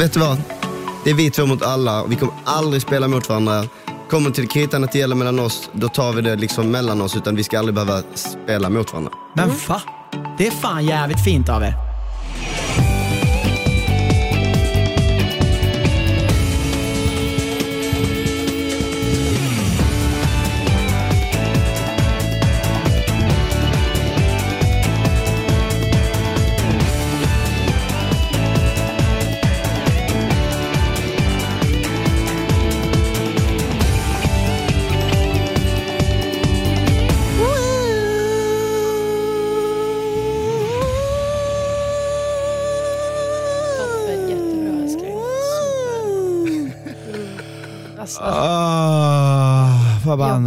vet 0.00 0.12
du 0.12 0.20
vad? 0.20 0.42
Det 1.04 1.10
är 1.10 1.14
vi 1.14 1.30
två 1.30 1.46
mot 1.46 1.62
alla 1.62 2.02
och 2.02 2.12
vi 2.12 2.16
kommer 2.16 2.34
aldrig 2.44 2.82
spela 2.82 3.08
mot 3.08 3.28
varandra. 3.28 3.64
Kommer 4.10 4.30
till 4.30 4.48
kritan 4.48 4.84
att 4.84 4.92
det 4.92 4.98
gäller 4.98 5.16
mellan 5.16 5.38
oss, 5.38 5.70
då 5.72 5.88
tar 5.88 6.12
vi 6.12 6.22
det 6.22 6.36
liksom 6.36 6.70
mellan 6.70 7.00
oss 7.00 7.16
utan 7.16 7.36
vi 7.36 7.44
ska 7.44 7.58
aldrig 7.58 7.74
behöva 7.74 8.02
spela 8.14 8.70
mot 8.70 8.92
varandra. 8.92 9.12
Men 9.34 9.50
va? 9.68 9.82
Det 10.38 10.46
är 10.46 10.50
fan 10.50 10.84
jävligt 10.84 11.24
fint 11.24 11.48
av 11.48 11.62
er. 11.62 11.89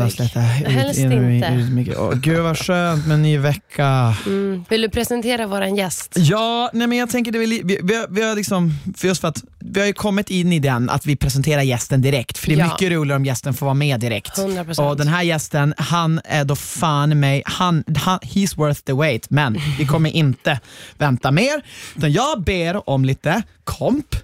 Andas 0.02 0.20
lite. 0.20 0.40
Helst 0.40 1.00
in 1.00 1.12
och 1.26 1.32
inte. 1.32 1.92
ut. 1.92 1.98
Åh, 1.98 2.14
gud 2.14 2.40
vad 2.40 2.58
skönt 2.58 3.08
med 3.08 3.16
en 3.16 3.22
ny 3.22 3.38
vecka. 3.38 4.16
mm. 4.26 4.66
Vill 4.70 4.82
du 4.82 4.90
presentera 4.90 5.48
våran 5.48 5.76
gäst? 5.76 6.14
Ja, 6.16 6.70
nej 6.74 6.88
men 6.88 6.98
jag 6.98 7.10
tänker 7.10 7.32
det 7.32 7.40
vi, 7.40 7.62
vi, 7.84 7.96
har- 7.96 8.08
vi 8.10 8.24
har 8.24 8.36
liksom, 8.36 8.72
för 8.98 9.08
just 9.08 9.22
för 9.22 9.28
att 9.28 9.44
vi 9.60 9.80
har 9.80 9.88
ju 9.88 9.94
kommit 9.94 10.30
in 10.30 10.54
i 10.54 10.60
den 10.60 10.90
att 10.90 11.06
vi 11.06 11.16
presenterar 11.16 11.62
gästen 11.62 12.02
direkt. 12.02 12.38
För 12.38 12.48
det 12.48 12.54
är 12.54 12.58
Ja. 12.58 12.66
mycket 12.66 12.92
roligare 12.92 13.16
om 13.18 13.26
gästen 13.26 13.54
får 13.54 13.66
vara 13.66 13.74
med 13.74 14.00
direkt. 14.00 14.38
100%. 14.38 14.80
Och 14.90 14.98
den 14.98 15.08
här 15.08 15.24
gästen, 15.24 15.74
han 15.78 16.22
är 16.26 16.46
då 16.46 16.56
fan 16.56 17.20
mig, 17.20 17.44
han, 17.46 17.84
han, 17.98 18.20
he's 18.20 18.58
worth 18.58 18.82
the 18.82 18.94
wait. 18.94 19.30
Men 19.30 19.58
vi 19.78 19.86
kommer 19.86 20.10
inte 20.10 20.60
vänta 20.98 21.32
mer. 21.32 21.62
Utan 21.96 22.12
jag 22.12 22.44
ber 22.44 22.90
om 22.90 23.06
lite 23.06 23.42
komp. 23.64 24.16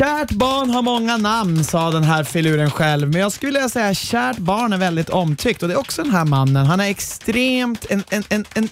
Kärt 0.00 0.30
barn 0.30 0.70
har 0.70 0.82
många 0.82 1.16
namn, 1.16 1.64
sa 1.64 1.90
den 1.90 2.04
här 2.04 2.24
filuren 2.24 2.70
själv. 2.70 3.08
Men 3.08 3.20
jag 3.20 3.32
skulle 3.32 3.52
vilja 3.52 3.68
säga 3.68 3.94
kärt 3.94 4.38
barn 4.38 4.72
är 4.72 4.76
väldigt 4.76 5.10
omtyckt. 5.10 5.62
Och 5.62 5.68
det 5.68 5.74
är 5.74 5.78
också 5.78 6.02
den 6.02 6.12
här 6.12 6.24
mannen. 6.24 6.66
Han 6.66 6.80
är 6.80 6.90
extremt 6.90 7.86
en, 7.90 8.04
en, 8.10 8.24
en, 8.28 8.44
en, 8.54 8.68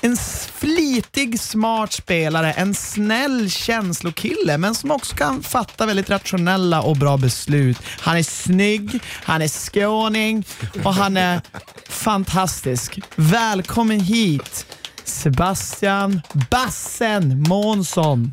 en 0.00 0.16
flitig, 0.54 1.40
smart 1.40 1.92
spelare. 1.92 2.52
En 2.52 2.74
snäll 2.74 3.50
känslokille, 3.50 4.58
men 4.58 4.74
som 4.74 4.90
också 4.90 5.16
kan 5.16 5.42
fatta 5.42 5.86
väldigt 5.86 6.10
rationella 6.10 6.82
och 6.82 6.96
bra 6.96 7.16
beslut. 7.16 7.78
Han 8.00 8.16
är 8.16 8.22
snygg, 8.22 9.02
han 9.24 9.42
är 9.42 9.48
skåning 9.48 10.44
och 10.84 10.94
han 10.94 11.16
är 11.16 11.40
fantastisk. 11.88 13.00
Välkommen 13.16 14.00
hit, 14.00 14.66
Sebastian 15.04 16.20
Bassen 16.50 17.42
Månsson. 17.48 18.30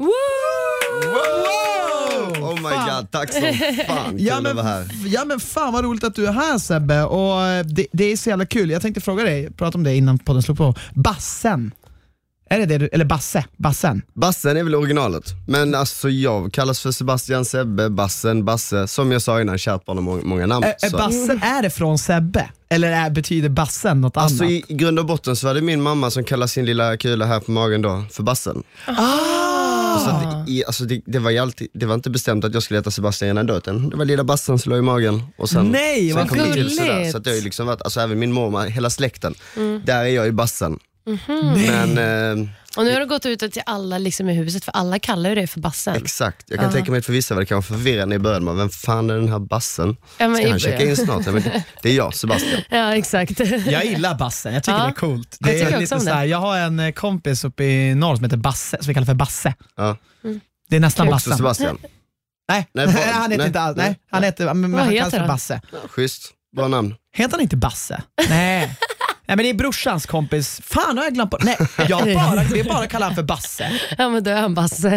Oh 2.66 2.70
my 2.70 2.76
Fan. 2.76 2.96
god, 3.02 3.12
tack 3.12 3.34
som 3.34 3.42
fan. 3.88 4.10
Kul 4.12 4.22
Ja 4.26 4.36
att 4.38 4.44
men, 4.44 4.56
vara 4.56 4.66
här. 4.68 4.86
ja 5.06 5.26
men 5.26 5.40
fan 5.40 5.74
vad 5.74 5.84
roligt 5.86 6.04
att 6.04 6.16
du 6.16 6.28
är 6.28 6.32
här 6.32 6.58
Sebbe 6.58 7.04
och 7.04 7.42
eh, 7.42 7.66
det, 7.66 7.88
det 7.92 8.12
är 8.12 8.18
så 8.18 8.30
jävla 8.30 8.46
kul. 8.46 8.70
Jag 8.70 8.82
tänkte 8.82 9.02
fråga 9.02 9.24
dig, 9.24 9.52
prata 9.52 9.78
om 9.78 9.84
det 9.84 9.96
innan 9.96 10.20
podden 10.20 10.42
slog 10.44 10.58
på. 10.58 10.76
Bassen. 10.94 11.72
Är 12.52 12.60
det 12.60 12.66
det 12.66 12.78
du, 12.78 12.88
eller 12.94 13.06
Basse? 13.06 13.46
Bassen? 13.58 14.02
Bassen 14.14 14.58
är 14.58 14.64
väl 14.64 14.76
originalet, 14.76 15.24
men 15.48 15.76
alltså 15.76 16.10
jag 16.10 16.54
kallas 16.54 16.80
för 16.80 16.92
Sebastian, 16.92 17.46
Sebbe, 17.46 17.90
Bassen, 17.90 18.46
Basse. 18.46 18.88
Som 18.88 19.12
jag 19.12 19.22
sa 19.22 19.42
innan, 19.42 19.58
kärt 19.58 19.86
barn 19.86 19.98
har 19.98 20.04
många, 20.04 20.22
många 20.24 20.46
namn. 20.48 20.64
Är 20.82 20.90
Så- 20.90 20.98
Bassen, 20.98 21.42
är 21.44 21.62
det 21.62 21.70
från 21.70 21.98
Sebbe? 21.98 22.50
Eller 22.70 22.92
är, 22.92 23.10
betyder 23.10 23.50
Bassen 23.50 24.02
något 24.02 24.18
Alltså 24.18 24.44
annat? 24.44 24.52
i, 24.52 24.64
i 24.68 24.74
grund 24.74 25.00
och 25.00 25.06
botten 25.06 25.36
så 25.36 25.48
var 25.48 25.54
det 25.54 25.62
min 25.62 25.82
mamma 25.82 26.12
som 26.12 26.24
kallade 26.24 26.50
sin 26.50 26.66
lilla 26.66 26.98
kula 26.98 27.26
här 27.26 27.40
på 27.40 27.52
magen 27.52 27.82
då 27.82 28.04
för 28.12 28.24
Bassen. 28.24 28.64
ah! 28.88 29.49
Så 30.00 30.10
att 30.10 30.50
i, 30.50 30.66
alltså 30.66 30.84
det, 30.84 31.02
det, 31.06 31.20
var 31.20 31.32
ju 31.32 31.38
alltid, 31.38 31.68
det 31.74 31.86
var 31.86 31.96
inte 31.96 32.10
bestämt 32.10 32.46
att 32.46 32.54
jag 32.54 32.64
skulle 32.64 32.80
heta 32.80 32.92
Sebastian 32.92 33.32
innan 33.32 33.50
utan 33.50 33.90
det 33.90 33.98
var 33.98 34.06
lilla 34.06 34.24
Bassen 34.24 34.60
som 34.60 34.70
låg 34.70 34.80
i 34.80 34.82
magen. 34.82 35.24
Och 35.38 35.50
sen, 35.50 35.66
Nej, 35.72 36.10
sen 36.10 36.18
vad 36.18 36.30
kom 36.30 36.38
det 36.38 36.54
till 36.54 36.78
sådär. 36.78 37.12
Så 37.12 37.18
att 37.18 37.24
det 37.24 37.30
har 37.30 37.36
ju 37.36 37.44
liksom 37.44 37.68
varit, 37.68 37.82
alltså 37.82 38.00
även 38.00 38.20
min 38.20 38.32
mormor, 38.32 38.66
hela 38.66 38.90
släkten, 38.90 39.36
där 39.84 40.00
är 40.00 40.10
jag 40.10 40.28
i 40.28 40.32
Bassen. 40.32 40.80
Nej. 41.06 41.72
Men 41.72 41.98
eh, 42.42 42.48
Och 42.80 42.86
nu 42.86 42.94
har 42.94 43.00
du 43.00 43.06
gått 43.06 43.26
ut 43.26 43.40
till 43.40 43.62
alla 43.66 43.98
liksom 43.98 44.30
i 44.30 44.34
huset, 44.34 44.66
för 44.66 44.72
alla 44.72 45.00
kallar 45.00 45.30
ju 45.30 45.36
dig 45.36 45.48
för 45.48 45.60
Bassen. 45.60 45.96
exakt, 45.96 46.46
jag 46.50 46.60
kan 46.60 46.72
tänka 46.72 46.92
mig 46.92 47.00
att 47.00 47.06
för 47.06 47.14
vissa 47.14 47.34
var 47.34 47.42
det 47.42 47.46
kanske 47.46 47.74
förvirrande 47.74 48.16
i 48.16 48.20
början, 48.20 48.44
men 48.44 48.58
vem 48.58 48.70
fan 48.70 49.10
är 49.10 49.16
den 49.16 49.30
här 49.30 49.40
Bassen? 49.40 49.96
Ja, 50.18 50.28
men 50.28 50.38
Ska 50.38 50.50
han 50.50 50.60
checka 50.60 50.84
in 50.86 50.96
snart? 50.98 51.26
Ja, 51.26 51.32
men 51.32 51.42
det, 51.44 51.64
det 51.82 51.90
är 51.90 51.94
jag, 51.94 52.14
Sebastian. 52.16 52.62
Ja, 52.70 52.96
exakt. 52.96 53.40
Jag 53.66 53.86
gillar 53.86 54.16
Bassen, 54.16 54.54
jag 54.54 54.64
tycker 54.64 54.78
Ja, 54.78 54.84
det 54.84 54.90
är 54.90 54.94
coolt. 54.94 55.38
jag 55.40 55.50
Det 55.50 55.54
tycker 55.54 55.66
är 55.66 55.70
också 55.70 55.80
lite 55.96 56.00
så 56.00 56.06
det. 56.06 56.14
här, 56.16 56.26
jag 56.26 56.38
har 56.38 56.58
en 56.58 56.80
eh, 56.80 56.92
kompis 56.92 57.44
uppe 57.44 57.64
i 57.64 57.96
norr 57.96 58.16
som 58.16 58.24
heter 58.24 58.38
Basse, 58.38 58.78
som 58.82 58.88
vi 58.88 58.94
kallar 58.94 59.06
för 59.06 59.14
Basse. 59.14 59.54
Ja. 59.78 59.98
Det 60.70 60.76
är 60.76 60.80
nästan 60.80 61.08
Också 61.08 61.14
Bassen. 61.30 61.38
Sebastian. 61.38 61.78
Nej, 62.50 62.68
Nej, 62.74 62.86
vad- 62.86 62.96
han 62.96 63.24
heter 63.32 63.38
nej, 63.38 63.48
inte 63.48 63.60
alls, 63.62 63.78
nej, 63.78 63.86
nej. 63.88 64.00
han 64.12 64.24
heter, 64.24 64.54
men 64.54 64.72
Vad 64.72 64.82
han 64.82 64.90
heter 64.90 65.10
kallas 65.10 65.22
för? 65.22 65.28
Basse. 65.28 65.62
Schysst, 65.90 66.32
bra 66.56 66.68
namn. 66.68 66.96
Heter 67.14 67.32
han 67.32 67.42
inte 67.42 67.58
Basse? 67.58 68.02
Nej. 68.30 68.78
Nej 69.30 69.36
men 69.36 69.44
det 69.44 69.50
är 69.50 69.54
brorsans 69.54 70.06
kompis. 70.06 70.62
Fan 70.64 70.98
har 70.98 71.04
jag 71.04 71.14
glömt 71.14 71.32
bort. 71.32 71.44
Nej, 71.44 71.58
jag 71.90 72.14
bara, 72.16 72.44
vi 72.44 72.64
bara 72.64 72.88
kallar 72.88 73.06
han 73.06 73.16
för 73.16 73.24
Basse. 73.24 73.72
Ja, 73.98 74.10
men 74.10 74.24
då 74.24 74.32
är 74.32 74.42
han 74.42 74.54
Basse. 74.54 74.90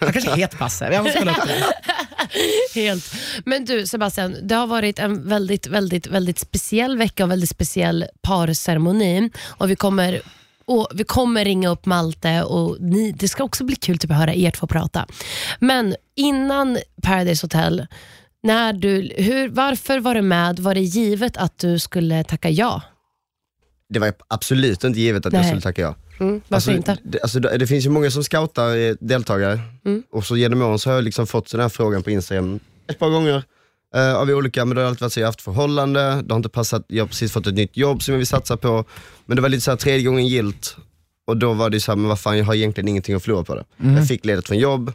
Han 0.00 0.12
kanske 0.12 0.36
heter 0.36 0.58
Basse. 0.58 0.88
Jag 0.92 1.04
måste 1.04 1.18
kolla 1.18 1.32
upp 1.32 1.48
det. 1.48 2.80
Helt. 2.80 3.14
Men 3.44 3.64
du 3.64 3.86
Sebastian, 3.86 4.36
det 4.42 4.54
har 4.54 4.66
varit 4.66 4.98
en 4.98 5.28
väldigt, 5.28 5.66
väldigt, 5.66 6.06
väldigt 6.06 6.38
speciell 6.38 6.98
vecka 6.98 7.24
och 7.24 7.30
väldigt 7.30 7.50
speciell 7.50 8.06
parceremoni. 8.22 9.30
Och 9.46 9.70
vi 9.70 9.76
kommer 9.76 10.20
och 10.64 10.88
vi 10.94 11.04
kommer 11.04 11.44
ringa 11.44 11.68
upp 11.68 11.86
Malte 11.86 12.42
och 12.42 12.76
ni, 12.80 13.12
det 13.12 13.28
ska 13.28 13.44
också 13.44 13.64
bli 13.64 13.76
kul 13.76 13.98
typ, 13.98 14.10
att 14.10 14.16
höra 14.16 14.34
er 14.34 14.50
två 14.50 14.66
prata. 14.66 15.06
Men 15.58 15.96
innan 16.16 16.78
Paradise 17.02 17.44
Hotel, 17.44 17.86
när 18.42 18.72
du, 18.72 19.12
hur, 19.16 19.48
varför 19.48 19.98
var 20.00 20.14
du 20.14 20.22
med? 20.22 20.58
Var 20.58 20.74
det 20.74 20.80
givet 20.80 21.36
att 21.36 21.58
du 21.58 21.78
skulle 21.78 22.24
tacka 22.24 22.50
ja? 22.50 22.82
Det 23.94 24.00
var 24.00 24.12
absolut 24.28 24.84
inte 24.84 25.00
givet 25.00 25.26
att 25.26 25.32
jag 25.32 25.40
Nej. 25.40 25.48
skulle 25.48 25.60
tacka 25.60 25.82
ja. 25.82 25.94
Mm, 26.20 26.32
varför 26.32 26.54
Alltså, 26.54 26.70
inte? 26.72 26.98
Det, 27.04 27.20
alltså, 27.22 27.40
det, 27.40 27.58
det 27.58 27.66
finns 27.66 27.86
ju 27.86 27.90
många 27.90 28.10
som 28.10 28.24
scoutar 28.24 28.76
eh, 28.76 28.94
deltagare 29.00 29.60
Mm. 29.84 30.02
och 30.12 30.24
så 30.24 30.36
genom 30.36 30.62
åren 30.62 30.78
så 30.78 30.90
har 30.90 30.94
jag 30.94 31.04
liksom 31.04 31.26
fått 31.26 31.50
den 31.50 31.60
här 31.60 31.68
frågan 31.68 32.02
på 32.02 32.10
Instagram 32.10 32.60
ett 32.86 32.98
par 32.98 33.08
gånger 33.10 33.42
eh, 33.94 34.14
av 34.14 34.28
olika, 34.30 34.64
men 34.64 34.74
det 34.76 34.82
har 34.82 34.88
alltid 34.88 35.00
varit 35.02 35.12
så 35.12 35.20
jag 35.20 35.26
har 35.26 35.28
haft 35.28 35.40
förhållande, 35.42 36.00
det 36.00 36.32
har 36.34 36.36
inte 36.36 36.48
passat, 36.48 36.84
jag 36.88 37.02
har 37.04 37.08
precis 37.08 37.32
fått 37.32 37.46
ett 37.46 37.54
nytt 37.54 37.76
jobb 37.76 38.02
som 38.02 38.12
jag 38.12 38.18
vill 38.18 38.26
satsa 38.26 38.56
på, 38.56 38.84
men 39.26 39.36
det 39.36 39.42
var 39.42 39.48
lite 39.48 39.60
så 39.60 39.70
här 39.70 39.78
tredje 39.78 40.06
gången 40.06 40.26
gilt 40.26 40.76
och 41.26 41.36
då 41.36 41.52
var 41.52 41.70
det 41.70 41.80
så 41.80 41.90
här, 41.92 41.96
men 41.96 42.08
vad 42.08 42.20
fan 42.20 42.38
jag 42.38 42.44
har 42.44 42.54
egentligen 42.54 42.88
ingenting 42.88 43.14
att 43.14 43.22
förlora 43.22 43.44
på 43.44 43.54
det. 43.54 43.64
Jag 43.76 44.08
fick 44.08 44.24
ledigt 44.24 44.46
från 44.48 44.58
jobb, 44.58 44.92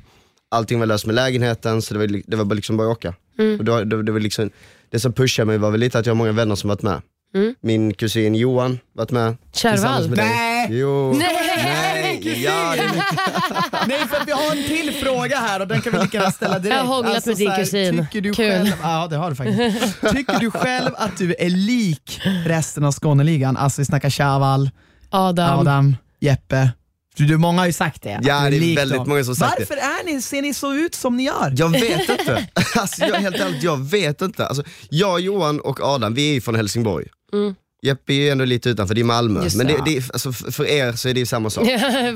allting 0.49 0.79
var 0.79 0.85
löst 0.85 1.05
med 1.05 1.15
lägenheten 1.15 1.81
så 1.81 1.93
det 1.93 1.99
var, 1.99 2.21
det 2.27 2.35
var 2.37 2.45
bara 2.45 2.55
liksom 2.55 2.77
bara 2.77 2.91
att 2.91 2.97
åka. 2.97 3.13
Och 3.59 3.65
då, 3.65 3.83
det, 3.83 4.03
det, 4.03 4.11
var 4.11 4.19
liksom, 4.19 4.49
det 4.89 4.99
som 4.99 5.13
pushade 5.13 5.45
mig 5.45 5.57
var 5.57 5.71
väl 5.71 5.79
lite 5.79 5.99
att 5.99 6.05
jag 6.05 6.11
har 6.13 6.17
många 6.17 6.31
vänner 6.31 6.55
som 6.55 6.67
varit 6.67 6.81
med. 6.81 7.01
Mm. 7.35 7.55
Min 7.61 7.93
kusin 7.93 8.35
Johan 8.35 8.79
varit 8.95 9.11
med. 9.11 9.37
Kärvall? 9.53 10.09
Nej. 10.09 10.67
Jo. 10.71 11.13
Nej. 11.13 11.27
Nej. 11.63 12.43
Ja, 12.43 12.75
det 12.75 12.81
Nej 13.87 14.07
för 14.07 14.17
att 14.17 14.27
vi 14.27 14.31
har 14.31 14.51
en 14.55 14.63
till 14.63 14.93
fråga 14.93 15.37
här 15.37 15.59
och 15.59 15.67
den 15.67 15.81
kan 15.81 15.93
vi 15.93 15.99
lika 15.99 16.17
gärna 16.17 16.31
ställa 16.31 16.59
direkt. 16.59 16.79
Alltså, 16.79 16.87
Jag 16.93 16.95
har 16.95 17.03
hånglat 17.03 17.25
med 17.25 17.37
din 17.37 17.51
kusin. 17.55 18.05
Tycker 18.05 18.21
du 18.21 18.33
Kul. 18.33 18.45
själv, 18.45 18.69
ja 18.83 19.07
det 19.09 19.15
har 19.15 19.29
du 19.29 19.35
faktiskt. 19.35 20.01
Tycker 20.15 20.39
du 20.39 20.51
själv 20.51 20.91
att 20.97 21.17
du 21.17 21.35
är 21.39 21.49
lik 21.49 22.21
resten 22.45 22.83
av 22.83 22.91
Skåneligan? 22.91 23.57
Alltså 23.57 23.81
vi 23.81 23.85
snackar 23.85 24.09
Chaval, 24.09 24.69
Adam. 25.09 25.59
Adam, 25.59 25.95
Jeppe. 26.19 26.69
Du, 27.15 27.25
du, 27.25 27.37
många 27.37 27.61
har 27.61 27.65
ju 27.65 27.73
sagt 27.73 28.01
det. 28.03 28.19
Ja, 28.23 28.49
det 28.49 28.57
är 28.57 28.75
väldigt 28.75 28.97
dem. 28.97 29.09
många 29.09 29.23
som 29.23 29.35
sagt 29.35 29.57
det. 29.57 29.65
Varför 29.69 29.83
är 29.83 30.05
ni, 30.05 30.21
ser 30.21 30.41
ni 30.41 30.53
så 30.53 30.73
ut 30.73 30.95
som 30.95 31.17
ni 31.17 31.23
gör? 31.23 31.53
Jag 31.57 31.69
vet 31.69 32.09
inte. 32.09 32.47
Alltså, 32.75 33.05
jag, 33.05 33.15
helt 33.15 33.35
ärligt, 33.39 33.63
jag 33.63 33.77
vet 33.89 34.21
inte. 34.21 34.45
Alltså, 34.47 34.63
jag, 34.89 35.19
Johan 35.19 35.59
och 35.59 35.79
Adam, 35.83 36.13
vi 36.13 36.29
är 36.29 36.33
ju 36.33 36.41
från 36.41 36.55
Helsingborg. 36.55 37.05
Mm. 37.31 37.68
Jeppe 37.81 38.13
är 38.13 38.17
ju 38.17 38.29
ändå 38.29 38.45
lite 38.45 38.69
utanför, 38.69 38.95
det 38.95 39.01
är 39.01 39.05
Malmö. 39.05 39.43
Just 39.43 39.55
Men 39.55 39.67
det, 39.67 39.77
det. 39.85 40.09
alltså, 40.13 40.31
för 40.33 40.65
er 40.65 40.91
så 40.93 41.09
är 41.09 41.13
det 41.13 41.19
ju 41.19 41.25
samma 41.25 41.49
sak. 41.49 41.67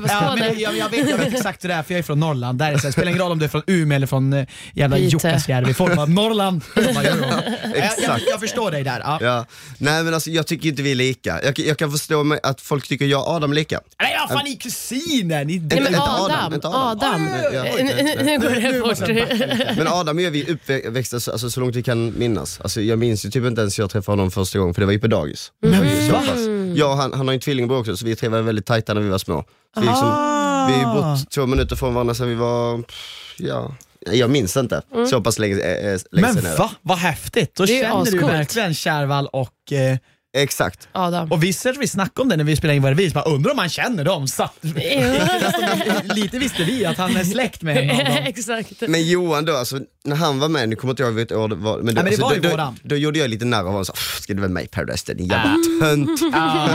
Ja, 0.08 0.36
men 0.38 0.60
jag, 0.60 0.76
jag, 0.76 0.88
vet, 0.90 1.10
jag 1.10 1.18
vet 1.18 1.34
exakt 1.34 1.64
hur 1.64 1.68
det 1.68 1.74
är, 1.74 1.82
för 1.82 1.94
jag 1.94 1.98
är 1.98 2.02
från 2.02 2.20
Norrland. 2.20 2.58
Där 2.58 2.68
är 2.68 2.72
det, 2.72 2.78
så 2.78 2.82
här, 2.82 2.88
det 2.88 2.92
spelar 2.92 3.08
ingen 3.08 3.22
roll 3.22 3.32
om 3.32 3.38
du 3.38 3.44
är 3.44 3.48
från 3.48 3.62
Umeå 3.66 3.96
eller 3.96 4.06
från 4.06 4.32
eh, 4.32 4.46
jävla. 4.74 4.98
Jukkasjärvi. 4.98 5.74
Folk 5.74 5.96
bara 5.96 6.06
“Norrland”. 6.06 6.62
Jag, 6.76 6.94
bara, 6.94 7.04
jo. 7.04 7.10
jag, 7.10 7.42
jag, 7.76 7.84
Exakt. 7.84 8.24
jag 8.30 8.40
förstår 8.40 8.70
dig 8.70 8.84
där. 8.84 9.00
Ja. 9.04 9.18
Ja. 9.20 9.46
Nej 9.78 10.02
men 10.04 10.14
alltså, 10.14 10.30
jag 10.30 10.46
tycker 10.46 10.68
inte 10.68 10.82
vi 10.82 10.90
är 10.90 10.94
lika. 10.94 11.40
Jag, 11.44 11.58
jag 11.58 11.78
kan 11.78 11.90
förstå 11.92 12.24
mig 12.24 12.40
att 12.42 12.60
folk 12.60 12.88
tycker 12.88 13.04
jag 13.04 13.20
och 13.22 13.28
Adam 13.28 13.50
är 13.50 13.54
lika. 13.54 13.80
Nej 14.02 14.16
vad 14.20 14.28
fan, 14.38 14.44
ni 14.44 14.52
är 14.52 14.56
kusiner! 14.60 15.44
Ni, 15.44 15.58
Nej, 15.58 15.80
men 15.80 15.94
Adam, 15.94 16.24
Adam, 16.24 16.54
inte 16.54 16.68
Adam. 16.68 16.88
Adam. 16.88 17.28
Ja, 17.42 17.50
ja, 17.52 17.66
ja. 17.78 17.84
Nu- 17.84 18.22
Nu 18.24 18.38
går 18.38 18.50
det 18.94 18.96
fort. 18.96 19.76
Men 19.76 19.88
Adam 19.88 20.18
är 20.18 20.30
vi 20.30 20.44
uppväxta 20.52 21.20
så, 21.20 21.32
alltså, 21.32 21.50
så 21.50 21.60
långt 21.60 21.76
vi 21.76 21.82
kan 21.82 22.18
minnas. 22.18 22.60
Alltså, 22.60 22.80
jag 22.80 22.98
minns 22.98 23.24
ju 23.26 23.30
typ 23.30 23.44
inte 23.44 23.60
ens 23.60 23.78
jag 23.78 23.90
träffade 23.90 24.12
honom 24.12 24.30
första 24.30 24.58
gången 24.58 24.74
för 24.74 24.80
det 24.82 24.86
var 24.86 24.92
ju 24.92 24.98
på 24.98 25.06
dagis. 25.06 25.50
Va? 25.62 26.18
pass. 26.26 26.40
Jag 26.74 26.90
och 26.90 26.96
han, 26.96 27.12
han 27.12 27.26
har 27.28 27.32
ju 27.32 27.36
en 27.36 27.40
tvillingbror 27.40 27.78
också, 27.80 27.96
så 27.96 28.04
vi 28.06 28.16
tre 28.16 28.28
var 28.28 28.40
väldigt 28.42 28.66
tajta 28.66 28.94
när 28.94 29.00
vi 29.00 29.08
var 29.08 29.18
små. 29.18 29.44
Så 29.74 29.80
vi, 29.80 29.86
liksom, 29.86 30.08
Ah. 30.08 30.66
vi 30.66 30.72
har 30.84 30.94
bott 30.94 31.30
två 31.30 31.46
minuter 31.46 31.76
från 31.76 31.94
varandra 31.94 32.14
sedan 32.14 32.28
vi 32.28 32.34
var, 32.34 32.82
pff, 32.82 33.34
ja, 33.38 33.74
jag 34.12 34.30
minns 34.30 34.56
inte. 34.56 34.82
Så 35.10 35.20
pass 35.20 35.38
länge, 35.38 35.54
äh, 35.56 35.84
länge 35.84 36.00
Men 36.10 36.34
sedan 36.34 36.46
är 36.46 36.50
det. 36.50 36.56
va? 36.58 36.70
Vad 36.82 36.98
häftigt. 36.98 37.54
Då 37.54 37.64
Det 37.64 37.80
är 37.80 37.82
känner 37.82 37.94
du 37.96 38.00
ascoolt. 38.02 38.32
verkligen 38.32 38.74
Kärvall 38.74 39.26
och 39.26 39.72
eh, 39.72 39.96
Exakt. 40.36 40.88
Adam. 40.92 41.32
Och 41.32 41.42
visst 41.42 41.66
att 41.66 41.76
vi 41.76 41.88
snackade 41.88 42.22
om 42.22 42.28
det 42.28 42.36
när 42.36 42.44
vi 42.44 42.56
spelade 42.56 42.76
in 42.76 42.96
videos, 42.96 43.14
bara 43.14 43.24
undrar 43.24 43.50
om 43.50 43.56
man 43.56 43.68
känner 43.68 44.04
dem. 44.04 44.28
Satt, 44.28 44.56
lite 46.16 46.38
visste 46.38 46.64
vi 46.64 46.84
att 46.84 46.96
han 46.96 47.16
är 47.16 47.24
släkt 47.24 47.62
med 47.62 47.76
en 47.76 47.90
av 47.90 47.96
dem. 47.96 48.06
Exakt. 48.26 48.80
Men 48.88 49.08
Johan 49.08 49.44
då, 49.44 49.56
alltså, 49.56 49.80
när 50.04 50.16
han 50.16 50.38
var 50.38 50.48
med, 50.48 50.68
nu 50.68 50.76
kommer 50.76 50.92
inte 50.92 51.02
jag 51.02 51.08
ihåg 51.10 51.16
vilket 51.16 51.36
år 51.36 51.48
det 51.48 51.54
var, 51.54 51.76
men, 51.78 51.86
då, 51.86 51.92
men 51.92 51.94
det 51.94 52.10
alltså, 52.10 52.22
var 52.22 52.34
ju 52.34 52.40
då, 52.40 52.48
då, 52.48 52.54
våran. 52.54 52.78
då 52.82 52.96
gjorde 52.96 53.18
jag 53.18 53.30
lite 53.30 53.44
narr 53.44 53.60
av 53.60 53.66
honom, 53.66 53.84
så, 53.84 53.92
"Pff, 53.92 54.20
ska 54.20 54.34
du 54.34 54.40
vara 54.40 54.50
med 54.52 54.64
i 54.64 54.68
Paradise 54.68 55.14
din 55.14 55.26
jävla 55.26 55.56
tönt. 55.80 56.20
Ah. 56.34 56.68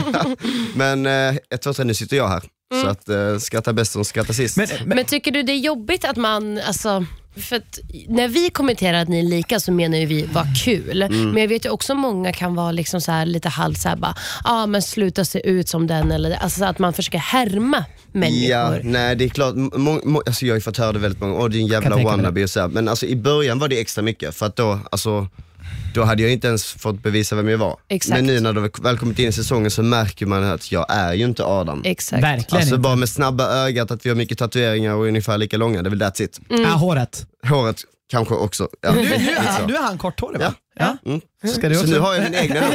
Men 0.74 1.06
eh, 1.06 1.34
ett, 1.50 1.62
två, 1.62 1.72
tre, 1.72 1.84
nu 1.84 1.94
sitter 1.94 2.16
jag 2.16 2.28
här. 2.28 2.42
Så 2.82 2.86
att 2.88 3.08
eh, 3.08 3.38
skratta 3.38 3.72
bäst 3.72 3.92
som 3.92 4.04
skrattar 4.04 4.34
sist. 4.34 4.56
Men, 4.56 4.68
men, 4.78 4.88
Men 4.88 5.04
tycker 5.04 5.30
du 5.30 5.42
det 5.42 5.52
är 5.52 5.58
jobbigt 5.58 6.04
att 6.04 6.16
man, 6.16 6.58
alltså, 6.66 7.04
för 7.36 7.56
att 7.56 7.78
när 8.08 8.28
vi 8.28 8.50
kommenterar 8.50 9.02
att 9.02 9.08
ni 9.08 9.18
är 9.18 9.22
lika 9.22 9.60
så 9.60 9.72
menar 9.72 9.98
ju 9.98 10.06
vi 10.06 10.28
vad 10.32 10.46
kul. 10.64 11.02
Mm. 11.02 11.30
Men 11.30 11.40
jag 11.40 11.48
vet 11.48 11.64
ju 11.64 11.70
också 11.70 11.94
många 11.94 12.32
kan 12.32 12.54
vara 12.54 12.72
liksom 12.72 13.00
så 13.00 13.12
här, 13.12 13.26
lite 13.26 13.48
halvt 13.48 13.78
såhär 13.78 13.96
bara, 13.96 14.14
ah, 14.44 14.66
men 14.66 14.82
sluta 14.82 15.24
se 15.24 15.48
ut 15.48 15.68
som 15.68 15.86
den. 15.86 16.12
Eller, 16.12 16.30
alltså 16.30 16.64
att 16.64 16.78
man 16.78 16.92
försöker 16.92 17.18
härma 17.18 17.84
människor. 18.12 18.50
Ja, 18.50 18.78
nej 18.82 19.16
det 19.16 19.24
är 19.24 19.28
klart, 19.28 19.54
må, 19.54 20.00
må, 20.04 20.22
alltså 20.26 20.46
jag 20.46 20.52
har 20.52 20.56
ju 20.56 20.60
fått 20.60 20.78
höra 20.78 20.92
det 20.92 20.98
väldigt 20.98 21.20
många 21.20 21.34
åh 21.34 21.48
din 21.48 21.66
jävla 21.66 21.96
wannabe 21.96 22.42
och 22.42 22.50
så 22.50 22.60
här. 22.60 22.68
Men 22.68 22.88
alltså 22.88 23.06
i 23.06 23.16
början 23.16 23.58
var 23.58 23.68
det 23.68 23.80
extra 23.80 24.02
mycket 24.02 24.34
för 24.34 24.46
att 24.46 24.56
då, 24.56 24.78
alltså 24.90 25.28
då 25.94 26.02
hade 26.04 26.22
jag 26.22 26.32
inte 26.32 26.46
ens 26.48 26.64
fått 26.64 27.02
bevisa 27.02 27.36
vem 27.36 27.48
jag 27.48 27.58
var. 27.58 27.76
Exakt. 27.88 28.16
Men 28.16 28.26
nu 28.26 28.40
när 28.40 28.52
du 28.52 28.70
väl 28.82 28.98
kommit 28.98 29.18
in 29.18 29.28
i 29.28 29.32
säsongen 29.32 29.70
så 29.70 29.82
märker 29.82 30.26
man 30.26 30.44
att 30.44 30.72
jag 30.72 30.86
är 30.88 31.14
ju 31.14 31.24
inte 31.24 31.44
Adam. 31.44 31.82
Exakt. 31.84 32.22
verkligen 32.22 32.56
Alltså 32.60 32.74
inte. 32.74 32.82
bara 32.82 32.96
med 32.96 33.08
snabba 33.08 33.48
ögat, 33.66 33.90
att 33.90 34.06
vi 34.06 34.10
har 34.10 34.16
mycket 34.16 34.38
tatueringar 34.38 34.94
och 34.94 35.04
är 35.04 35.08
ungefär 35.08 35.38
lika 35.38 35.56
långa, 35.56 35.82
det 35.82 35.88
är 35.88 35.90
väl 35.90 36.02
that's 36.02 36.22
it. 36.22 36.40
Ja, 36.48 36.68
håret. 36.68 37.26
Håret 37.48 37.76
kanske 38.10 38.34
också. 38.34 38.68
Ja, 38.80 38.92
Nu, 38.92 39.02
nu, 39.02 39.08
lite 39.08 39.32
är, 39.32 39.58
så. 39.58 39.66
nu 39.66 39.74
är 39.76 39.82
han 39.82 39.98
korthårig 39.98 40.40
va? 40.40 40.54
Ja. 40.78 40.96
Ja. 41.04 41.10
Mm. 41.10 41.20
Ska 41.54 41.68
du 41.68 41.74
Så 41.74 41.80
också? 41.80 41.92
nu 41.92 41.98
har 41.98 42.14
jag 42.14 42.22
min 42.24 42.34
egna 42.34 42.56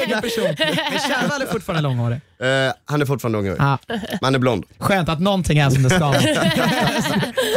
egen 0.00 0.20
person. 0.20 0.56
Kärvall 0.56 1.42
är 1.42 1.46
fortfarande 1.46 1.82
långhårig. 1.82 2.20
Eh, 2.40 2.72
han 2.84 3.02
är 3.02 3.06
fortfarande 3.06 3.38
långhårig, 3.38 3.60
Ja. 3.60 3.78
men 3.88 4.18
han 4.20 4.34
är 4.34 4.38
blond. 4.38 4.64
Skönt 4.78 5.08
att 5.08 5.20
någonting 5.20 5.58
är 5.58 5.70
som 5.70 5.82
det 5.82 5.90
ska 5.90 5.98
vara. 5.98 6.12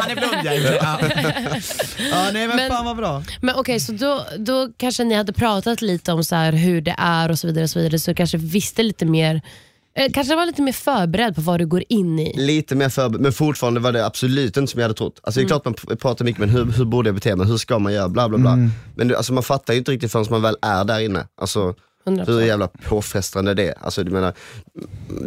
Han 0.02 0.12
är 0.12 0.16
blond 0.16 0.36
ja, 0.44 0.54
i 0.54 0.60
och 0.60 0.63
för 0.63 0.69
sig. 0.69 0.80
ja. 0.81 0.98
ja. 2.12 2.31
Nej 2.34 2.48
men, 2.48 2.56
Men- 2.57 2.72
fan 2.72 2.86
vad 2.86 2.98
bra. 2.98 3.24
Men 3.42 3.56
okej, 3.56 3.80
så 3.80 3.92
då, 3.92 4.25
då 4.38 4.69
kanske 4.78 5.04
ni 5.04 5.16
hade 5.16 5.34
pratat 5.34 5.81
lite 5.81 6.12
om 6.13 6.24
så 6.24 6.36
här 6.36 6.51
hur 6.51 6.81
det 6.81 6.96
är 6.98 7.31
och 7.31 7.40
så 7.40 7.48
vidare, 7.48 7.63
och 7.63 7.69
så 7.69 7.80
vidare 7.80 8.00
så 8.00 8.12
du 8.12 8.16
kanske 8.16 8.38
visste 8.38 8.84
lite 8.84 9.06
mer, 9.06 9.42
eh, 9.96 10.12
kanske 10.14 10.36
var 10.36 10.46
lite 10.46 10.62
mer 10.62 10.72
förberedd 10.72 11.36
på 11.36 11.42
vad 11.42 11.60
du 11.60 11.66
går 11.66 11.84
in 11.90 12.20
i. 12.20 12.34
Lite 12.38 12.76
mer 12.76 12.90
förberedd, 12.90 13.22
men 13.22 13.32
fortfarande 13.34 13.80
var 13.80 13.92
det 13.92 14.06
absolut 14.06 14.58
inte 14.58 14.72
som 14.72 14.80
jag 14.80 14.84
hade 14.86 14.98
trott. 14.98 15.20
Alltså 15.24 15.40
Mm. 15.40 15.48
det 15.48 15.54
är 15.56 15.60
klart 15.60 15.66
man 15.90 15.98
pratar 15.98 16.26
mycket 16.26 16.40
men 16.40 16.50
hur, 16.50 16.66
hur 16.66 16.86
borde 16.86 17.08
jag 17.08 17.16
bete 17.16 17.36
mig, 17.36 17.48
hur 17.48 17.58
ska 17.58 17.80
man 17.80 17.94
göra, 17.94 18.10
bla 18.10 18.30
bla 18.30 18.38
bla. 18.38 18.52
Mm. 18.54 18.70
Men 18.96 19.08
det, 19.08 19.18
alltså, 19.18 19.34
man 19.34 19.44
fattar 19.44 19.74
ju 19.74 19.80
inte 19.80 19.92
riktigt 19.92 20.12
förrän 20.12 20.26
man 20.30 20.42
väl 20.42 20.56
är 20.62 20.84
där 20.84 21.00
inne. 21.00 21.28
Alltså, 21.42 21.76
100%. 22.06 22.25
hur 22.28 22.42
jävla 22.42 22.68
påfrestande 22.68 23.54
det 23.54 23.68
är. 23.68 23.74
Alltså, 23.81 24.04
du, 24.04 24.12
menar, 24.12 24.34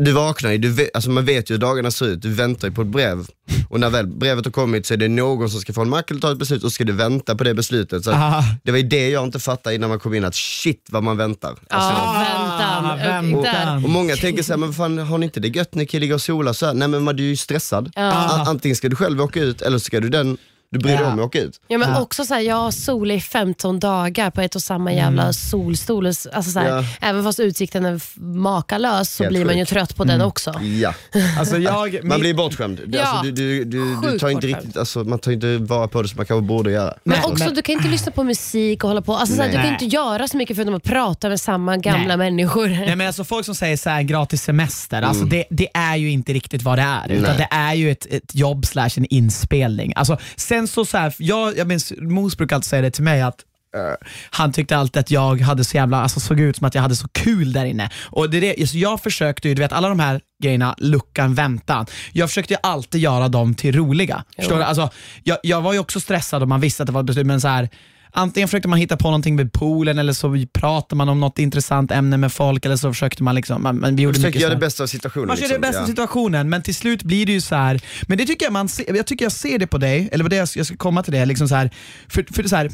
du 0.00 0.12
vaknar 0.12 0.50
ju, 0.52 0.58
du 0.58 0.68
vet, 0.72 0.90
alltså, 0.94 1.10
man 1.10 1.24
vet 1.24 1.50
ju 1.50 1.54
hur 1.54 1.60
dagarna 1.60 1.90
ser 1.90 2.06
ut, 2.06 2.22
du 2.22 2.28
väntar 2.32 2.68
ju 2.68 2.74
på 2.74 2.82
ett 2.82 2.88
brev. 2.88 3.26
Och 3.70 3.80
när 3.80 3.90
väl 3.90 4.06
brevet 4.06 4.44
har 4.44 4.52
kommit 4.52 4.86
så 4.86 4.94
är 4.94 4.98
det 4.98 5.08
någon 5.08 5.50
som 5.50 5.60
ska 5.60 5.72
få 5.72 5.82
en 5.82 5.88
mack 5.88 6.10
eller 6.10 6.20
ta 6.20 6.32
ett 6.32 6.38
beslut 6.38 6.64
och 6.64 6.72
ska 6.72 6.84
du 6.84 6.92
vänta 6.92 7.34
på 7.36 7.44
det 7.44 7.54
beslutet. 7.54 8.04
Så 8.04 8.10
Ah. 8.14 8.44
det 8.62 8.70
var 8.70 8.78
ju 8.78 8.88
det 8.88 9.08
jag 9.08 9.24
inte 9.24 9.38
fattade 9.38 9.74
innan 9.76 9.88
man 9.90 9.98
kom 9.98 10.14
in, 10.14 10.24
att 10.24 10.34
shit 10.34 10.86
vad 10.90 11.02
man 11.02 11.16
väntar. 11.16 11.48
Alltså, 11.50 11.68
Ja, 11.70 12.12
väntan. 12.28 12.86
Ah, 12.86 12.92
Och 12.92 12.98
väntan. 12.98 13.42
där- 13.42 13.84
och 13.84 13.90
många 13.90 14.16
tänker 14.16 14.42
så 14.42 14.52
här, 14.52 14.58
men 14.58 14.72
fan, 14.72 14.98
har 14.98 15.18
ni 15.18 15.26
inte 15.26 15.40
det 15.40 15.48
gött, 15.48 15.74
ni 15.74 15.86
kan 15.86 16.00
ligga 16.00 16.14
och 16.14 16.22
sola 16.22 16.54
så 16.54 16.66
här. 16.66 16.74
Nej 16.74 16.88
men 16.88 17.02
man, 17.02 17.16
du 17.16 17.22
är 17.24 17.28
ju 17.28 17.36
stressad. 17.36 17.90
Ja. 17.94 18.12
A- 18.12 18.44
Antingen 18.46 18.76
ska 18.76 18.88
du 18.88 18.96
själv 18.96 19.22
åka 19.22 19.40
ut 19.40 19.62
eller 19.62 19.78
så 19.78 19.84
ska 19.84 20.00
du 20.00 20.08
den 20.08 20.36
du 20.70 20.78
bryr 20.78 20.92
dig 20.92 21.00
Ja. 21.02 21.12
om 21.12 21.18
att 21.18 21.24
åka 21.26 21.40
ut. 21.40 21.60
Ja, 21.68 21.78
men 21.78 21.90
Ja. 21.90 22.00
också 22.00 22.24
så 22.24 22.34
här, 22.34 22.40
jag 22.40 22.56
har 22.56 22.70
sol 22.70 23.10
i 23.10 23.20
15 23.20 23.80
dagar 23.80 24.30
på 24.30 24.40
ett 24.40 24.54
och 24.54 24.62
samma 24.62 24.92
jävla 24.92 25.32
solstol. 25.32 26.06
Alltså 26.06 26.42
så 26.42 26.58
här, 26.58 26.68
Ja. 26.68 26.84
Även 27.00 27.24
fast 27.24 27.40
utsikten 27.40 27.84
är 27.84 28.00
makalös 28.20 29.14
så 29.14 29.22
Helt 29.22 29.32
blir 29.36 29.44
man 29.44 29.54
ju 29.54 29.60
sjukt. 29.60 29.70
trött 29.72 29.96
på 29.96 30.04
den 30.04 30.20
också. 30.20 30.60
Ja, 30.82 30.94
Alltså 31.38 31.58
jag, 31.58 31.92
man 31.94 32.08
min- 32.08 32.20
blir 32.20 32.34
bortskämd. 32.34 32.80
Det- 32.86 32.98
Ja. 32.98 33.04
Alltså, 33.04 33.22
du, 33.22 33.30
du, 33.32 33.64
du, 33.64 33.78
du 33.94 33.96
Sjukt 33.96 34.20
tar 34.20 34.28
inte 34.30 34.46
bortskämd. 34.46 34.64
riktigt, 34.64 34.76
alltså, 34.76 35.04
man 35.04 35.18
tar 35.18 35.32
inte 35.32 35.56
vara 35.58 35.88
på 35.88 36.02
det 36.02 36.08
som 36.08 36.16
man 36.16 36.26
kanske 36.26 36.42
borde 36.46 36.70
göra. 36.70 36.94
Men 37.04 37.18
Nej, 37.18 37.26
också, 37.32 37.44
men- 37.44 37.54
du 37.54 37.62
kan 37.62 37.72
inte 37.74 37.88
lyssna 37.88 38.12
på 38.12 38.24
musik 38.24 38.84
och 38.84 38.88
hålla 38.90 39.02
på. 39.02 39.14
Alltså, 39.16 39.36
så 39.36 39.42
här, 39.42 39.48
du 39.48 39.54
Nej. 39.54 39.64
kan 39.64 39.72
inte 39.72 39.84
göra 39.96 40.28
så 40.28 40.36
mycket 40.36 40.56
förutom 40.56 40.74
att 40.74 40.82
prata 40.82 41.28
med 41.28 41.40
samma 41.40 41.76
gamla 41.76 42.06
Nej. 42.06 42.16
människor. 42.16 42.66
Nej, 42.68 42.96
men 42.96 43.06
alltså 43.06 43.24
folk 43.24 43.46
som 43.46 43.54
säger 43.54 43.76
så 43.76 43.90
här, 43.90 44.02
gratis 44.02 44.42
semester, 44.42 45.02
alltså 45.02 45.24
det, 45.24 45.44
det 45.50 45.68
är 45.74 45.96
ju 45.96 46.10
inte 46.10 46.32
riktigt 46.32 46.62
vad 46.62 46.78
det 46.78 46.82
är. 46.82 47.08
Utan 47.12 47.36
Nej. 47.36 47.48
det 47.50 47.56
är 47.56 47.74
ju 47.74 47.90
ett, 47.90 48.06
ett 48.10 48.34
jobb 48.34 48.66
slash 48.66 48.90
en 48.96 49.04
inspelning. 49.10 49.92
Alltså, 49.96 50.18
sen 50.36 50.57
så, 50.66 50.84
så 50.84 50.98
här, 50.98 51.14
jag, 51.18 51.58
jag 51.58 51.66
minns, 51.66 51.92
Mos 51.98 52.36
brukar 52.36 52.56
alltid 52.56 52.68
säga 52.68 52.82
det 52.82 52.90
till 52.90 53.04
mig 53.04 53.22
att 53.22 53.44
eh, 53.76 54.06
han 54.30 54.52
tyckte 54.52 54.76
alltid 54.76 55.00
att 55.00 55.10
jag 55.10 55.40
hade 55.40 55.64
så 55.64 55.76
jävla, 55.76 56.02
alltså 56.02 56.20
såg 56.20 56.40
ut 56.40 56.56
som 56.56 56.66
att 56.66 56.74
jag 56.74 56.82
hade 56.82 56.96
så 56.96 57.08
kul 57.08 57.52
där 57.52 57.64
inne. 57.64 57.90
Och 58.10 58.30
det 58.30 58.36
är 58.36 58.40
det, 58.40 58.66
så 58.66 58.78
jag 58.78 59.02
försökte 59.02 59.48
ju, 59.48 59.54
du 59.54 59.62
vet 59.62 59.72
alla 59.72 59.88
de 59.88 60.00
här 60.00 60.20
grejerna, 60.42 60.74
luckan, 60.78 61.34
väntan. 61.34 61.86
Jag 62.12 62.28
försökte 62.28 62.54
ju 62.54 62.58
alltid 62.62 63.00
göra 63.00 63.28
dem 63.28 63.54
till 63.54 63.76
roliga. 63.76 64.24
Förstår 64.36 64.56
du? 64.56 64.62
Alltså, 64.62 64.90
jag, 65.24 65.38
jag 65.42 65.60
var 65.60 65.72
ju 65.72 65.78
också 65.78 66.00
stressad 66.00 66.42
och 66.42 66.48
man 66.48 66.60
visste 66.60 66.82
att 66.82 66.86
det 66.86 66.92
var 66.92 67.00
ett 67.00 67.06
beslut, 67.06 67.26
men 67.26 67.40
så 67.40 67.48
här, 67.48 67.68
Antingen 68.12 68.48
försökte 68.48 68.68
man 68.68 68.78
hitta 68.78 68.96
på 68.96 69.08
någonting 69.08 69.36
med 69.36 69.52
poolen 69.52 69.98
eller 69.98 70.12
så 70.12 70.46
pratade 70.52 70.96
man 70.96 71.08
om 71.08 71.20
något 71.20 71.38
intressant 71.38 71.90
ämne 71.90 72.16
med 72.16 72.32
folk 72.32 72.64
eller 72.64 72.76
så 72.76 72.92
försökte 72.92 73.22
man 73.22 73.34
liksom, 73.34 73.62
man, 73.62 73.80
man, 73.80 73.96
vi 73.96 74.02
gjorde 74.02 74.14
Försök 74.14 74.28
mycket 74.28 74.42
göra 74.42 74.54
det 74.54 74.60
bästa 74.60 74.82
av 74.82 74.86
situationen. 74.86 75.26
man 75.26 75.36
kör 75.36 75.42
det 75.42 75.48
liksom. 75.48 75.60
bästa 75.60 75.80
Ja. 75.80 75.86
situationen, 75.86 76.48
men 76.48 76.62
till 76.62 76.74
slut 76.74 77.02
blir 77.02 77.26
det 77.26 77.32
ju 77.32 77.40
så 77.40 77.54
här. 77.54 77.80
Men 78.08 78.18
det 78.18 78.26
tycker 78.26 78.46
jag 78.46 78.52
man 78.52 78.68
jag 78.88 79.06
tycker 79.06 79.24
jag 79.24 79.32
ser 79.32 79.58
det 79.58 79.66
på 79.66 79.78
dig, 79.78 80.08
eller 80.12 80.24
vad 80.24 80.30
det 80.30 80.36
jag, 80.36 80.48
jag 80.54 80.66
ska 80.66 80.76
komma 80.76 81.02
till 81.02 81.12
det, 81.12 81.26
liksom 81.26 81.48
så 81.48 81.54
här, 81.54 81.70
för, 82.08 82.26
för 82.34 82.42
det, 82.42 82.48
så 82.48 82.56
här, 82.56 82.70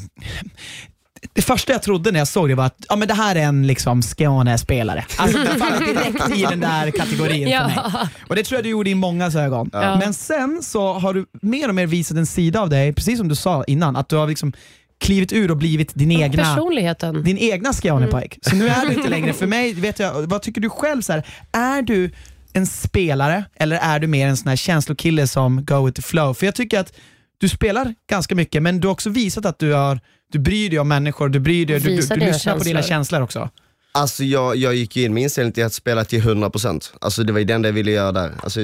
det 1.33 1.41
första 1.41 1.71
jag 1.73 1.81
trodde 1.83 2.11
när 2.11 2.19
jag 2.19 2.27
såg 2.27 2.49
det 2.49 2.55
var 2.55 2.65
att 2.65 2.85
ja, 2.89 2.95
men 2.95 3.07
det 3.07 3.13
här 3.13 3.35
är 3.35 3.39
en 3.43 3.67
liksom 3.67 4.01
Skåne-spelare. 4.01 5.05
Alltså 5.17 5.37
det 5.37 5.45
faller 5.59 5.79
direkt 5.79 6.37
i 6.37 6.41
den 6.41 6.59
där 6.59 6.91
kategorin 6.91 7.47
för 7.49 7.65
mig. 7.65 7.77
Ja. 7.93 8.07
Och 8.29 8.35
det 8.35 8.43
tror 8.43 8.57
jag 8.57 8.65
du 8.65 8.69
gjorde 8.69 8.89
i 8.89 8.95
mångas 8.95 9.35
ögon. 9.35 9.69
Ja. 9.73 9.97
Men 9.99 10.13
sen 10.13 10.59
så 10.63 10.93
har 10.93 11.13
du 11.13 11.25
mer 11.41 11.69
och 11.69 11.75
mer 11.75 11.87
visat 11.87 12.17
en 12.17 12.25
sida 12.25 12.61
av 12.61 12.69
dig, 12.69 12.93
precis 12.93 13.17
som 13.17 13.27
du 13.27 13.35
sa 13.35 13.63
innan, 13.63 13.95
att 13.95 14.09
du 14.09 14.15
har 14.15 14.27
liksom 14.27 14.53
klivit 14.99 15.33
ur 15.33 15.51
och 15.51 15.57
blivit 15.57 15.95
din 15.95 16.11
egna 16.11 16.43
Personligheten. 16.43 17.23
din 17.23 17.37
egna 17.37 17.73
Skånepojk. 17.73 18.39
Så 18.41 18.55
nu 18.55 18.67
är 18.67 18.85
du 18.85 18.93
inte 18.93 19.09
längre, 19.15 19.33
för 19.33 19.47
mig, 19.47 19.73
vet 19.73 19.99
jag, 19.99 20.21
vad 20.21 20.41
tycker 20.41 20.61
du 20.61 20.69
själv? 20.69 21.01
Så 21.01 21.13
här, 21.13 21.23
är 21.51 21.81
du 21.81 22.11
en 22.53 22.67
spelare 22.67 23.45
eller 23.55 23.75
är 23.81 23.99
du 23.99 24.07
mer 24.07 24.27
en 24.27 24.37
sån 24.37 24.49
här 24.49 24.55
känslokille 24.55 25.27
som 25.27 25.65
go 25.65 25.85
with 25.85 25.95
the 25.95 26.01
flow? 26.01 26.33
För 26.33 26.45
jag 26.45 26.55
tycker 26.55 26.79
att 26.79 26.93
du 27.37 27.49
spelar 27.49 27.95
ganska 28.09 28.35
mycket 28.35 28.63
men 28.63 28.79
du 28.79 28.87
har 28.87 28.91
också 28.93 29.09
visat 29.09 29.45
att 29.45 29.59
du, 29.59 29.73
har, 29.73 29.99
du 30.31 30.39
bryr 30.39 30.69
dig 30.69 30.79
om 30.79 30.87
människor, 30.87 31.29
du 31.29 31.39
bryr 31.39 31.65
dig, 31.65 31.79
du, 31.79 31.89
du, 31.89 31.95
du 31.95 31.95
lyssnar 31.95 32.57
på 32.57 32.63
dina 32.63 32.81
känslor. 32.81 32.81
känslor 32.81 33.21
också. 33.21 33.49
Alltså 33.91 34.23
jag, 34.23 34.55
jag 34.55 34.75
gick 34.75 34.95
ju 34.95 35.03
in 35.03 35.13
med 35.13 35.23
inställningen 35.23 35.53
till 35.53 35.65
att 35.65 35.73
spela 35.73 36.05
till 36.05 36.21
100%. 36.21 36.91
Alltså 37.01 37.23
det 37.23 37.33
var 37.33 37.39
ju 37.39 37.45
det 37.45 37.53
enda 37.53 37.69
jag 37.69 37.73
ville 37.73 37.91
göra 37.91 38.11
där. 38.11 38.31
Alltså, 38.43 38.63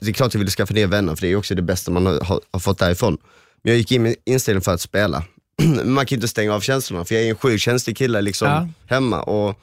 det 0.00 0.08
är 0.08 0.12
klart 0.12 0.34
jag 0.34 0.38
ville 0.38 0.50
skaffa 0.50 0.74
nya 0.74 0.86
vänner 0.86 1.14
för 1.14 1.20
det 1.20 1.26
är 1.26 1.30
ju 1.30 1.36
också 1.36 1.54
det 1.54 1.62
bästa 1.62 1.90
man 1.90 2.06
har, 2.06 2.20
har, 2.20 2.40
har 2.50 2.60
fått 2.60 2.78
därifrån. 2.78 3.18
Men 3.62 3.72
jag 3.72 3.78
gick 3.78 3.92
in 3.92 4.02
med 4.02 4.14
inställningen 4.24 4.62
för 4.62 4.74
att 4.74 4.80
spela. 4.80 5.24
man 5.84 6.06
kan 6.06 6.16
inte 6.16 6.28
stänga 6.28 6.54
av 6.54 6.60
känslorna 6.60 7.04
för 7.04 7.14
jag 7.14 7.24
är 7.24 7.30
en 7.30 7.36
sjukt 7.36 7.62
känslig 7.62 7.96
kille 7.96 8.22
liksom 8.22 8.48
Ja. 8.48 8.68
hemma. 8.86 9.22
Och, 9.22 9.58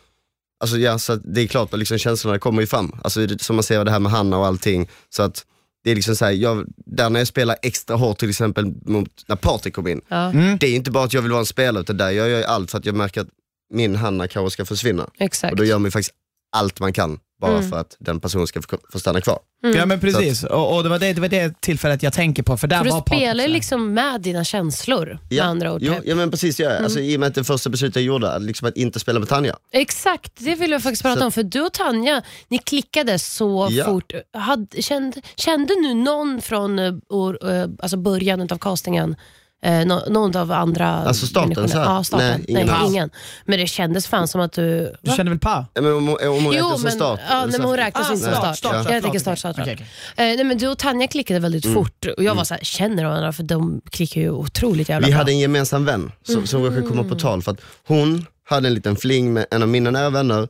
alltså, 0.59 0.77
ja, 0.77 0.99
så 0.99 1.13
att 1.13 1.21
det 1.23 1.41
är 1.41 1.47
klart 1.47 1.73
att 1.73 1.79
liksom, 1.79 1.97
känslorna 1.97 2.39
kommer 2.39 2.61
ju 2.61 2.67
fram. 2.67 2.95
Alltså, 3.03 3.27
som 3.39 3.55
man 3.55 3.63
ser 3.63 3.85
det 3.85 3.91
här 3.91 3.99
med 3.99 4.11
Hanna 4.11 4.37
och 4.37 4.45
allting. 4.45 4.89
Så 5.09 5.23
att 5.23 5.45
det 5.83 5.91
är 5.91 5.95
liksom 5.95 6.15
så 6.15 6.25
här, 6.25 6.31
jag, 6.31 6.65
där 6.85 7.09
när 7.09 7.19
jag 7.19 7.27
spelar 7.27 7.55
extra 7.61 7.95
hårt 7.95 8.17
till 8.19 8.29
exempel 8.29 8.73
mot, 8.85 9.09
när 9.27 9.35
Patrik 9.35 9.73
kom 9.73 9.87
in. 9.87 10.01
Ja, 10.07 10.31
Det 10.59 10.67
är 10.67 10.75
inte 10.75 10.91
bara 10.91 11.03
att 11.03 11.13
jag 11.13 11.21
vill 11.21 11.31
vara 11.31 11.39
en 11.39 11.45
spelare 11.45 11.81
utan 11.81 11.97
där 11.97 12.09
jag 12.11 12.29
gör 12.29 12.43
allt 12.43 12.71
för 12.71 12.77
att 12.77 12.85
jag 12.85 12.95
märker 12.95 13.21
att 13.21 13.27
min 13.73 13.95
Hanna 13.95 14.27
kanske 14.27 14.51
ska 14.53 14.65
försvinna. 14.65 15.09
exakt. 15.17 15.51
Och 15.51 15.57
då 15.57 15.65
gör 15.65 15.77
man 15.79 15.85
ju 15.85 15.91
faktiskt 15.91 16.13
allt 16.55 16.79
man 16.79 16.93
kan 16.93 17.19
bara 17.39 17.51
Mm. 17.57 17.69
för 17.69 17.77
att 17.79 17.95
den 17.99 18.19
personen 18.19 18.47
ska 18.47 18.61
få, 18.61 18.77
få 18.91 18.99
stanna 18.99 19.21
kvar. 19.21 19.39
Ja 19.75 19.85
men 19.85 19.99
precis, 19.99 20.43
och, 20.43 20.75
och 20.75 20.83
det, 20.83 20.89
var 20.89 20.99
det, 20.99 21.13
det 21.13 21.21
var 21.21 21.27
det 21.27 21.61
tillfället 21.61 22.03
jag 22.03 22.13
tänker 22.13 22.43
på. 22.43 22.57
För 22.57 22.67
där 22.67 22.77
För 22.77 22.85
du 22.85 22.91
var 22.91 23.01
spelar 23.01 23.43
ju 23.43 23.49
liksom 23.53 23.93
med 23.93 24.21
dina 24.21 24.43
känslor 24.43 25.19
med 25.29 25.39
andra 25.41 25.73
ord. 25.73 25.81
jo, 25.83 25.93
typ. 25.93 26.03
ja 26.05 26.15
men 26.15 26.31
precis, 26.31 26.59
ja. 26.59 26.69
alltså, 26.77 26.99
i 26.99 27.15
och 27.15 27.19
med 27.19 27.27
att 27.27 27.35
det 27.35 27.43
första 27.43 27.69
beslutet 27.69 27.95
jag 27.95 28.03
gjorde, 28.03 28.39
liksom 28.39 28.67
att 28.67 28.77
inte 28.77 28.99
spela 28.99 29.19
med 29.19 29.29
Tanja. 29.29 29.55
Exakt, 29.71 30.31
det 30.37 30.55
vill 30.55 30.71
jag 30.71 30.83
faktiskt 30.83 31.03
prata 31.03 31.19
Så- 31.19 31.25
om. 31.25 31.31
För 31.31 31.43
du 31.43 31.61
och 31.61 31.73
Tanja, 31.73 32.21
ni 32.47 32.57
klickade 32.57 33.19
så 33.19 33.67
Ja. 33.71 33.85
fort. 33.85 34.13
Hade, 34.33 34.81
kände, 34.81 35.21
kände 35.35 35.73
nu 35.81 35.93
någon 35.93 36.41
från 36.41 36.79
uh, 36.79 36.93
uh, 37.13 37.65
alltså 37.79 37.97
början 37.97 38.41
av 38.41 38.57
castingen 38.57 39.15
Eh, 39.61 39.85
nå- 39.85 40.03
någon 40.09 40.35
av 40.37 40.51
andra 40.51 40.87
Alltså 40.89 41.39
människorna? 41.39 41.67
så 41.67 41.77
här? 41.77 41.85
Ja, 41.85 42.03
starten. 42.03 42.27
Nej, 42.29 42.45
ingen 42.47 42.67
Nej, 42.67 42.87
ingen. 42.87 43.09
Men 43.45 43.59
det 43.59 43.67
kändes 43.67 44.07
fan 44.07 44.27
som 44.27 44.41
att 44.41 44.51
du... 44.53 44.95
Du 45.01 45.09
Va? 45.09 45.15
kände 45.15 45.29
väl 45.29 45.39
Pa? 45.39 45.65
Ja, 45.73 45.81
Men 45.81 45.93
om, 45.93 46.09
om 46.09 46.17
hon 46.19 46.43
Jo, 46.43 46.51
räknas 46.51 46.71
som 46.73 46.81
men, 46.83 46.91
start? 46.91 47.19
ja, 47.29 47.45
nej, 47.45 47.57
men 47.57 47.67
hon 47.67 47.77
räknas 47.77 48.09
Ah, 48.09 48.13
inte 48.13 48.23
som 48.25 48.33
start, 48.33 48.41
start. 48.43 48.57
start, 48.57 48.73
jag 48.73 48.85
start, 48.85 49.01
tänker 49.03 49.19
start, 49.19 49.39
start, 49.39 49.55
Okej, 49.59 49.75
start. 49.75 49.87
okej. 50.15 50.31
Eh, 50.31 50.35
nej, 50.35 50.43
men 50.43 50.57
du 50.57 50.67
och 50.67 50.77
Tanja 50.77 51.07
klickade 51.07 51.39
väldigt 51.39 51.65
Mm. 51.65 51.75
fort 51.75 52.05
och 52.17 52.23
jag 52.23 52.35
var 52.35 52.43
så 52.43 52.53
här, 52.53 52.63
känner 52.63 53.05
varandra 53.05 53.33
för 53.33 53.43
de 53.43 53.81
klickar 53.91 54.21
ju 54.21 54.29
otroligt 54.31 54.89
jävla 54.89 55.05
Vi 55.05 55.11
bra. 55.11 55.17
hade 55.17 55.31
en 55.31 55.39
gemensam 55.39 55.85
vän 55.85 56.11
som, 56.23 56.47
som 56.47 56.63
råkade 56.63 56.81
komma 56.81 57.03
på 57.03 57.15
tal 57.15 57.41
för 57.41 57.51
att 57.51 57.61
hon 57.87 58.25
hade 58.49 58.67
en 58.67 58.73
liten 58.73 58.95
fling 58.95 59.33
med 59.33 59.45
en 59.51 59.61
av 59.61 59.67
mina 59.67 59.91
nära 59.91 60.09
vänner 60.09 60.47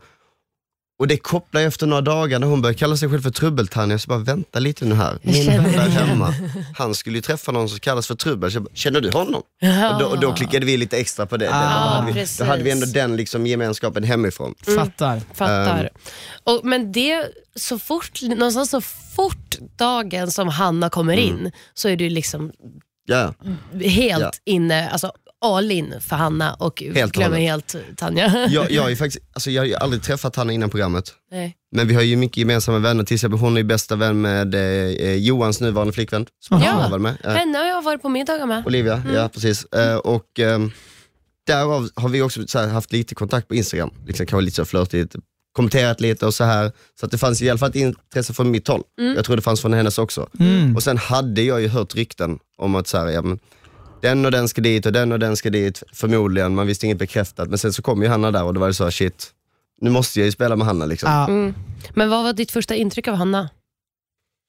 Och 0.99 1.07
det 1.07 1.17
kopplar 1.17 1.61
jag 1.61 1.67
efter 1.67 1.87
några 1.87 2.01
dagar 2.01 2.39
när 2.39 2.47
hon 2.47 2.61
började 2.61 2.79
kalla 2.79 2.97
sig 2.97 3.09
själv 3.09 3.21
för 3.21 3.29
Trubbel-Tanja, 3.29 3.97
så 3.99 4.07
bara 4.09 4.19
vänta 4.19 4.59
lite 4.59 4.85
nu 4.85 4.95
här. 4.95 5.17
Jag 5.21 5.33
Min 5.33 5.45
vän 5.47 5.63
där 5.63 5.89
hemma, 5.89 6.33
han 6.77 6.95
skulle 6.95 7.15
ju 7.17 7.21
träffa 7.21 7.51
någon 7.51 7.69
som 7.69 7.79
kallas 7.79 8.07
för 8.07 8.15
Trubbel. 8.15 8.51
Så 8.51 8.55
jag 8.55 8.63
bara, 8.63 8.75
känner 8.75 9.01
du 9.01 9.11
honom? 9.11 9.41
Och, 9.93 9.99
då, 9.99 10.05
och 10.05 10.19
då 10.19 10.33
klickade 10.33 10.65
vi 10.65 10.77
lite 10.77 10.97
extra 10.97 11.25
på 11.25 11.37
det. 11.37 11.45
då, 11.45 11.51
hade 11.51 12.11
vi, 12.11 12.25
då 12.39 12.45
hade 12.45 12.63
vi 12.63 12.71
ändå 12.71 12.85
den 12.85 13.15
liksom 13.15 13.47
gemenskapen 13.47 14.03
hemifrån. 14.03 14.55
Fattar. 14.75 15.21
Fattar. 15.33 15.83
Ehm. 15.83 15.89
och, 16.43 16.61
men 16.65 16.91
det, 16.91 17.27
så 17.55 17.79
fort, 17.79 18.21
någonstans 18.21 18.69
så 18.69 18.81
fort 19.15 19.55
dagen 19.77 20.31
som 20.31 20.47
Hanna 20.47 20.89
kommer 20.89 21.13
Mm. 21.13 21.25
in 21.45 21.51
så 21.73 21.89
är 21.89 21.95
du 21.95 22.09
liksom 22.09 22.51
Ja. 23.05 23.33
helt 23.85 24.21
Ja. 24.21 24.31
inne, 24.45 24.89
alltså 24.89 25.11
all 25.41 25.71
in 25.71 25.93
för 26.01 26.15
Hanna 26.15 26.53
och 26.53 26.83
Helt 26.95 27.11
glömmer 27.13 27.29
hållet. 27.29 27.73
helt 27.75 27.97
Tanja. 27.97 28.47
Jag, 28.49 28.71
jag, 28.71 28.81
har 28.81 28.89
ju 28.89 28.95
faktiskt, 29.03 29.25
alltså 29.33 29.51
jag 29.51 29.61
har 29.61 29.67
ju 29.67 29.75
aldrig 29.75 30.03
träffat 30.03 30.35
Hanna 30.35 30.53
innan 30.53 30.69
programmet. 30.69 31.13
Nej. 31.31 31.55
Men 31.71 31.87
vi 31.87 31.93
har 31.95 32.01
ju 32.01 32.15
mycket 32.15 32.37
gemensamma 32.37 32.79
vänner, 32.79 33.03
till 33.03 33.15
exempel 33.15 33.39
hon 33.39 33.53
är 33.53 33.57
ju 33.57 33.63
bästa 33.63 33.95
vän 33.95 34.21
med 34.21 34.55
eh, 34.55 35.13
Johans 35.15 35.61
nuvarande 35.61 35.93
flickvän. 35.93 36.25
Som 36.39 36.61
Ja. 36.61 36.65
han 36.71 36.91
var 36.91 36.99
med. 36.99 37.17
Eh, 37.23 37.31
Henne 37.31 37.57
har 37.57 37.65
jag 37.65 37.81
varit 37.81 38.01
på 38.01 38.09
middagar 38.09 38.45
med. 38.45 38.65
Olivia, 38.67 39.03
ja 39.13 39.29
precis. 39.33 39.65
Eh, 39.65 39.95
och 39.97 40.39
ehm, 40.39 40.71
därav 41.47 41.89
har 41.95 42.09
vi 42.09 42.21
också 42.21 42.47
så 42.47 42.59
här, 42.59 42.67
haft 42.67 42.91
lite 42.91 43.15
kontakt 43.15 43.47
på 43.47 43.55
Instagram, 43.55 43.89
liksom, 44.07 44.25
kanske 44.25 44.45
lite 44.45 44.55
så 44.55 44.65
flörtigt, 44.65 45.15
kommenterat 45.53 46.01
lite 46.01 46.25
och 46.25 46.33
så 46.33 46.43
här. 46.43 46.71
Så 46.99 47.05
att 47.05 47.11
det 47.11 47.17
fanns 47.17 47.41
i 47.41 47.49
alla 47.49 47.57
fall 47.59 47.69
ett 47.69 47.75
intresse 47.75 48.33
från 48.33 48.51
mitt 48.51 48.67
håll. 48.67 48.81
Jag 49.15 49.25
tror 49.25 49.35
det 49.35 49.41
fanns 49.41 49.61
från 49.61 49.73
hennes 49.73 49.97
också. 49.97 50.29
Mm. 50.39 50.75
Och 50.75 50.83
sen 50.83 50.97
hade 50.97 51.41
jag 51.41 51.61
ju 51.61 51.67
hört 51.67 51.95
rykten 51.95 52.39
om 52.57 52.75
att 52.75 52.87
så 52.87 52.97
här, 52.97 53.07
ja, 53.07 53.21
men, 53.21 53.39
den 54.01 54.25
och 54.25 54.31
den 54.31 54.47
ska 54.47 54.61
dit 54.61 54.85
och 54.85 54.91
den 54.91 55.11
och 55.11 55.19
den 55.19 55.37
ska 55.37 55.49
dit, 55.49 55.83
förmodligen, 55.93 56.55
man 56.55 56.67
visste 56.67 56.85
inget 56.85 56.97
bekräftat. 56.97 57.49
Men 57.49 57.57
sen 57.57 57.73
så 57.73 57.81
kom 57.81 58.01
ju 58.01 58.07
Hanna 58.07 58.31
där 58.31 58.43
och 58.43 58.53
då 58.53 58.59
var 58.59 58.67
det 58.67 58.73
så, 58.73 58.91
shit, 58.91 59.33
nu 59.81 59.89
måste 59.89 60.19
jag 60.19 60.25
ju 60.25 60.31
spela 60.31 60.55
med 60.55 60.67
Hanna 60.67 60.85
liksom. 60.85 61.11
Ja. 61.11 61.27
Mm. 61.27 61.53
Men 61.93 62.09
vad 62.09 62.23
var 62.23 62.33
ditt 62.33 62.51
första 62.51 62.75
intryck 62.75 63.07
av 63.07 63.15
Hanna? 63.15 63.49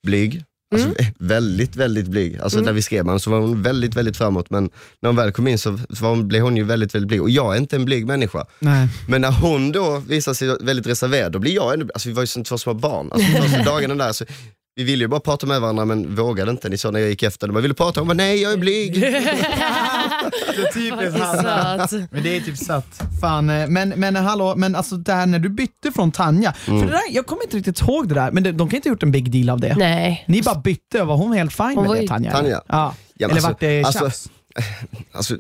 Blyg. 0.07 0.45
Alltså, 0.75 0.95
Väldigt, 1.19 1.77
väldigt 1.77 2.07
blyg. 2.07 2.39
Alltså 2.39 2.61
när 2.61 2.73
vi 2.73 2.83
skrev 2.83 3.05
med 3.05 3.11
henne 3.11 3.21
så 3.21 3.31
var 3.31 3.41
hon 3.41 3.63
väldigt, 3.63 3.97
väldigt 3.97 4.17
framåt. 4.17 4.51
Men 4.51 4.71
när 5.01 5.09
hon 5.09 5.17
väl 5.17 5.33
kom 5.33 5.49
in 5.49 5.59
så 5.59 5.71
var 5.89 6.11
hon, 6.11 6.29
blev 6.29 6.43
hon 6.43 6.57
ju 6.57 6.65
väldigt, 6.65 6.95
väldigt 6.95 7.09
blyg. 7.09 7.23
Och 7.23 7.31
jag 7.31 7.55
är 7.55 7.59
inte 7.59 7.77
en 7.77 7.85
blyg 7.85 8.07
människa. 8.07 8.47
Nej. 8.59 8.89
Men 9.09 9.21
när 9.21 9.33
hon 9.33 9.73
då 9.73 9.99
visar 9.99 10.35
sig 10.35 10.57
väldigt 10.61 10.87
reserverad, 10.87 11.33
då 11.33 11.39
blir 11.39 11.55
jag 11.55 11.75
ännu, 11.75 11.89
alltså 11.95 12.09
vi 12.09 12.15
var 12.15 12.23
ju 12.23 12.27
som 12.27 12.45
två 12.45 12.59
små 12.59 12.75
barn. 12.75 13.13
Alltså 13.13 13.43
första 13.43 13.63
dagarna 13.65 13.95
där, 13.95 14.13
så 14.13 14.25
vi 14.77 14.85
ville 14.85 15.05
ju 15.05 15.09
bara 15.09 15.21
prata 15.21 15.47
med 15.47 15.61
varandra 15.61 15.85
men 15.85 16.15
vågade 16.17 16.51
inte. 16.51 16.69
Ni 16.69 16.79
sa 16.79 16.91
när 16.91 17.01
jag 17.01 17.09
gick 17.09 17.23
efter, 17.23 17.47
de 17.47 17.53
bara, 17.53 17.61
vill 17.61 17.71
du 17.71 17.75
prata? 17.75 18.01
Hon 18.01 18.09
bara, 18.09 18.15
nej 18.15 18.43
jag 18.43 18.53
är 18.53 18.57
blyg. 18.57 19.01
Det 19.01 20.63
är 20.63 20.73
typiskt 20.73 21.19
Hanna. 21.25 21.89
Men 22.11 22.23
det 22.23 22.37
är 22.37 22.41
typ 22.41 22.57
satt. 22.59 23.03
Fan, 23.21 23.51
eh, 23.51 23.67
men, 23.69 23.89
men 23.89 24.17
hallå, 24.17 24.55
men 24.57 24.77
alltså 24.77 24.97
det 24.97 25.13
här 25.13 25.27
när 25.27 25.39
du 25.39 25.49
bytte 25.49 25.93
från 25.93 26.13
Tanja, 26.13 26.55
Mm. 26.69 26.81
för 26.81 26.87
det 26.87 26.93
där, 26.93 27.03
jag 27.11 27.27
kommer 27.27 27.43
inte 27.43 27.57
riktigt 27.57 27.81
ihåg 27.81 28.09
det 28.09 28.15
där, 28.15 28.31
men 28.31 28.43
det, 28.43 28.53
de 28.53 28.69
kan 28.69 28.77
inte 28.77 28.89
ha 28.89 28.93
gjort 28.93 29.03
en 29.03 29.13
big 29.13 29.31
deal 29.33 29.51
av 29.51 29.61
det. 29.61 29.75
Nej. 29.79 30.25
Ni 30.29 30.43
bara 30.43 30.61
bytte 30.61 31.05
var 31.05 31.17
hon 31.17 31.33
helt 31.33 31.53
fine 31.53 31.67
Hon 31.75 31.87
var 31.87 31.95
med 31.95 32.03
det 32.03 32.09
Tanja? 32.09 32.33
Tanja? 32.33 32.63
Ja. 32.67 32.95
Ja, 33.15 33.27
eller 33.27 33.35
alltså- 33.35 33.49
vart 33.49 33.61
det 33.61 33.85
alltså- 33.85 34.05
tjafs? 34.05 34.29
Alltså, 35.13 35.37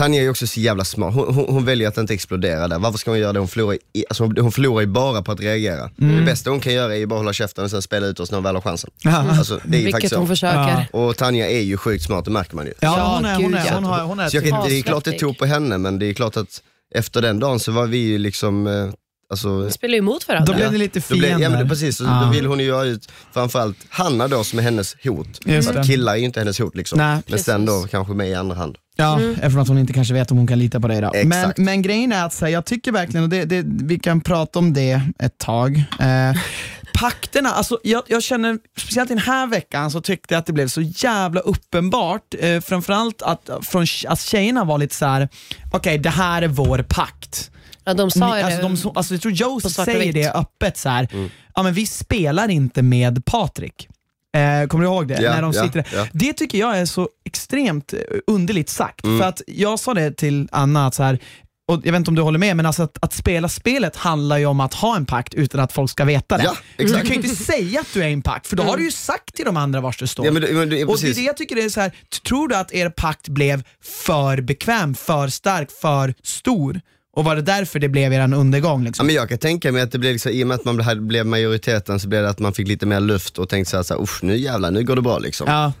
Tanja 0.00 0.20
är 0.20 0.24
ju 0.24 0.30
också 0.30 0.46
så 0.46 0.60
jävla 0.60 0.84
smart. 0.84 1.14
Hon, 1.14 1.34
hon, 1.34 1.44
hon 1.48 1.64
väljer 1.64 1.88
att 1.88 1.98
inte 1.98 2.14
explodera 2.14 2.68
där. 2.68 2.78
Varför 2.78 2.98
ska 2.98 3.10
hon 3.10 3.18
göra 3.20 3.32
det? 3.32 3.38
Hon 3.38 3.48
förlorar, 3.48 3.78
i, 3.92 4.04
alltså, 4.08 4.24
hon- 4.24 4.36
hon 4.38 4.52
förlorar 4.52 4.80
ju 4.80 4.86
bara 4.86 5.22
på 5.22 5.32
att 5.32 5.40
reagera. 5.40 5.90
Det 5.96 6.22
bästa 6.26 6.50
hon 6.50 6.60
kan 6.60 6.72
göra 6.72 6.94
är 6.94 6.98
ju 6.98 7.06
bara 7.06 7.18
hålla 7.18 7.32
käften 7.32 7.64
och 7.64 7.70
sen 7.70 7.82
spela 7.82 8.06
ut 8.06 8.20
oss 8.20 8.30
när 8.30 8.36
hon 8.36 8.44
väl 8.44 8.54
har 8.54 8.62
chansen. 8.62 8.90
Ja. 9.04 9.10
Alltså, 9.38 9.60
det 9.64 9.76
är 9.76 9.80
ju 9.80 9.84
Vilket 9.86 10.12
hon 10.14 10.26
så. 10.26 10.26
försöker. 10.26 10.86
Och 10.92 11.16
Tanja 11.16 11.50
är 11.50 11.60
ju 11.60 11.76
sjukt 11.76 12.04
smart, 12.04 12.24
det 12.24 12.30
märker 12.30 12.56
man 12.56 12.66
ju. 12.66 12.72
Ja, 12.80 13.14
hon 13.16 13.24
är, 13.24 13.34
hon 13.42 13.54
är, 13.54 13.74
hon 13.74 13.84
har, 13.84 14.00
hon 14.04 14.20
är 14.20 14.28
Så 14.28 14.36
jag 14.36 14.48
kan, 14.48 14.68
det 14.68 14.78
är 14.78 14.82
klart 14.82 15.04
det 15.04 15.12
tog 15.18 15.38
på 15.38 15.46
henne, 15.46 15.78
men 15.78 15.98
det 15.98 16.06
är 16.06 16.14
klart 16.14 16.36
att 16.36 16.62
efter 16.94 17.22
den 17.22 17.38
dagen 17.40 17.60
så 17.60 17.72
var 17.72 17.86
vi 17.86 17.98
ju 17.98 18.18
liksom, 18.18 18.66
eh, 18.66 18.88
alltså, 19.30 19.62
De 19.64 19.70
spelar 19.70 19.92
ju 19.92 19.98
emot 19.98 20.28
varandra. 20.28 20.52
Då 20.52 20.56
blev 20.56 20.72
ni 20.72 20.78
lite 20.78 21.00
blev, 21.08 21.30
ja, 21.30 21.38
men 21.38 21.40
fiender. 21.40 21.62
det, 21.64 21.68
precis, 21.68 21.96
så 21.96 22.04
Ja. 22.04 22.22
då 22.24 22.30
vill 22.30 22.46
hon 22.46 22.58
ju 22.60 22.64
göra 22.66 22.84
ut 22.84 23.08
framförallt 23.32 23.76
Hanna 23.88 24.28
då 24.28 24.44
som 24.44 24.58
är 24.58 24.62
hennes 24.62 24.96
hot. 25.04 25.40
Just 25.44 25.72
det. 25.72 25.80
att 25.80 25.86
killar 25.86 26.12
är 26.12 26.16
ju 26.16 26.24
inte 26.24 26.40
hennes 26.40 26.58
hot 26.60 26.76
liksom. 26.76 26.98
Nej. 26.98 27.22
men 27.26 27.38
sen 27.38 27.66
då 27.66 27.72
Precis. 27.72 27.90
kanske 27.90 28.14
med 28.14 28.28
i 28.28 28.34
andra 28.34 28.56
hand. 28.56 28.76
Ja, 28.96 29.20
eftersom 29.20 29.58
att 29.62 29.68
hon 29.68 29.78
inte 29.78 29.92
kanske 29.92 30.14
vet 30.14 30.30
om 30.30 30.36
hon 30.38 30.46
kan 30.46 30.58
lita 30.58 30.80
på 30.80 30.88
dig 30.88 31.00
då. 31.00 31.10
Men, 31.14 31.32
Exakt. 31.32 31.58
men 31.58 31.82
grejen 31.82 32.12
är 32.12 32.24
att 32.24 32.32
så 32.32 32.44
här, 32.44 32.52
jag 32.52 32.64
tycker 32.64 32.92
verkligen, 32.92 33.24
och 33.24 33.28
det, 33.30 33.44
det, 33.44 33.62
vi 33.66 33.98
kan 33.98 34.20
prata 34.20 34.58
om 34.58 34.72
det 34.72 35.00
ett 35.18 35.38
tag. 35.38 35.76
Eh, 36.00 36.36
pakterna, 36.94 37.48
alltså 37.50 37.78
jag, 37.82 38.02
jag 38.06 38.22
känner, 38.22 38.58
speciellt 38.78 39.08
den 39.08 39.18
här 39.18 39.46
veckan 39.46 39.90
så 39.90 40.00
tyckte 40.00 40.34
jag 40.34 40.38
att 40.38 40.46
det 40.46 40.52
blev 40.52 40.68
så 40.68 40.80
jävla 40.80 41.40
uppenbart, 41.40 42.34
eh, 42.38 42.60
framförallt 42.60 43.22
att, 43.22 43.50
från, 43.62 43.86
att 44.08 44.20
tjejerna 44.20 44.64
var 44.64 44.78
lite 44.78 44.94
så 44.94 45.06
här: 45.06 45.28
okej 45.72 45.98
det 45.98 46.10
här 46.10 46.42
är 46.42 46.48
vår 46.48 46.84
pakt. 46.88 47.50
Ja, 47.90 47.94
de 47.94 48.10
sa 48.10 48.18
ju 48.38 48.44
Ni, 48.44 48.50
det. 48.50 48.62
alltså, 48.66 48.88
de, 48.88 48.96
alltså, 48.98 49.14
jag 49.14 49.20
tror 49.20 49.32
Joe 49.34 49.60
på 49.60 49.70
svart 49.70 49.88
och 49.88 49.92
säger 49.94 50.06
vitt. 50.12 50.14
det 50.14 50.32
öppet 50.32 50.76
så 50.76 50.88
här. 50.88 51.08
ja 51.54 51.62
men 51.62 51.72
vi 51.74 51.86
spelar 51.86 52.48
inte 52.48 52.82
med 52.82 53.24
Patrik. 53.24 53.88
Eh, 54.36 54.66
kommer 54.68 54.84
du 54.84 54.90
ihåg 54.90 55.08
det? 55.08 55.22
Ja, 55.22 55.30
När 55.34 55.42
de 55.42 55.52
ja, 55.54 55.62
sitter 55.64 55.84
ja. 55.94 56.06
Det 56.12 56.32
tycker 56.32 56.58
jag 56.58 56.78
är 56.78 56.86
så 56.86 57.08
extremt 57.24 57.92
eh, 57.92 57.98
underligt 58.26 58.68
sagt. 58.68 59.04
Mm. 59.04 59.18
För 59.18 59.26
att 59.28 59.42
Jag 59.46 59.78
sa 59.78 59.94
det 59.94 60.16
till 60.16 60.48
Anna, 60.52 60.86
att 60.86 60.94
så 60.94 61.02
här, 61.02 61.18
och 61.68 61.80
jag 61.84 61.92
vet 61.92 61.98
inte 61.98 62.10
om 62.10 62.14
du 62.14 62.22
håller 62.22 62.38
med, 62.38 62.56
men 62.56 62.66
alltså 62.66 62.82
att, 62.82 62.98
att 63.04 63.12
spela 63.12 63.48
spelet 63.48 63.96
handlar 63.96 64.38
ju 64.38 64.46
om 64.46 64.60
att 64.60 64.74
ha 64.74 64.96
en 64.96 65.06
pakt 65.06 65.34
utan 65.34 65.60
att 65.60 65.72
folk 65.72 65.90
ska 65.90 66.04
veta 66.04 66.36
det. 66.38 66.44
Ja. 66.44 66.56
Mm. 66.78 66.92
Du 66.92 66.98
kan 66.98 67.06
ju 67.06 67.14
inte 67.14 67.44
säga 67.44 67.80
att 67.80 67.86
du 67.94 68.02
är 68.02 68.08
i 68.08 68.12
en 68.12 68.22
pakt, 68.22 68.46
för 68.46 68.56
då 68.56 68.62
har 68.62 68.76
du 68.76 68.84
ju 68.84 68.90
sagt 68.90 69.34
till 69.34 69.44
de 69.44 69.56
andra 69.56 69.80
vars 69.80 69.98
du 69.98 70.06
står. 70.06 70.26
Ja, 70.26 70.32
men, 70.32 70.42
men, 70.42 70.52
det- 70.52 70.58
Och 70.60 70.66
det 70.68 70.80
är 70.80 70.86
precis. 70.86 71.16
det 71.16 71.22
jag 71.22 71.36
tycker 71.36 71.56
är 71.56 71.68
så 71.68 71.80
här, 71.80 71.92
tror 72.26 72.48
du 72.48 72.56
att 72.56 72.72
er 72.72 72.90
pakt 72.90 73.28
blev 73.28 73.62
för 74.04 74.40
bekväm, 74.40 74.94
för 74.94 75.28
stark, 75.28 75.70
för 75.80 76.14
stor? 76.22 76.80
Och 77.16 77.24
var 77.24 77.36
det 77.36 77.42
därför 77.42 77.78
det 77.78 77.88
blev 77.88 78.12
er 78.12 78.34
undergång? 78.34 78.80
Ja, 78.82 78.86
Liksom? 78.86 79.06
men 79.06 79.14
jag 79.14 79.28
kan 79.28 79.38
tänka 79.38 79.72
mig 79.72 79.82
att 79.82 79.92
det 79.92 79.98
blev 79.98 80.12
liksom, 80.12 80.32
i 80.32 80.42
och 80.44 80.46
med 80.48 80.54
att 80.54 80.64
man 80.64 80.76
blev, 80.76 81.00
blev 81.02 81.26
majoriteten 81.26 82.00
så 82.00 82.08
blev 82.08 82.22
det 82.22 82.28
att 82.30 82.38
man 82.38 82.52
fick 82.54 82.68
lite 82.68 82.86
mer 82.86 83.00
luft 83.00 83.38
och 83.38 83.48
tänkte 83.48 83.70
så 83.70 83.76
här, 83.76 83.82
så 83.84 83.94
här 83.94 84.02
"Usch, 84.02 84.22
nu 84.22 84.36
jävlar, 84.36 84.70
nu 84.70 84.84
går 84.84 84.96
det 84.96 85.02
bra 85.02 85.18
liksom. 85.18 85.46
Ja. 85.50 85.72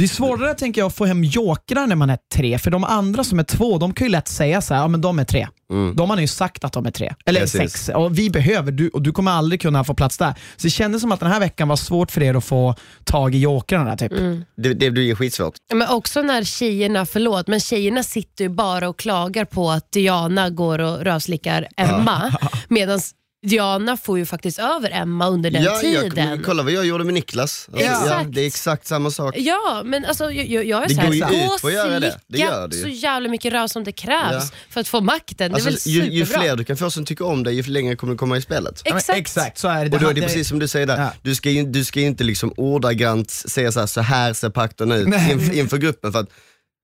Det 0.00 0.06
är 0.06 0.08
svårare 0.08 0.54
tänker 0.54 0.80
jag 0.80 0.86
att 0.86 0.94
få 0.94 1.04
hem 1.04 1.24
jokrar 1.24 1.86
när 1.86 1.96
man 1.96 2.10
är 2.10 2.18
tre, 2.34 2.58
för 2.58 2.70
de 2.70 2.84
andra 2.84 3.24
som 3.24 3.38
är 3.38 3.42
två, 3.42 3.78
de 3.78 3.94
kan 3.94 4.06
ju 4.06 4.10
lätt 4.10 4.28
säga 4.28 4.60
så 4.60 4.74
här, 4.74 4.80
ja 4.80 4.88
men 4.88 5.00
de 5.00 5.18
är 5.18 5.24
tre. 5.24 5.48
De 5.94 6.10
har 6.10 6.20
ju 6.20 6.26
sagt 6.26 6.64
att 6.64 6.72
de 6.72 6.86
är 6.86 6.90
tre, 6.90 7.14
eller 7.26 7.40
Precis. 7.40 7.60
sex. 7.60 7.88
Och 7.88 8.18
vi 8.18 8.30
behöver, 8.30 8.72
du, 8.72 8.88
och 8.88 9.02
du 9.02 9.12
kommer 9.12 9.30
aldrig 9.30 9.60
kunna 9.60 9.84
få 9.84 9.94
plats 9.94 10.18
där. 10.18 10.34
Så 10.56 10.66
det 10.66 10.70
kändes 10.70 11.02
som 11.02 11.12
att 11.12 11.20
den 11.20 11.30
här 11.30 11.40
veckan 11.40 11.68
var 11.68 11.76
svårt 11.76 12.10
för 12.10 12.22
er 12.22 12.34
att 12.34 12.44
få 12.44 12.74
tag 13.04 13.34
i 13.34 13.38
jokrarna. 13.38 13.96
Typ. 13.96 14.12
Det, 14.56 14.74
det 14.74 14.90
blir 14.90 15.02
ju 15.02 15.16
skitsvårt. 15.16 15.54
Men 15.72 15.88
också 15.88 16.22
när 16.22 16.44
tjejerna, 16.44 17.06
förlåt, 17.06 17.48
men 17.48 17.60
tjejerna 17.60 18.02
sitter 18.02 18.44
ju 18.44 18.48
bara 18.48 18.88
och 18.88 18.98
klagar 18.98 19.44
på 19.44 19.70
att 19.70 19.92
Diana 19.92 20.50
går 20.50 20.78
och 20.78 20.98
rövslickar 20.98 21.68
Emma. 21.76 22.34
Medan 22.68 23.00
Diana 23.46 23.96
får 23.96 24.18
ju 24.18 24.26
faktiskt 24.26 24.58
över 24.58 24.90
Emma 24.90 25.28
under 25.28 25.50
den 25.50 25.62
ja, 25.62 25.78
tiden. 25.80 26.28
Jag, 26.28 26.44
kolla 26.44 26.62
vad 26.62 26.72
jag 26.72 26.86
gjorde 26.86 27.04
med 27.04 27.14
Niklas. 27.14 27.68
Alltså, 27.72 27.86
ja, 27.86 27.92
Exakt. 28.02 28.32
det 28.34 28.40
är 28.42 28.46
exakt 28.46 28.86
samma 28.86 29.10
sak. 29.10 29.34
Ja, 29.38 29.82
men 29.84 30.04
alltså, 30.04 30.30
jag, 30.30 30.46
jag 30.46 30.64
jag 30.64 30.84
är 30.84 30.88
Det 30.88 30.94
såhär, 30.94 31.06
går 31.06 31.14
ju 31.14 31.20
gå 31.20 31.54
ut 31.54 31.60
på 31.62 31.66
att 31.66 31.72
göra 31.72 32.00
det. 32.00 32.20
Det 32.26 32.36
slicka 32.36 32.50
gör 32.52 32.68
det 32.68 32.76
ju. 32.76 32.82
så 32.82 32.88
jävla 32.88 33.28
mycket 33.28 33.52
röv 33.52 33.66
som 33.66 33.84
det 33.84 33.92
krävs 33.92 34.32
Ja. 34.52 34.56
för 34.70 34.80
att 34.80 34.88
få 34.88 35.00
makten. 35.00 35.54
Alltså, 35.54 35.70
det 35.70 35.86
är 35.86 35.90
ju, 35.90 36.00
väl 36.00 36.12
ju 36.12 36.24
superbra? 36.26 36.42
fler 36.42 36.56
du 36.56 36.64
kan 36.64 36.76
få 36.76 36.90
som 36.90 37.04
tycker 37.04 37.24
om 37.26 37.42
dig, 37.44 37.54
ju 37.54 37.62
längre 37.62 37.96
kommer 37.96 38.12
du 38.12 38.18
komma 38.18 38.36
i 38.36 38.42
spelet. 38.42 38.82
Ja, 38.84 38.90
men 38.90 38.98
Exakt. 38.98 39.18
exakt, 39.18 39.58
så 39.58 39.68
är 39.68 39.74
det. 39.74 39.80
Och 39.84 39.88
då 39.90 39.96
är 39.96 40.00
det 40.00 40.06
hade- 40.06 40.20
precis 40.20 40.48
som 40.48 40.58
du 40.58 40.68
säger 40.68 40.86
där, 40.86 41.00
Ja. 41.00 41.12
du, 41.22 41.34
ska 41.34 41.50
ju, 41.50 41.62
du 41.64 41.84
ska 41.84 42.00
ju 42.00 42.06
inte 42.06 42.24
liksom 42.24 42.52
ordagrant 42.56 43.30
säga 43.30 43.72
så 43.72 43.80
här, 43.80 43.86
så 43.86 44.00
här 44.00 44.32
ser 44.32 44.50
pakten 44.50 44.92
ut 44.92 45.08
Nej. 45.08 45.32
inför, 45.32 45.54
inför 45.58 45.76
gruppen. 45.78 46.12
För 46.12 46.18
att 46.20 46.28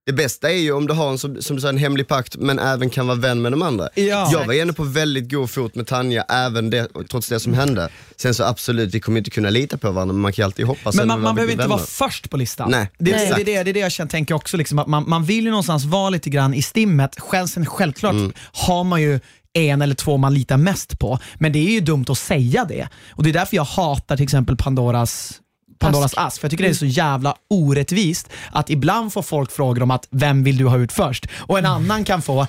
det 0.07 0.13
bästa 0.13 0.51
är 0.51 0.57
ju 0.57 0.73
om 0.73 0.87
du 0.87 0.95
har 0.95 1.11
en 1.11 1.19
som, 1.19 1.43
som 1.43 1.57
du 1.57 1.63
sa, 1.63 1.69
en 1.69 1.79
hemlig 1.79 2.09
pakt 2.09 2.37
men 2.37 2.59
även 2.59 2.91
kan 2.91 3.07
vara 3.07 3.19
vän 3.19 3.43
med 3.43 3.53
de 3.53 3.63
andra. 3.63 3.89
Ja. 3.95 4.29
Jag 4.33 4.47
var 4.47 4.55
ändå 4.55 4.75
på 4.75 4.85
väldigt 4.85 5.31
god 5.31 5.51
fot 5.51 5.75
med 5.75 5.87
Tanja, 5.87 6.23
även 6.23 6.71
det, 6.71 6.89
trots 7.11 7.29
det 7.29 7.41
som 7.41 7.55
hände. 7.55 7.89
Sen 8.17 8.35
så 8.35 8.45
absolut, 8.45 8.95
vi 8.95 9.01
kommer 9.01 9.19
inte 9.19 9.31
kunna 9.31 9.51
lita 9.51 9.77
på 9.79 9.91
varandra 9.91 10.13
men 10.13 10.21
man 10.23 10.33
kan 10.33 10.43
ju 10.43 10.45
alltid 10.45 10.67
hoppas. 10.67 10.95
Men 10.95 11.09
man, 11.09 11.21
man 11.21 11.35
behöver 11.35 11.53
vänner. 11.53 11.65
inte 11.65 11.71
vara 11.77 11.87
först 11.87 12.31
på 12.31 12.37
listan. 12.37 12.71
Nej, 12.71 12.91
det, 12.99 13.11
exakt. 13.13 13.37
det, 13.37 13.41
är 13.43 13.45
det, 13.45 13.63
det 13.65 13.71
är 13.71 13.75
det 13.75 13.81
jag 13.81 13.93
känner, 13.93 14.11
tänker 14.11 14.35
också, 14.35 14.57
liksom, 14.57 14.79
att 14.79 14.87
man, 14.87 15.05
man 15.09 15.25
vill 15.25 15.45
ju 15.45 15.51
någonstans 15.51 15.85
vara 15.85 16.11
lite 16.11 16.31
grann 16.31 16.55
i 16.55 16.63
stimmet. 16.63 17.17
Sen 17.49 17.67
självklart 17.67 18.13
Mm. 18.13 18.33
har 18.53 18.85
man 18.85 19.03
ju 19.03 19.21
en 19.53 19.83
eller 19.83 19.95
två 19.95 20.17
man 20.17 20.35
litar 20.35 20.57
mest 20.57 20.99
på, 20.99 21.19
men 21.39 21.53
det 21.53 21.59
är 21.59 21.71
ju 21.73 21.81
dumt 21.81 22.05
att 22.09 22.19
säga 22.19 22.65
det. 22.65 22.89
Och 23.11 23.23
Det 23.23 23.31
är 23.31 23.33
därför 23.35 23.57
jag 23.57 23.65
hatar 23.65 24.17
till 24.17 24.25
exempel 24.25 24.57
Pandoras 24.57 25.41
Pandoras 25.79 26.15
ask, 26.17 26.41
för 26.41 26.45
jag 26.47 26.51
tycker 26.51 26.65
det 26.65 26.71
är 26.71 26.75
så 26.75 26.87
jävla 26.87 27.35
orättvist 27.51 28.31
att 28.53 28.71
ibland 28.71 29.13
får 29.13 29.23
folk 29.23 29.53
frågor 29.53 29.83
om 29.83 29.91
att 29.91 30.09
vem 30.11 30.45
vill 30.45 30.57
du 30.57 30.65
ha 30.67 30.79
ut 30.79 30.93
först? 30.93 31.27
Och 31.37 31.59
en 31.59 31.67
annan 31.67 32.05
kan 32.05 32.23
få 32.23 32.47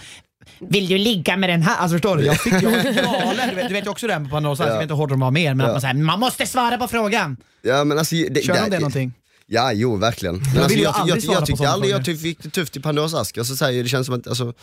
vill 0.59 0.87
du 0.87 0.97
ligga 0.97 1.37
med 1.37 1.49
den 1.49 1.61
här? 1.61 1.77
Alltså 1.77 1.95
förstår 1.95 2.17
du? 2.17 2.25
Jag 2.25 2.41
fick 2.41 2.53
var 2.53 2.61
galen. 3.25 3.49
Du 3.49 3.55
vet, 3.55 3.67
du 3.67 3.73
vet 3.73 3.85
ju 3.85 3.89
också 3.89 4.07
den 4.07 4.23
på 4.23 4.29
Pandoras 4.29 4.59
ask, 4.59 4.69
jag 4.69 4.73
vet 4.73 4.81
inte 4.81 4.93
hur 4.93 4.97
hård 4.97 5.09
de 5.09 5.19
var 5.19 5.31
mer, 5.31 5.53
men 5.53 5.65
att 5.65 5.71
man 5.71 5.81
säger 5.81 5.93
man 5.93 6.19
måste 6.19 6.45
svara 6.45 6.77
på 6.77 6.87
frågan. 6.87 7.37
Ja, 7.61 7.83
men 7.83 7.97
alltså, 7.97 8.15
det, 8.15 8.45
Kör 8.45 8.53
de 8.53 8.69
det 8.69 8.79
någonting? 8.79 9.13
Ja, 9.49 9.73
jo 9.73 9.95
verkligen. 9.95 10.35
Men 10.35 10.45
vill 10.53 10.61
alltså, 10.61 10.77
jag, 10.77 10.95
aldrig 10.95 11.23
jag, 11.23 11.33
jag 11.33 11.39
på 11.39 11.45
tyckte 11.45 11.69
aldrig 11.69 11.91
jag 11.91 11.95
frågor. 11.97 12.03
tyckte 12.05 12.21
fick 12.23 12.43
det 12.43 12.49
tufft 12.49 12.77
i 12.77 12.79
Pandoras 12.79 13.13
ask. 13.13 13.37
Alltså, 13.37 13.55
så 13.55 13.65
här, 13.65 13.71
det 13.83 13.89
känns 13.89 14.05
som 14.07 14.15
att 14.15 14.27
alltså, 14.27 14.53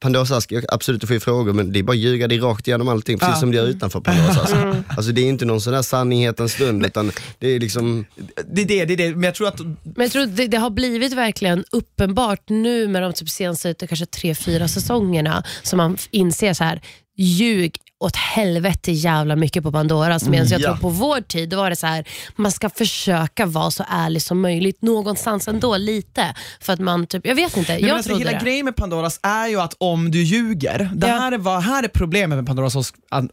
Pandoras 0.00 0.30
ask, 0.30 0.52
jag, 0.52 0.64
absolut 0.68 1.00
du 1.00 1.06
får 1.06 1.14
ju 1.14 1.20
frågor 1.20 1.52
men 1.52 1.72
det 1.72 1.78
är 1.78 1.82
bara 1.82 1.92
att 1.92 1.98
ljuga 1.98 2.28
dig 2.28 2.38
rakt 2.38 2.68
igenom 2.68 2.88
allting, 2.88 3.18
precis 3.18 3.34
Ja. 3.34 3.40
som 3.40 3.50
det 3.50 3.56
gör 3.56 3.66
utanför 3.66 4.00
Pandoras 4.00 4.38
ask. 4.38 4.54
Mm. 4.54 4.84
Alltså 4.88 5.12
det 5.12 5.20
är 5.20 5.28
inte 5.28 5.44
någon 5.44 5.60
sån 5.60 5.72
där 5.72 5.82
sannighetens 5.82 6.52
stund 6.52 6.86
utan 6.86 7.12
det 7.38 7.48
är 7.48 7.60
liksom, 7.60 8.04
Det 8.52 8.62
är 8.62 8.66
det, 8.66 8.84
det 8.84 8.92
är 8.92 8.96
det, 8.96 9.10
men 9.10 9.22
jag 9.22 9.34
tror 9.34 9.48
att 9.48 9.60
Men 9.60 9.74
jag 9.96 10.10
tror 10.12 10.26
det, 10.26 10.46
det 10.46 10.56
har 10.58 10.70
blivit 10.70 11.12
verkligen 11.12 11.64
uppenbart 11.70 12.48
nu 12.48 12.88
med 12.88 13.02
de 13.02 13.12
typ 13.12 13.28
senaste 13.30 13.74
kanske 13.74 14.06
tre, 14.06 14.34
fyra 14.34 14.68
säsongerna 14.68 15.44
som 15.62 15.76
man 15.76 15.96
inser 16.10 16.52
så 16.54 16.64
här 16.64 16.80
ljug 17.16 17.76
åt 18.02 18.16
helvete 18.16 18.92
jävla 18.92 19.36
mycket 19.36 19.62
på 19.62 19.72
Pandoras. 19.72 20.24
Medan 20.28 20.48
jag 20.48 20.60
ja. 20.60 20.68
tror 20.68 20.76
på 20.76 20.88
vår 20.88 21.20
tid 21.20 21.48
då 21.48 21.56
var 21.56 21.70
det 21.70 21.76
så 21.76 21.86
här, 21.86 22.04
man 22.36 22.52
ska 22.52 22.70
försöka 22.70 23.46
vara 23.46 23.70
så 23.70 23.84
ärlig 23.88 24.22
som 24.22 24.40
möjligt. 24.40 24.82
Någonstans 24.82 25.48
ändå 25.48 25.76
lite. 25.76 26.34
För 26.60 26.72
att 26.72 26.80
man 26.80 27.06
typ, 27.06 27.26
jag 27.26 27.34
vet 27.34 27.56
inte, 27.56 27.72
Nej, 27.72 27.80
men 27.80 27.88
jag 27.88 27.96
alltså, 27.96 28.08
trodde 28.08 28.24
hela 28.28 28.38
det. 28.38 28.44
grejen 28.44 28.64
med 28.64 28.76
Pandoras 28.76 29.20
är 29.22 29.46
ju 29.48 29.60
att 29.60 29.74
om 29.78 30.10
du 30.10 30.22
ljuger, 30.22 30.90
det 30.94 31.06
Ja. 31.06 31.12
här, 31.14 31.32
är 31.32 31.60
här 31.60 31.82
är 31.82 31.88
problemet 31.88 32.36
med 32.36 32.46
Pandoras 32.46 32.76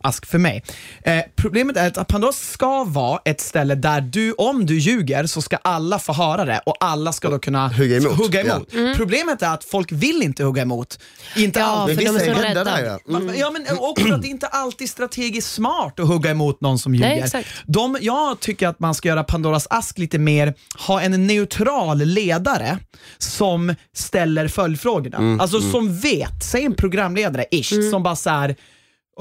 ask- 0.02 0.26
för 0.26 0.38
mig. 0.38 0.64
Eh, 1.04 1.22
problemet 1.36 1.78
är 1.78 2.00
att 2.00 2.08
Pandoras 2.08 2.52
ska 2.52 2.84
vara 2.84 3.20
ett 3.26 3.42
ställe 3.42 3.76
där 3.76 4.02
du, 4.02 4.34
om 4.34 4.66
du 4.66 4.78
ljuger 4.80 5.26
så 5.26 5.42
ska 5.42 5.58
alla 5.62 6.00
få 6.00 6.14
höra 6.14 6.46
det 6.46 6.62
och 6.66 6.76
alla 6.80 7.14
ska 7.14 7.30
då 7.30 7.40
kunna 7.40 7.68
Hugga 7.68 7.98
emot. 7.98 8.18
Hugga 8.18 8.42
emot. 8.42 8.74
Mm. 8.74 8.96
Problemet 8.98 9.42
är 9.42 9.54
att 9.54 9.64
folk 9.64 9.92
vill 9.92 10.22
inte 10.22 10.44
hugga 10.44 10.62
emot. 10.62 11.00
Inte 11.36 11.60
Ja, 11.60 11.66
alltid. 11.66 11.98
för 11.98 12.04
de 12.06 12.10
är 12.10 12.14
vissa 12.14 12.26
så 12.36 12.40
är 12.42 12.44
rädda 12.44 12.64
där 12.64 12.84
ja. 12.86 13.00
Ja, 13.36 13.52
men 13.52 13.66
också 13.80 14.14
att 14.14 14.22
det 14.22 14.28
inte 14.28 14.48
alltid 14.60 14.90
strategiskt 14.90 15.54
smart 15.54 16.00
att 16.00 16.08
hugga 16.08 16.32
emot 16.32 16.62
någon 16.62 16.80
som 16.80 16.92
Nej, 16.92 17.10
ljuger. 17.10 17.24
exakt. 17.26 17.48
De, 17.66 17.98
jag 18.02 18.40
tycker 18.40 18.68
att 18.68 18.80
man 18.80 18.96
ska 18.96 19.08
göra 19.10 19.24
Pandoras 19.24 19.68
ask 19.70 19.98
lite 19.98 20.20
mer, 20.20 20.54
ha 20.88 21.02
en 21.02 21.28
neutral 21.28 21.98
ledare 21.98 22.78
som 23.18 23.76
ställer 23.94 24.48
följdfrågorna. 24.48 25.18
Mm, 25.18 25.40
alltså 25.40 25.62
som 25.62 25.96
vet, 26.00 26.44
säg 26.52 26.66
en 26.66 26.76
programledare 26.76 27.46
ish, 27.52 27.74
Mm. 27.74 27.92
som 27.92 28.04
bara 28.04 28.16
så 28.16 28.30
här. 28.30 28.56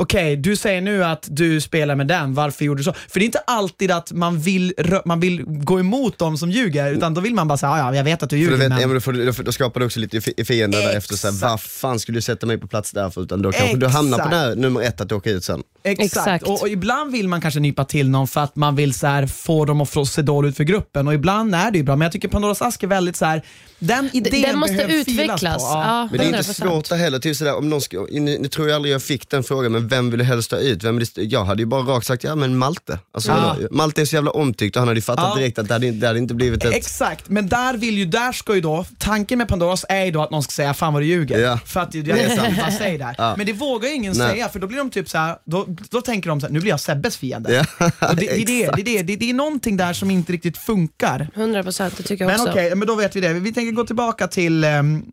Okej, 0.01 0.37
du 0.37 0.57
säger 0.57 0.81
nu 0.81 1.05
att 1.05 1.27
du 1.31 1.61
spelar 1.61 1.95
med 1.95 2.07
den, 2.07 2.35
varför 2.35 2.65
gjorde 2.65 2.81
du 2.81 2.85
så? 2.85 2.93
För 3.09 3.21
det 3.21 3.25
är 3.25 3.27
inte 3.27 3.39
alltid 3.47 3.91
att 3.91 4.13
man 4.13 4.39
vill, 4.41 4.75
man 5.05 5.21
vill 5.21 5.43
gå 5.47 5.81
emot 5.81 6.19
dem 6.19 6.39
som 6.39 6.51
ljuger, 6.51 6.93
utan 6.93 7.15
då 7.15 7.21
vill 7.21 7.35
man 7.35 7.49
bara 7.49 7.59
säga, 7.59 7.73
"Ah, 7.73 7.79
ja 7.79 7.95
jag 7.95 8.05
vet 8.05 8.23
att 8.23 8.31
du 8.31 8.37
För 8.37 8.41
ljuger. 8.41 8.51
då, 8.53 8.57
vet, 8.59 8.69
men... 8.69 8.81
ja, 8.81 8.87
men 8.87 8.95
då, 8.95 9.01
får, 9.01 9.13
du- 9.13 9.33
då, 9.43 9.53
skapar 9.53 9.81
du 9.81 9.87
också 9.87 10.01
lite 10.01 10.21
fi- 10.21 10.45
fiender 10.45 10.79
där 10.83 10.97
efter, 10.97 11.41
vad 11.41 11.61
fan 11.61 11.99
skulle 12.01 12.19
du 12.19 12.23
sätta 12.23 12.47
mig 12.47 12.59
på 12.59 12.67
plats 12.67 12.93
därför? 12.93 13.23
Utan 13.23 13.43
då 13.43 13.53
kanske 13.53 13.77
du 13.77 13.87
hamnar 13.87 14.19
på 14.19 14.29
här 14.29 14.55
nummer 14.57 14.81
ett 14.83 15.01
att 15.01 15.13
åka 15.13 15.31
ut 15.31 15.45
sen. 15.45 15.63
Exakt. 15.85 16.07
Exakt. 16.17 16.45
Och, 16.47 16.61
och 16.63 16.69
ibland 16.69 17.13
vill 17.13 17.29
man 17.29 17.41
kanske 17.41 17.61
nypa 17.61 17.85
till 17.85 18.11
någon 18.11 18.29
för 18.29 18.41
att 18.41 18.57
man 18.57 18.77
vill 18.77 18.95
så 18.95 19.07
här, 19.07 19.27
få 19.27 19.65
dem 19.65 19.81
att 19.81 19.91
få 19.91 20.07
se 20.07 20.23
dåligt 20.23 20.51
ut 20.51 20.57
för 20.57 20.65
gruppen 20.65 21.09
och 21.09 21.15
ibland 21.15 21.55
är 21.55 21.71
det 21.71 21.79
ju 21.79 21.85
bra. 21.85 21.97
Men 21.97 22.07
jag 22.07 22.13
tycker 22.13 22.29
Pandoras 22.29 22.63
ask 22.63 22.83
är 22.83 22.87
väldigt 22.87 23.17
så 23.17 23.25
här, 23.25 23.43
den 23.79 24.11
idén 24.13 24.43
Den 24.43 24.59
måste 24.59 24.83
utvecklas. 24.91 25.63
På. 25.63 25.69
Ja. 25.69 26.09
Men 26.11 26.19
det 26.19 26.25
är 26.25 26.29
inte 26.29 26.39
100%. 26.41 26.55
svårt 26.55 26.89
där 26.89 26.97
heller, 26.97 27.19
typ 27.19 27.37
sådär, 27.37 27.57
om 27.57 27.69
någon 27.71 27.81
ska, 27.81 28.07
nu, 28.11 28.39
nu 28.41 28.49
tror 28.49 28.69
jag 28.69 28.77
aldrig 28.77 28.95
jag 28.95 29.03
fick 29.03 29.31
den 29.31 29.45
frågan, 29.45 29.73
men 29.73 29.88
vem 29.89 30.11
vill 30.11 30.19
du 30.19 30.25
helst 30.25 30.51
ha 30.51 30.59
ut? 30.59 30.85
Vem 30.85 30.97
vill, 30.99 31.07
du- 31.15 31.23
jag 31.23 31.45
hade 31.45 31.63
ju 31.63 31.67
bara 31.67 31.83
rakt 31.83 32.07
sagt, 32.07 32.25
ja 32.25 32.35
men 32.35 32.57
Malte. 32.59 32.99
Alltså, 33.15 33.31
Ja. 33.31 33.57
vadå? 33.59 33.69
Malte 33.71 34.01
är 34.01 34.05
så 34.05 34.15
jävla 34.17 34.31
omtyckt 34.31 34.77
och 34.77 34.81
han 34.81 34.89
hade 34.89 34.99
ju 34.99 35.03
fattat 35.03 35.25
Ja. 35.35 35.37
direkt 35.41 35.59
att 35.59 35.69
det 35.69 35.75
hade, 35.75 35.91
det 35.91 36.07
hade 36.07 36.19
inte 36.19 36.35
blivit 36.35 36.65
ett... 36.65 36.75
Exakt, 36.75 37.29
men 37.29 37.49
där 37.49 37.75
vill 37.77 37.99
ju, 37.99 38.05
där 38.05 38.33
ska 38.33 38.55
ju 38.55 38.61
då, 38.61 38.85
tanken 38.99 39.39
med 39.39 39.49
Pandoras 39.49 39.85
är 39.89 40.05
ju 40.05 40.11
då 40.11 40.23
att 40.23 40.31
någon 40.31 40.43
ska 40.43 40.51
säga 40.53 40.75
fan 40.75 40.93
vad 40.93 41.03
du 41.03 41.07
ljuger. 41.07 41.39
Ja. 41.39 41.59
För 41.67 41.81
att 41.81 41.93
det 41.93 41.99
är 42.11 42.37
sant, 42.37 42.59
vad 42.65 42.73
säger 42.73 42.99
där. 42.99 43.15
Ja. 43.19 43.35
Men 43.37 43.47
det 43.47 43.53
vågar 43.53 43.89
ju 43.89 43.95
ingen 43.95 44.15
Nej. 44.17 44.31
säga 44.31 44.49
för 44.49 44.59
då 44.59 44.67
blir 44.67 44.79
de 44.79 44.91
typ 44.91 45.09
så 45.09 45.19
här, 45.19 45.37
då, 45.45 45.67
då 45.91 46.01
tänker 46.01 46.29
de 46.29 46.41
så 46.41 46.47
här, 46.47 46.53
nu 46.55 46.61
blir 46.61 46.71
jag 46.71 46.81
Sebbes 46.81 47.17
fiende. 47.17 47.67
Ja, 47.79 47.87
det, 48.01 48.15
det, 48.15 48.43
är 48.43 48.47
det, 48.47 48.71
det, 48.77 48.81
är 48.81 48.85
det, 48.85 49.03
det, 49.03 49.17
det 49.17 49.31
är 49.31 49.35
någonting 49.35 49.77
där 49.77 49.93
som 49.93 50.11
inte 50.11 50.33
riktigt 50.33 50.59
funkar. 50.59 51.29
100% 51.35 51.91
det 51.97 52.03
tycker 52.03 52.25
jag 52.25 52.31
Men 52.33 52.41
också. 52.41 52.53
okej, 52.53 52.75
men 52.75 52.89
då 52.89 52.95
vet 52.95 53.17
vi 53.17 53.21
det. 53.21 53.33
Vi 53.33 53.53
tänker 53.53 53.73
gå 53.73 53.85
tillbaka 53.85 54.29
till, 54.29 54.65
um, 54.65 55.05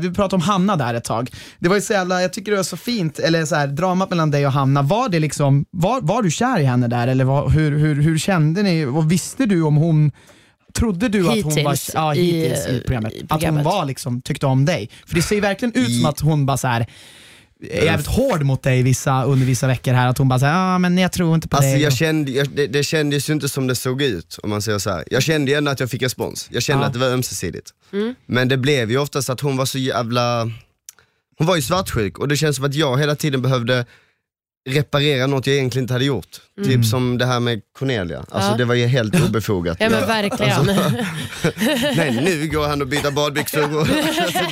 vi 0.00 0.10
pratade 0.10 0.34
om 0.36 0.40
Hanna 0.42 0.76
där 0.76 0.94
ett 0.94 1.04
tag. 1.04 1.30
Det 1.58 1.68
var 1.68 1.76
ju 1.76 1.82
så 1.82 1.92
jävla, 1.92 2.22
jag 2.22 2.32
tycker 2.32 2.50
det 2.50 2.56
var 2.56 2.64
så 2.64 2.76
fint, 2.76 3.18
eller 3.18 3.44
så 3.46 3.54
här, 3.54 3.66
dramat 3.66 4.10
mellan 4.10 4.19
dig 4.26 4.46
och 4.46 4.52
Hanna, 4.52 4.82
var 4.82 5.08
det 5.08 5.18
liksom, 5.20 5.64
var, 5.70 6.00
var 6.00 6.22
du 6.22 6.30
kär 6.30 6.60
i 6.60 6.64
henne 6.64 6.88
där 6.88 7.08
eller 7.08 7.24
var, 7.24 7.48
hur, 7.48 7.78
hur, 7.78 8.02
hur 8.02 8.18
kände 8.18 8.62
ni, 8.62 8.84
och 8.84 9.12
visste 9.12 9.46
du 9.46 9.62
om 9.62 9.76
hon 9.76 10.12
Trodde 10.74 11.08
du 11.08 11.18
att 11.28 11.42
hon 11.42 11.42
var, 11.42 11.50
Hittills 11.60 11.90
ja, 11.94 12.14
i- 12.14 12.22
hittills 12.32 12.66
i, 12.66 12.82
programmet, 12.86 13.12
i 13.12 13.16
att 13.16 13.20
hon 13.30 13.38
programmet. 13.38 13.64
var 13.64 13.84
liksom, 13.84 14.22
tyckte 14.22 14.46
om 14.46 14.64
dig? 14.64 14.90
För 15.06 15.14
det 15.14 15.22
ser 15.22 15.34
ju 15.34 15.40
verkligen 15.40 15.74
ut 15.74 15.86
som 15.94 16.02
I- 16.02 16.04
att 16.06 16.20
hon 16.20 16.46
bara 16.46 16.56
så 16.56 16.68
här 16.68 16.86
är 17.70 17.84
jävligt 17.84 18.06
hård 18.06 18.42
mot 18.42 18.62
dig 18.62 18.82
vissa, 18.82 19.24
under 19.24 19.46
vissa 19.46 19.66
veckor 19.66 19.92
här, 19.92 20.08
att 20.08 20.18
hon 20.18 20.28
bara 20.28 20.38
säger 20.38 20.54
ah, 20.74 20.78
men 20.78 20.98
jag 20.98 21.12
tror 21.12 21.34
inte 21.34 21.48
på 21.48 21.56
Alltså 21.56 21.70
dig. 21.72 21.82
jag 21.82 21.92
kände, 21.92 22.30
jag, 22.30 22.48
det, 22.50 22.66
det 22.66 22.82
kändes 22.82 23.28
ju 23.28 23.32
inte 23.32 23.48
som 23.48 23.66
det 23.66 23.74
såg 23.74 24.02
ut 24.02 24.38
om 24.42 24.50
man 24.50 24.62
säger 24.62 24.78
så 24.78 24.90
här. 24.90 25.04
Jag 25.10 25.22
kände 25.22 25.50
ju 25.50 25.56
ändå 25.56 25.70
att 25.70 25.80
jag 25.80 25.90
fick 25.90 26.02
respons. 26.02 26.48
Jag 26.52 26.62
kände 26.62 26.82
Ja. 26.82 26.86
att 26.86 26.92
det 26.92 26.98
var 26.98 27.06
ömsesidigt. 27.06 27.70
Mm. 27.92 28.14
Men 28.26 28.48
det 28.48 28.56
blev 28.56 28.90
ju 28.90 28.98
oftast 28.98 29.30
att 29.30 29.40
hon 29.40 29.56
var 29.56 29.64
så 29.66 29.78
jävla, 29.78 30.50
hon 31.38 31.46
var 31.46 31.56
ju 31.56 31.62
svartsjuk 31.62 32.18
och 32.18 32.28
det 32.28 32.36
känns 32.36 32.56
som 32.56 32.64
att 32.64 32.74
jag 32.74 32.98
hela 32.98 33.14
tiden 33.16 33.42
behövde 33.42 33.86
reparera 34.70 35.26
något 35.26 35.46
jag 35.46 35.56
egentligen 35.56 35.84
inte 35.84 35.92
hade 35.94 36.04
gjort. 36.04 36.40
Typ 36.64 36.86
som 36.86 37.18
det 37.18 37.26
här 37.26 37.40
med 37.40 37.60
Cornelia. 37.78 38.18
Alltså 38.18 38.36
Mm. 38.38 38.50
Ja. 38.50 38.56
det 38.56 38.64
var 38.64 38.74
ju 38.74 38.86
helt 38.86 39.14
obefogat. 39.28 39.76
Ja 39.80 39.90
men 39.90 40.06
verkligen. 40.06 40.52
Alltså, 40.52 40.92
Nej 41.96 42.20
nu 42.24 42.48
går 42.48 42.66
han 42.68 42.82
och 42.82 42.88
byter 42.88 43.10
badbyxor. 43.10 43.60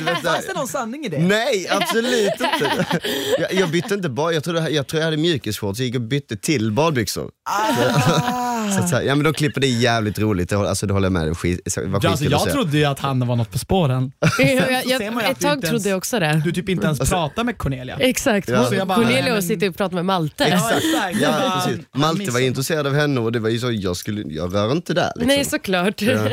Alltså, 0.09 0.27
Fanns 0.27 0.47
det 0.47 0.53
någon 0.55 0.67
sanning 0.67 1.05
i 1.05 1.09
det? 1.09 1.19
Nej, 1.19 1.67
absolut 1.69 2.31
inte. 2.31 2.99
Jag, 3.39 3.53
jag 3.53 3.69
bytte 3.69 3.93
inte 3.93 4.09
bara, 4.09 4.33
jag, 4.33 4.43
trodde, 4.43 4.69
jag 4.69 4.87
tror 4.87 4.99
jag 4.99 5.05
hade 5.05 5.17
mjukisshorts, 5.17 5.79
jag 5.79 5.85
gick 5.85 5.95
och 5.95 6.01
bytte 6.01 6.37
till 6.37 6.71
badbyxor. 6.71 7.29
Ah. 7.49 8.48
Så 8.73 8.79
att, 8.79 8.89
så 8.89 8.95
här, 8.95 9.03
ja 9.03 9.15
men 9.15 9.23
de 9.23 9.33
klipper 9.33 9.61
det 9.61 9.67
jävligt 9.67 10.19
roligt, 10.19 10.49
det, 10.49 10.55
håller- 10.55 10.69
alltså, 10.69 10.87
det 10.87 10.93
håller 10.93 11.05
jag 11.05 11.11
med 11.13 11.25
dig 11.27 11.35
Skit, 11.35 11.61
det 11.75 11.77
var 11.77 11.83
Ja, 11.87 11.95
alltså, 11.95 12.09
skitkul 12.09 12.27
att 12.27 12.31
jag 12.31 12.41
se. 12.41 12.51
trodde 12.51 12.77
ju 12.77 12.85
att 12.85 12.99
Hanna 12.99 13.25
var 13.25 13.35
något 13.35 13.51
på 13.51 13.57
spåren. 13.59 14.11
jag, 14.39 14.47
jag, 14.71 14.83
Så 14.83 14.89
ser 14.89 15.11
man 15.11 15.23
ju 15.23 15.25
att 15.25 15.31
ett 15.31 15.39
du 15.39 15.45
tag 15.47 15.53
inte 15.57 15.67
ens- 15.67 15.69
trodde 15.69 15.89
jag 15.89 15.97
också 15.97 16.19
det. 16.19 16.41
Du 16.45 16.51
typ 16.51 16.69
inte 16.69 16.85
ens 16.85 16.99
Alltså- 16.99 17.15
pratar 17.15 17.43
med 17.43 17.57
Cornelia. 17.57 17.95
Exakt, 17.99 18.49
Ja. 18.49 18.65
Så 18.65 18.75
jag 18.75 18.87
bara, 18.87 18.97
nej, 18.99 19.23
men- 19.23 19.43
sitter 19.43 19.69
och 19.69 19.75
pratar 19.75 19.95
med 19.95 20.05
Malte. 20.05 20.43
Ja, 20.49 20.55
exakt. 20.55 20.85
Ja, 21.21 21.29
Han- 21.31 21.61
precis. 21.67 21.85
han 21.91 22.01
Malte 22.01 22.31
var 22.31 22.39
intresserad 22.39 22.87
av 22.87 22.93
henne 22.95 23.19
och 23.19 23.31
det 23.31 23.39
var 23.39 23.49
ju 23.49 23.59
så, 23.59 23.71
jag, 23.71 23.97
skulle, 23.97 24.21
jag 24.33 24.55
rör 24.55 24.71
inte 24.71 24.93
där. 24.93 25.11
Liksom. 25.15 25.27
Nej 25.27 25.45
såklart. 25.45 26.01
Ja. 26.01 26.29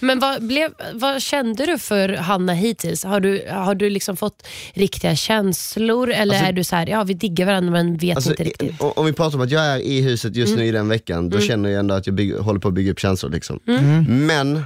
Men 0.00 0.18
vad, 0.18 0.42
blev, 0.46 0.70
vad 0.94 1.22
kände 1.22 1.66
du 1.66 1.78
för 1.78 2.08
Hanna 2.08 2.52
hittills? 2.54 3.04
Har 3.04 3.20
du, 3.20 3.46
har 3.50 3.74
du 3.74 3.90
liksom 3.90 4.16
fått 4.16 4.46
riktiga 4.74 5.16
känslor 5.16 6.10
eller 6.10 6.34
Alltså- 6.34 6.48
är 6.48 6.52
du 6.52 6.64
så 6.64 6.76
här, 6.76 6.86
ja 6.86 7.04
vi 7.04 7.14
diggar 7.14 7.46
varandra 7.46 7.70
men 7.72 7.96
vet 7.96 8.16
Alltså, 8.16 8.30
inte 8.30 8.44
riktigt? 8.44 8.70
i- 8.70 8.74
om 8.78 8.92
om 8.96 9.06
vi 9.06 9.12
pratar 9.12 9.38
om 9.38 9.44
att 9.44 9.50
jag 9.50 9.64
är 9.66 9.78
i 9.78 10.00
huset 10.00 10.36
just 10.36 10.48
Mm. 10.52 10.60
nu 10.62 10.68
i 10.68 10.72
den 10.72 10.88
veckan, 10.88 11.30
då 11.30 11.40
känner 11.40 11.68
jag 11.70 11.78
ändå 11.80 11.94
att 11.94 12.06
jag 12.06 12.14
bygger, 12.14 12.38
håller 12.38 12.60
på 12.60 12.68
att 12.68 12.74
bygga 12.74 12.92
upp 12.92 13.00
känslor. 13.00 13.30
Liksom. 13.30 13.60
Mm. 13.68 14.26
Men 14.26 14.62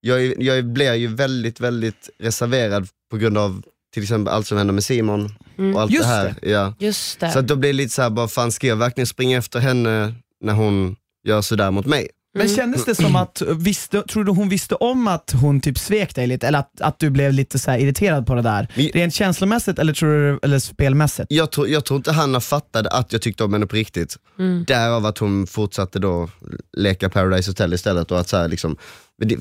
jag, 0.00 0.24
är- 0.24 0.42
jag 0.42 0.64
blir 0.64 0.94
ju 0.94 1.06
väldigt, 1.14 1.60
väldigt 1.60 2.10
reserverad 2.18 2.88
på 3.10 3.16
grund 3.16 3.38
av 3.38 3.62
till 3.94 4.02
exempel 4.02 4.34
allt 4.34 4.46
som 4.46 4.58
händer 4.58 4.74
med 4.74 4.84
Simon 4.84 5.34
Mm. 5.58 5.74
och 5.76 5.82
allt 5.82 5.90
Just 5.92 6.04
det 6.04 6.08
här. 6.14 6.34
Ja. 6.42 6.74
Just 6.78 7.20
det. 7.20 7.30
Så 7.32 7.38
att 7.38 7.48
då 7.48 7.56
blir 7.56 7.70
det 7.70 7.76
lite 7.76 7.94
såhär, 7.94 8.10
bara 8.10 8.28
fan 8.28 8.52
ska 8.52 8.66
jag 8.66 8.76
verkligen 8.76 9.06
springa 9.06 9.38
efter 9.38 9.60
henne 9.60 10.14
när 10.44 10.52
hon 10.52 10.96
gör 11.28 11.40
sådär 11.42 11.70
mot 11.70 11.86
mig? 11.86 12.08
Men 12.34 12.48
kändes 12.48 12.84
det 12.84 12.94
som 12.94 13.16
att, 13.16 13.42
visste, 13.56 14.02
tror 14.02 14.24
du 14.24 14.32
hon 14.32 14.48
visste 14.48 14.74
om 14.74 15.08
att 15.08 15.32
hon 15.40 15.60
typ 15.60 15.78
svek 15.78 16.14
dig 16.14 16.26
lite? 16.26 16.46
Eller 16.46 16.58
att, 16.58 16.80
att 16.80 16.98
du 16.98 17.10
blev 17.10 17.32
lite 17.32 17.58
så 17.58 17.70
här 17.70 17.78
irriterad 17.78 18.26
på 18.26 18.34
det 18.34 18.42
där? 18.42 18.68
Vi- 18.74 18.90
Rent 18.94 19.14
känslomässigt 19.14 19.78
eller, 19.78 19.92
tror 19.92 20.10
du, 20.32 20.38
eller 20.42 20.58
spelmässigt? 20.58 21.26
Jag 21.30 21.50
tror, 21.50 21.68
jag 21.68 21.84
tror 21.84 21.96
inte 21.96 22.12
Hanna 22.12 22.40
fattade 22.40 22.90
att 22.90 23.12
jag 23.12 23.22
tyckte 23.22 23.44
om 23.44 23.52
henne 23.52 23.66
på 23.66 23.76
riktigt. 23.76 24.16
Mm. 24.38 24.64
Därav 24.66 25.06
att 25.06 25.18
hon 25.18 25.46
fortsatte 25.46 25.98
då 25.98 26.28
leka 26.76 27.08
Paradise 27.08 27.50
Hotel 27.50 27.74
istället 27.74 28.10
och 28.10 28.20
att 28.20 28.28
så 28.28 28.36
här, 28.36 28.48
liksom, 28.48 28.76
men 29.18 29.28
det, 29.28 29.36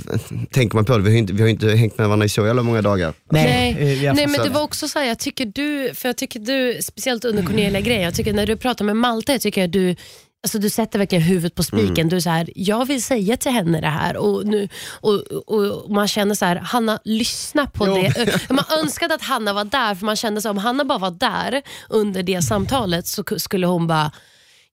tänker 0.52 0.76
man 0.76 0.86
på 0.86 0.98
det, 0.98 1.04
vi 1.04 1.10
har 1.10 1.14
ju 1.14 1.20
inte, 1.20 1.34
vi 1.34 1.42
har 1.42 1.48
ju 1.48 1.54
inte 1.54 1.70
hängt 1.70 1.98
med 1.98 2.08
varandra 2.08 2.26
i 2.26 2.30
så 2.30 2.46
jävla 2.46 2.64
många 2.64 2.82
dagar. 2.82 3.14
Nej, 3.32 3.78
eh, 3.80 4.04
jag 4.04 4.16
Nej 4.16 4.28
men 4.28 4.44
det 4.44 4.50
var 4.50 4.62
också 4.62 4.88
så 4.88 5.00
här, 5.00 5.06
jag 5.06 5.20
tycker 5.20 5.46
du, 5.46 5.92
för 5.96 6.10
jag 6.10 6.18
tycker 6.18 6.40
du, 6.40 6.82
speciellt 6.82 7.26
under 7.26 7.44
Cornelia-grejen, 7.44 8.02
jag 8.02 8.16
tycker 8.16 8.34
när 8.34 8.48
du 8.48 8.58
pratar 8.58 8.86
med 8.86 8.96
Malte, 8.96 9.32
jag 9.32 9.42
tycker 9.42 9.66
att 9.66 9.72
du 9.72 9.96
Alltså 10.44 10.60
du 10.60 10.70
sätter 10.70 11.00
verkligen 11.00 11.22
huvudet 11.24 11.56
på 11.56 11.64
spiken. 11.64 11.90
Mm. 11.98 12.10
Du 12.10 12.16
är 12.16 12.20
så 12.20 12.30
här, 12.30 12.50
jag 12.56 12.86
vill 12.86 13.04
säga 13.04 13.38
till 13.38 13.52
henne 13.52 13.82
det 13.82 13.88
här 13.88 14.18
och, 14.18 14.46
nu, 14.46 14.68
och, 15.02 15.14
och, 15.48 15.84
och 15.84 15.92
man 15.92 16.08
känner 16.08 16.36
så 16.36 16.46
här, 16.46 16.56
Hanna 16.56 17.00
lyssna 17.04 17.68
på 17.68 17.88
Jo. 17.88 17.94
det. 17.96 18.50
Man 18.50 18.66
önskade 18.84 19.14
att 19.16 19.22
Hanna 19.22 19.54
var 19.54 19.64
där 19.66 19.96
för 19.96 20.06
man 20.06 20.16
kände 20.16 20.42
så 20.42 20.50
om 20.50 20.58
Hanna 20.58 20.86
bara 20.86 20.98
var 20.98 21.12
där 21.12 21.62
under 21.90 22.24
det 22.24 22.42
samtalet 22.42 23.08
så 23.08 23.22
ku- 23.24 23.38
skulle 23.40 23.68
hon 23.68 23.88
bara 23.88 24.12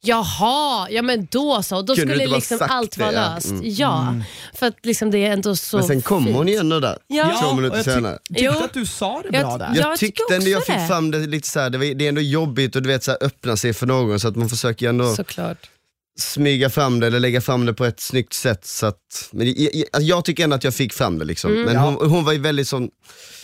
Jaha, 0.00 0.88
ja 0.90 1.02
men 1.02 1.28
då 1.30 1.62
så. 1.62 1.82
Då 1.82 1.94
Kunde 1.94 1.94
du 1.94 2.00
skulle 2.00 2.14
inte 2.24 2.28
bara 2.30 2.36
liksom 2.36 2.58
sagt 2.58 2.72
allt 2.72 2.92
det, 2.96 3.00
vara 3.04 3.12
ja. 3.12 3.34
löst. 3.34 3.50
Mm. 3.50 3.62
Ja, 3.64 4.14
för 4.54 4.66
att 4.66 4.76
liksom 4.86 5.10
det 5.10 5.18
är 5.26 5.32
ändå 5.32 5.56
så 5.56 5.76
Men 5.76 5.86
sen 5.86 6.02
kommer 6.02 6.32
hon 6.32 6.48
ju 6.48 6.56
ändå 6.56 6.80
där, 6.80 6.98
Ja. 7.06 7.38
två 7.42 7.48
och 7.48 7.56
minuter 7.56 7.76
jag 7.76 7.86
tyck- 7.86 7.94
senare. 7.94 8.18
tyckte 8.28 8.44
Jo. 8.44 8.52
att 8.64 8.72
du 8.74 8.86
sa 8.86 9.22
det 9.22 9.28
Jag- 9.36 9.42
bra 9.46 9.58
där. 9.58 9.66
Ja, 9.74 9.74
Jag 9.80 9.90
jag 9.92 9.98
tyckte 9.98 10.34
ändå 10.34 10.48
jag 10.48 10.58
också 10.58 10.72
fick 10.72 10.80
det. 10.80 10.86
fram 10.86 11.10
det 11.10 11.18
lite 11.18 11.48
så 11.48 11.60
här, 11.60 11.70
det, 11.70 11.78
var, 11.78 11.84
det 11.86 12.04
är 12.04 12.08
ändå 12.08 12.20
jobbigt 12.20 12.76
och 12.76 12.82
du 12.82 12.88
vet 12.88 13.04
så 13.04 13.10
här, 13.10 13.18
öppna 13.24 13.56
sig 13.56 13.72
för 13.72 13.86
någon 13.86 14.20
så 14.20 14.28
att 14.28 14.36
man 14.36 14.48
försöker 14.48 14.88
ändå 14.88 15.14
Såklart. 15.14 15.70
smyga 16.18 16.70
fram 16.70 17.00
det 17.00 17.06
eller 17.06 17.20
lägga 17.20 17.40
fram 17.40 17.66
det 17.66 17.74
på 17.74 17.84
ett 17.84 18.00
snyggt 18.00 18.32
sätt. 18.34 18.66
Så 18.66 18.86
att, 18.86 19.28
men 19.30 19.46
jag, 19.46 19.56
jag, 19.74 19.84
alltså, 19.92 20.08
jag 20.08 20.24
tycker 20.24 20.44
ändå 20.44 20.56
att 20.56 20.64
jag 20.64 20.74
fick 20.74 20.92
fram 20.92 21.18
det 21.18 21.24
liksom. 21.24 21.50
Mm. 21.52 21.64
Men 21.64 21.74
Ja. 21.74 21.80
hon, 21.80 22.10
hon 22.10 22.24
var 22.24 22.32
ju 22.32 22.38
väldigt 22.38 22.68
sån, 22.68 22.88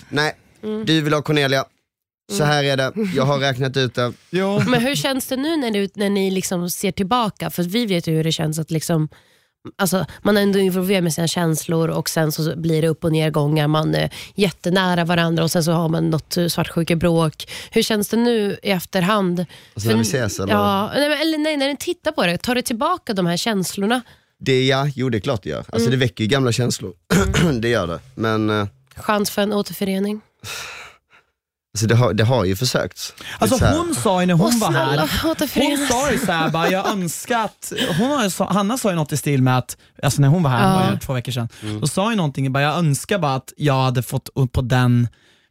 nej 0.09 0.37
du 0.85 1.01
vill 1.01 1.13
ha 1.13 1.23
Cornelia, 1.23 1.65
så 2.33 2.45
här 2.45 2.65
är 2.65 2.77
det, 2.77 2.93
jag 3.17 3.25
har 3.25 3.39
räknat 3.39 3.77
ut 3.77 3.95
det. 3.95 4.13
Jo. 4.31 4.61
Men 4.67 4.81
hur 4.81 4.95
känns 4.95 5.27
det 5.27 5.37
nu 5.37 5.57
när, 5.57 5.71
du, 5.71 5.89
när 5.95 6.11
ni 6.11 6.31
liksom 6.31 6.71
ser 6.71 6.93
tillbaka? 6.93 7.51
För 7.51 7.63
vi 7.63 7.87
vet 7.87 8.07
ju 8.07 8.13
hur 8.17 8.25
det 8.25 8.33
känns 8.33 8.59
att 8.59 8.71
liksom, 8.71 9.09
alltså, 9.79 10.07
man 10.23 10.37
är 10.37 10.43
ändå 10.43 10.59
involverad 10.59 11.03
med 11.05 11.15
sina 11.15 11.27
känslor 11.29 11.89
och 11.89 12.09
sen 12.09 12.33
så 12.33 12.57
blir 12.57 12.83
det 12.83 12.89
upp 12.89 13.05
och 13.05 13.13
nergångar. 13.13 13.69
Man 13.69 13.95
är 13.95 14.11
jättenära 14.35 15.05
varandra 15.05 15.45
och 15.45 15.51
sen 15.51 15.65
så 15.65 15.73
har 15.73 15.89
man 15.89 16.11
något 16.11 16.37
svartsjukebråk. 16.49 17.49
Hur 17.71 17.83
känns 17.83 18.09
det 18.09 18.17
nu 18.17 18.59
i 18.63 18.71
efterhand? 18.71 19.45
Alltså 19.75 19.89
när 19.89 19.97
vi 19.97 20.03
ses 20.03 20.41
eller? 20.41 20.53
Ja, 20.53 20.91
nej, 20.95 21.09
men- 21.09 21.19
eller 21.21 21.39
nej, 21.39 21.57
när 21.57 21.69
ni 21.69 21.77
tittar 21.77 22.13
på 22.13 22.27
det, 22.27 22.39
tar 22.39 22.55
det 22.55 22.63
tillbaka 22.63 23.13
de 23.13 23.27
här 23.27 23.37
känslorna? 23.37 24.01
Det 24.41 24.67
ja, 24.67 24.89
jo 24.95 25.09
det 25.09 25.19
är 25.19 25.21
klart 25.21 25.43
det 25.43 25.49
gör. 25.51 25.59
Alltså 25.59 25.77
Mm. 25.79 25.91
det 25.91 25.97
väcker 25.97 26.25
ju 26.25 26.29
gamla 26.29 26.53
känslor. 26.53 26.93
det 27.61 27.69
gör 27.69 27.87
det. 27.87 28.01
Men 28.15 28.51
eh, 28.51 28.67
Chans 28.97 29.31
för 29.31 29.43
en 29.43 29.53
återförening? 29.53 30.21
Alltså 31.75 31.87
det 31.87 31.95
har, 31.95 32.13
det 32.13 32.25
har 32.25 32.45
ju 32.45 32.57
försökts. 32.57 33.15
Alltså 33.39 33.65
hon 33.67 33.95
sa 33.95 34.21
ju 34.21 34.27
när 34.27 34.35
hon 34.35 34.47
Åh, 34.55 34.59
var 34.61 34.69
snälla, 34.71 35.05
här, 35.07 35.69
hon 35.79 35.87
sa 35.89 36.11
ju 36.11 36.19
såhär 36.19 36.49
bara, 36.51 36.71
jag 36.71 36.89
önskar 36.89 37.39
att, 37.45 37.73
hon 37.99 38.11
har 38.11 38.25
ju 38.25 38.31
så, 38.31 38.45
Hanna 38.45 38.79
sa 38.79 38.91
ju 38.91 38.97
något 38.97 39.13
i 39.13 39.17
stil 39.17 39.43
med 39.43 39.59
att, 39.59 39.77
alltså 40.03 40.21
när 40.21 40.29
hon 40.29 40.43
var 40.43 40.51
här, 40.51 40.71
Ja. 40.73 40.79
det 40.79 40.85
var 40.87 40.93
ju 40.93 40.99
två 40.99 41.13
veckor 41.13 41.33
sedan, 41.33 41.49
Mm. 41.63 41.81
då 41.81 41.87
sa 41.87 42.11
ju 42.11 42.17
någonting, 42.17 42.53
bara, 42.53 42.63
jag 42.63 42.79
önskar 42.79 43.19
bara 43.19 43.35
att 43.35 43.53
jag 43.57 43.75
hade 43.83 44.03
fått 44.03 44.29
upp 44.35 44.53
på 44.53 44.61
den, 44.61 45.09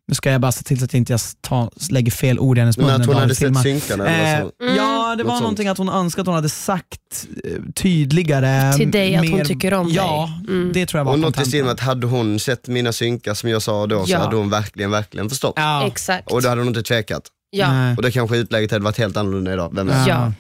nu 0.07 0.15
ska 0.15 0.31
jag 0.31 0.41
bara 0.41 0.51
se 0.51 0.63
till 0.63 0.79
så 0.79 0.85
att 0.85 0.93
jag 0.93 0.99
inte 0.99 1.17
ta, 1.41 1.71
lägger 1.89 2.11
fel 2.11 2.39
ord 2.39 2.57
i 2.57 2.61
hennes 2.61 2.77
mun. 2.77 2.85
Men 2.87 2.95
att 2.95 2.99
när 2.99 3.05
hon 3.07 3.13
David 3.15 3.21
hade 3.23 3.35
sett 3.35 3.45
filmar. 3.45 3.61
synkarna 3.63 4.07
eller 4.09 4.37
Eh, 4.37 4.43
vad 4.43 4.51
så. 4.69 4.75
Ja, 5.13 5.17
det 5.17 5.23
var 5.23 5.33
Något 5.33 5.41
någonting 5.41 5.67
att 5.67 5.77
hon 5.77 5.89
önskade 5.89 6.21
att 6.21 6.27
hon 6.27 6.35
hade 6.35 6.49
sagt 6.49 7.27
eh, 7.43 7.51
tydligare. 7.75 8.73
Till 8.73 8.91
dig 8.91 9.15
att 9.15 9.29
hon 9.29 9.45
tycker 9.45 9.73
om 9.73 9.89
ja, 9.89 10.29
dig. 10.47 10.55
Mm. 10.55 10.71
det 10.73 10.85
tror 10.85 10.99
jag 10.99 11.05
var 11.05 11.11
Och 11.13 11.19
något 11.19 11.23
i 11.23 11.33
kontentan. 11.33 11.49
stil 11.49 11.63
med 11.63 11.71
att 11.73 11.79
hade 11.79 12.07
hon 12.07 12.39
sett 12.39 12.67
mina 12.67 12.91
synkar 12.93 13.33
som 13.33 13.49
jag 13.49 13.61
sa 13.61 13.87
då 13.87 14.05
så 14.05 14.11
Ja. 14.11 14.19
hade 14.19 14.35
hon 14.35 14.49
verkligen, 14.49 14.91
verkligen 14.91 15.29
förstått. 15.29 15.53
Ja. 15.57 15.87
Exakt. 15.87 16.31
Och 16.31 16.41
då 16.41 16.49
hade 16.49 16.61
hon 16.61 16.67
inte 16.67 16.83
tvekat. 16.83 17.23
Ja. 17.49 17.71
Nej. 17.73 17.95
Och 17.97 18.03
då 18.03 18.11
kanske 18.11 18.37
utlägget 18.37 18.71
hade 18.71 18.83
varit 18.83 18.97
helt 18.97 19.17
annorlunda 19.17 19.53
idag, 19.53 19.69
vem 19.75 19.87
vet? 19.87 20.07
Ja. 20.07 20.31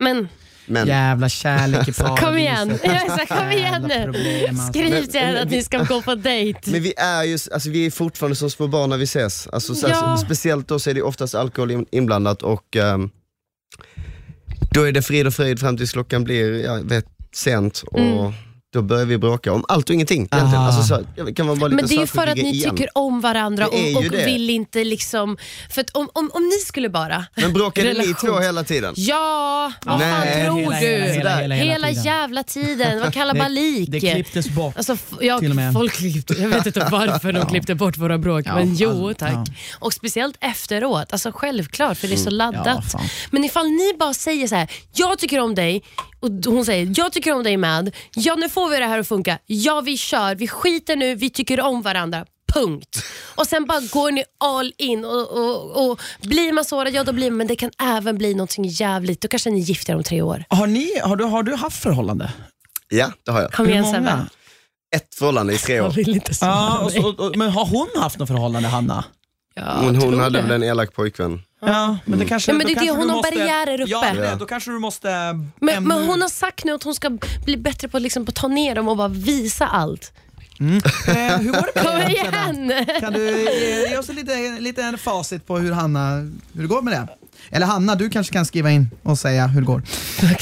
Men 0.00 0.28
Men 0.66 0.86
Jävla 0.88 1.28
kärlek 1.28 1.88
i 1.88 1.92
paradiset. 2.02 2.24
kom 2.28 2.38
igen, 2.38 2.78
ja, 2.84 2.90
exakt, 2.92 3.28
kom 3.40 3.50
igen 3.50 3.82
nu. 3.88 4.12
alltså. 4.48 4.66
Skriv 4.72 5.06
till 5.06 5.20
henne 5.20 5.42
att 5.42 5.50
ni 5.50 5.62
ska 5.62 5.78
gå 5.82 6.02
på 6.02 6.14
dejt. 6.14 6.70
Men 6.70 6.82
vi 6.82 6.94
är 6.96 7.22
ju 7.24 7.32
alltså, 7.52 7.70
vi 7.70 7.86
är 7.86 7.90
fortfarande 7.90 8.36
som 8.36 8.50
små 8.50 8.66
barn 8.66 8.90
när 8.90 8.96
vi 8.96 9.04
ses. 9.04 9.46
Alltså, 9.52 9.74
så, 9.74 9.88
Ja. 9.88 10.16
Speciellt 10.16 10.68
då 10.68 10.78
så 10.78 10.90
är 10.90 10.94
det 10.94 11.02
oftast 11.02 11.34
alkohol 11.34 11.70
in- 11.70 11.86
inblandat 11.90 12.42
och 12.42 12.76
ehm, 12.76 13.10
då 14.70 14.82
är 14.82 14.92
det 14.92 15.02
frid 15.02 15.26
och 15.26 15.34
fröjd 15.34 15.60
fram 15.60 15.76
tills 15.76 15.92
klockan 15.92 16.24
blir 16.24 16.64
jag 16.64 16.88
vet, 16.88 17.06
sent 17.32 17.84
och 17.86 17.98
Mm 17.98 18.32
då 18.72 18.82
börjar 18.82 19.04
vi 19.04 19.18
bråka 19.18 19.52
om 19.52 19.64
allt 19.68 19.88
och 19.90 19.94
ingenting. 19.94 20.28
Egentligen. 20.32 20.64
Alltså, 20.64 20.82
så, 21.16 21.22
det 21.24 21.34
kan 21.34 21.46
vara 21.46 21.56
bara 21.56 21.68
lite 21.68 21.76
Men 21.82 21.88
det 21.88 21.94
är 21.94 22.00
ju 22.00 22.06
för 22.06 22.26
att 22.26 22.36
ni 22.36 22.50
igen. 22.50 22.70
tycker 22.76 22.88
om 22.94 23.20
varandra 23.20 23.68
Det 23.72 23.94
och, 23.94 24.04
och 24.04 24.10
det. 24.10 24.24
vill 24.24 24.50
inte 24.50 24.84
liksom... 24.84 25.36
För 25.70 25.80
att 25.80 25.90
om, 25.90 26.08
om, 26.12 26.30
om 26.34 26.42
ni 26.42 26.56
skulle 26.66 26.88
bara... 26.88 27.26
Men 27.34 27.52
bråkade 27.52 27.92
ni 27.92 28.14
två 28.14 28.38
hela 28.38 28.64
tiden? 28.64 28.94
Ja, 28.96 29.72
vad 29.84 30.00
fan 30.00 30.10
Nej, 30.10 30.46
tror 30.46 30.58
hela, 30.72 30.80
du? 30.80 30.86
hela, 30.86 31.06
hela, 31.12 31.36
hela, 31.40 31.54
hela 31.54 31.72
Hela 31.72 31.88
tiden. 31.88 32.04
jävla 32.04 32.42
tiden, 32.42 33.00
vad 33.00 33.12
kalabalik. 33.14 33.88
Det 33.92 34.00
klipptes 34.00 34.48
bort. 34.48 34.76
Alltså, 34.76 34.92
f- 34.92 35.12
ja, 35.20 35.38
Till 35.38 35.50
och 35.50 35.56
med. 35.56 35.72
folk 35.72 35.92
klippte, 35.92 36.34
jag 36.34 36.48
vet 36.48 36.66
inte 36.66 36.88
varför 36.90 37.32
de 37.32 37.46
klippte 37.50 37.74
bort 37.74 37.96
våra 37.96 38.18
bråk, 38.18 38.42
Ja, 38.46 38.54
men 38.54 38.74
jo 38.74 39.14
tack. 39.18 39.32
ja. 39.32 39.44
Och 39.78 39.92
speciellt 39.92 40.36
efteråt, 40.40 41.12
alltså 41.12 41.32
självklart 41.34 41.98
för 41.98 42.08
det 42.08 42.14
är 42.14 42.16
så 42.16 42.24
Ja, 42.30 42.30
laddat. 42.30 42.92
fan. 42.92 43.02
men 43.30 43.44
ifall 43.44 43.66
ni 43.70 43.92
bara 43.98 44.14
säger 44.14 44.48
så 44.48 44.54
här: 44.54 44.68
jag 44.94 45.18
tycker 45.18 45.40
om 45.40 45.54
dig 45.54 45.82
och 46.20 46.30
hon 46.46 46.64
säger, 46.64 46.92
jag 46.96 47.12
tycker 47.12 47.34
om 47.34 47.42
dig 47.42 47.56
med. 47.56 47.94
Ja 48.14 48.34
nu 48.34 48.48
får 48.48 48.68
vi 48.70 48.78
det 48.78 48.86
här 48.86 48.98
att 48.98 49.08
funka. 49.08 49.38
Ja 49.46 49.80
vi 49.80 49.96
kör, 49.96 50.34
vi 50.34 50.48
skiter 50.48 50.96
nu, 50.96 51.14
vi 51.14 51.30
tycker 51.30 51.60
om 51.60 51.82
varandra. 51.82 52.24
Punkt. 52.54 53.02
Och 53.34 53.46
sen 53.46 53.64
bara 53.66 53.80
går 53.80 54.10
ni 54.10 54.24
all 54.40 54.72
in 54.78 55.04
och, 55.04 55.30
och, 55.30 55.90
och 55.90 56.00
blir 56.22 56.52
man 56.52 56.64
sårad, 56.64 56.94
ja 56.94 57.04
då 57.04 57.12
blir 57.12 57.30
man, 57.30 57.36
men 57.36 57.46
det 57.46 57.56
kan 57.56 57.70
även 57.82 58.18
bli 58.18 58.34
någonting 58.34 58.64
jävligt. 58.64 59.20
Då 59.20 59.28
kanske 59.28 59.50
ni 59.50 59.60
gifter 59.60 59.94
om 59.96 60.02
tre 60.02 60.22
år. 60.22 60.44
Har, 60.48 60.66
ni, 60.66 60.98
har, 61.04 61.16
du, 61.16 61.24
har 61.24 61.42
du 61.42 61.54
haft 61.54 61.82
förhållande? 61.82 62.32
Ja, 62.88 63.10
det 63.24 63.30
har 63.30 63.40
jag. 63.42 63.52
Kom 63.52 63.68
igen 63.68 63.84
Sebbe. 63.92 64.26
Ett 64.96 65.14
förhållande 65.14 65.52
i 65.54 65.58
tre 65.58 65.74
Jag 65.74 65.86
år. 65.86 65.90
vill 65.90 66.08
inte 66.08 66.34
såra 66.34 66.48
Ja, 66.48 66.78
och 66.78 66.92
så, 66.92 67.08
och, 67.08 67.36
men 67.36 67.50
har 67.50 67.66
hon 67.66 67.88
haft 68.02 68.18
något 68.18 68.28
förhållande, 68.28 68.68
Hanna? 68.68 69.04
Ja, 69.58 69.82
Men 69.82 69.96
hon 69.96 70.20
hade 70.20 70.38
det. 70.42 70.48
väl 70.48 70.62
en 70.62 70.68
elak 70.68 70.94
påjkvän. 70.94 71.42
Ja, 71.60 71.98
men 72.04 72.18
det 72.18 72.24
kanske, 72.24 72.50
Ja, 72.50 72.56
men 72.58 72.66
det 72.66 72.72
är 72.72 72.80
det, 72.80 72.90
hon 72.90 73.08
har 73.10 73.16
måste, 73.16 73.30
barriärer 73.36 73.80
uppe. 73.80 73.90
Ja, 73.90 74.14
det 74.14 74.36
då 74.38 74.46
kanske 74.46 74.70
du 74.70 74.78
måste... 74.78 75.08
Men, 75.60 75.84
men 75.84 76.06
hon 76.06 76.20
har 76.22 76.28
sagt 76.28 76.64
nu 76.64 76.72
att 76.72 76.82
hon 76.82 76.94
ska 76.94 77.18
bli 77.44 77.56
bättre 77.56 77.88
på 77.88 77.96
att 77.96 78.02
liksom, 78.02 78.26
på 78.26 78.30
att 78.30 78.34
ta 78.34 78.48
ner 78.48 78.74
dem 78.74 78.88
och 78.88 78.96
bara 78.96 79.08
visa 79.08 79.66
allt. 79.66 80.12
eh, 80.60 81.38
hur 81.38 81.52
går 81.52 81.66
det 81.74 81.84
med 81.84 81.84
Kom 82.04 82.10
igen! 82.10 82.72
Kan 83.00 83.12
du 83.12 83.40
ge, 83.42 83.88
ge 83.90 83.98
oss 83.98 84.08
lite, 84.08 84.60
lite 84.60 84.82
en 84.82 84.98
facit 84.98 85.46
på 85.46 85.58
hur, 85.58 85.72
Hanna, 85.72 86.16
hur 86.52 86.62
det 86.62 86.66
går 86.68 86.82
med 86.82 86.92
det? 86.92 87.08
Eller 87.50 87.66
Hanna, 87.66 87.94
du 87.94 88.08
kanske 88.10 88.32
kan 88.32 88.44
skriva 88.46 88.70
in 88.70 88.90
och 89.02 89.18
säga 89.18 89.46
hur 89.46 89.60
det 89.60 89.66
går. 89.66 89.82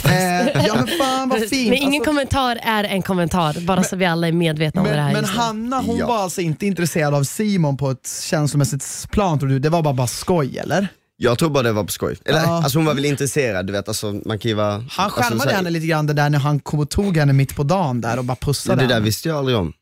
Eh, 0.04 0.66
ja 0.66 0.74
men 0.74 0.86
fan 0.98 1.28
vad 1.28 1.38
fint. 1.48 1.68
Men 1.70 1.78
ingen 1.78 1.86
Alltså, 1.94 2.04
kommentar 2.10 2.58
är 2.62 2.84
en 2.84 3.02
kommentar, 3.02 3.60
bara 3.66 3.82
så 3.82 3.96
vi 3.96 4.04
alla 4.06 4.28
är 4.28 4.32
medvetna 4.32 4.80
om 4.80 4.86
det 4.88 4.94
här. 4.94 5.12
men, 5.12 5.22
men. 5.22 5.24
Hanna 5.24 5.80
hon 5.80 5.96
Ja. 5.98 6.06
var 6.06 6.18
alltså 6.22 6.40
inte 6.40 6.66
intresserad 6.66 7.14
av 7.14 7.22
Simon 7.24 7.76
på 7.76 7.90
ett 7.90 8.08
känslomässigt 8.22 9.10
plan 9.10 9.38
tror 9.38 9.48
du? 9.48 9.58
Det 9.58 9.68
var 9.68 9.82
bara, 9.82 9.94
bara 9.94 10.06
skoj 10.06 10.58
eller? 10.58 10.88
Jag 11.18 11.38
tror 11.38 11.50
bara 11.50 11.62
det 11.62 11.72
var 11.72 11.84
på 11.84 11.92
skoj. 11.92 12.16
Eller, 12.24 12.38
Ja. 12.42 12.62
alltså 12.62 12.78
hon 12.78 12.86
var 12.86 12.94
väl 12.94 13.04
intresserad, 13.04 13.66
du 13.66 13.72
vet. 13.72 13.88
Alltså, 13.88 14.12
man 14.24 14.38
kan 14.38 14.48
ju 14.48 14.54
vara, 14.54 14.70
Han 14.72 14.80
alltså, 14.96 15.20
skärmade 15.20 15.40
så 15.42 15.48
här- 15.48 15.56
henne 15.56 15.70
lite 15.70 15.86
grann 15.86 16.06
det 16.06 16.12
där 16.12 16.30
när 16.30 16.38
han 16.38 16.60
kom 16.60 16.80
och 16.80 16.90
tog 16.90 17.16
henne 17.16 17.32
mitt 17.32 17.56
på 17.56 17.62
dagen 17.62 18.00
där 18.00 18.18
och 18.18 18.24
bara 18.24 18.36
Ja, 18.40 18.46
pussade 18.46 18.82
det 18.82 18.86
där 18.86 18.94
henne. 18.94 19.04
visste 19.04 19.28
jag 19.28 19.38
aldrig 19.38 19.58
om. 19.58 19.72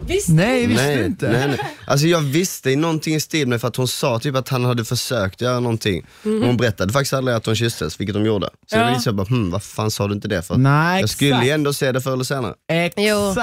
Visst? 0.00 0.28
Nej, 0.28 0.66
visste 0.66 0.86
nej, 0.86 0.96
du 0.96 1.04
inte? 1.04 1.28
Nej, 1.32 1.48
nej. 1.48 1.58
Alltså 1.86 2.06
jag 2.06 2.20
visste 2.20 2.76
någonting 2.76 3.14
i 3.14 3.20
stil 3.20 3.48
med 3.48 3.60
för 3.60 3.68
att 3.68 3.76
hon 3.76 3.88
sa 3.88 4.18
typ 4.18 4.36
att 4.36 4.48
han 4.48 4.64
hade 4.64 4.84
försökt 4.84 5.40
göra 5.40 5.60
någonting. 5.60 6.06
Men 6.22 6.42
hon 6.42 6.56
berättade 6.56 6.92
faktiskt 6.92 7.12
aldrig 7.12 7.36
att 7.36 7.44
de 7.44 7.54
kysstes, 7.54 8.00
vilket 8.00 8.14
de 8.14 8.26
gjorde. 8.26 8.50
Så 8.66 8.76
Ja. 8.76 9.00
jag 9.04 9.14
bara, 9.14 9.26
hmm, 9.26 9.50
vad 9.50 9.62
fan 9.62 9.90
sa 9.90 10.08
du 10.08 10.14
inte 10.14 10.28
det 10.28 10.42
för? 10.42 10.56
Nej, 10.56 11.00
jag 11.00 11.10
skulle 11.10 11.30
exakt. 11.30 11.46
ju 11.46 11.50
ändå 11.50 11.72
se 11.72 11.92
det 11.92 12.00
förr 12.00 12.12
eller 12.12 12.24
senare. 12.24 12.54
Jo. 12.96 13.34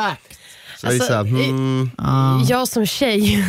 Så 0.78 0.88
alltså, 0.88 1.04
såhär, 1.08 1.24
hmm, 1.24 1.92
Ja. 1.98 2.42
Jag 2.50 2.68
som 2.68 2.86
tjej 2.86 3.34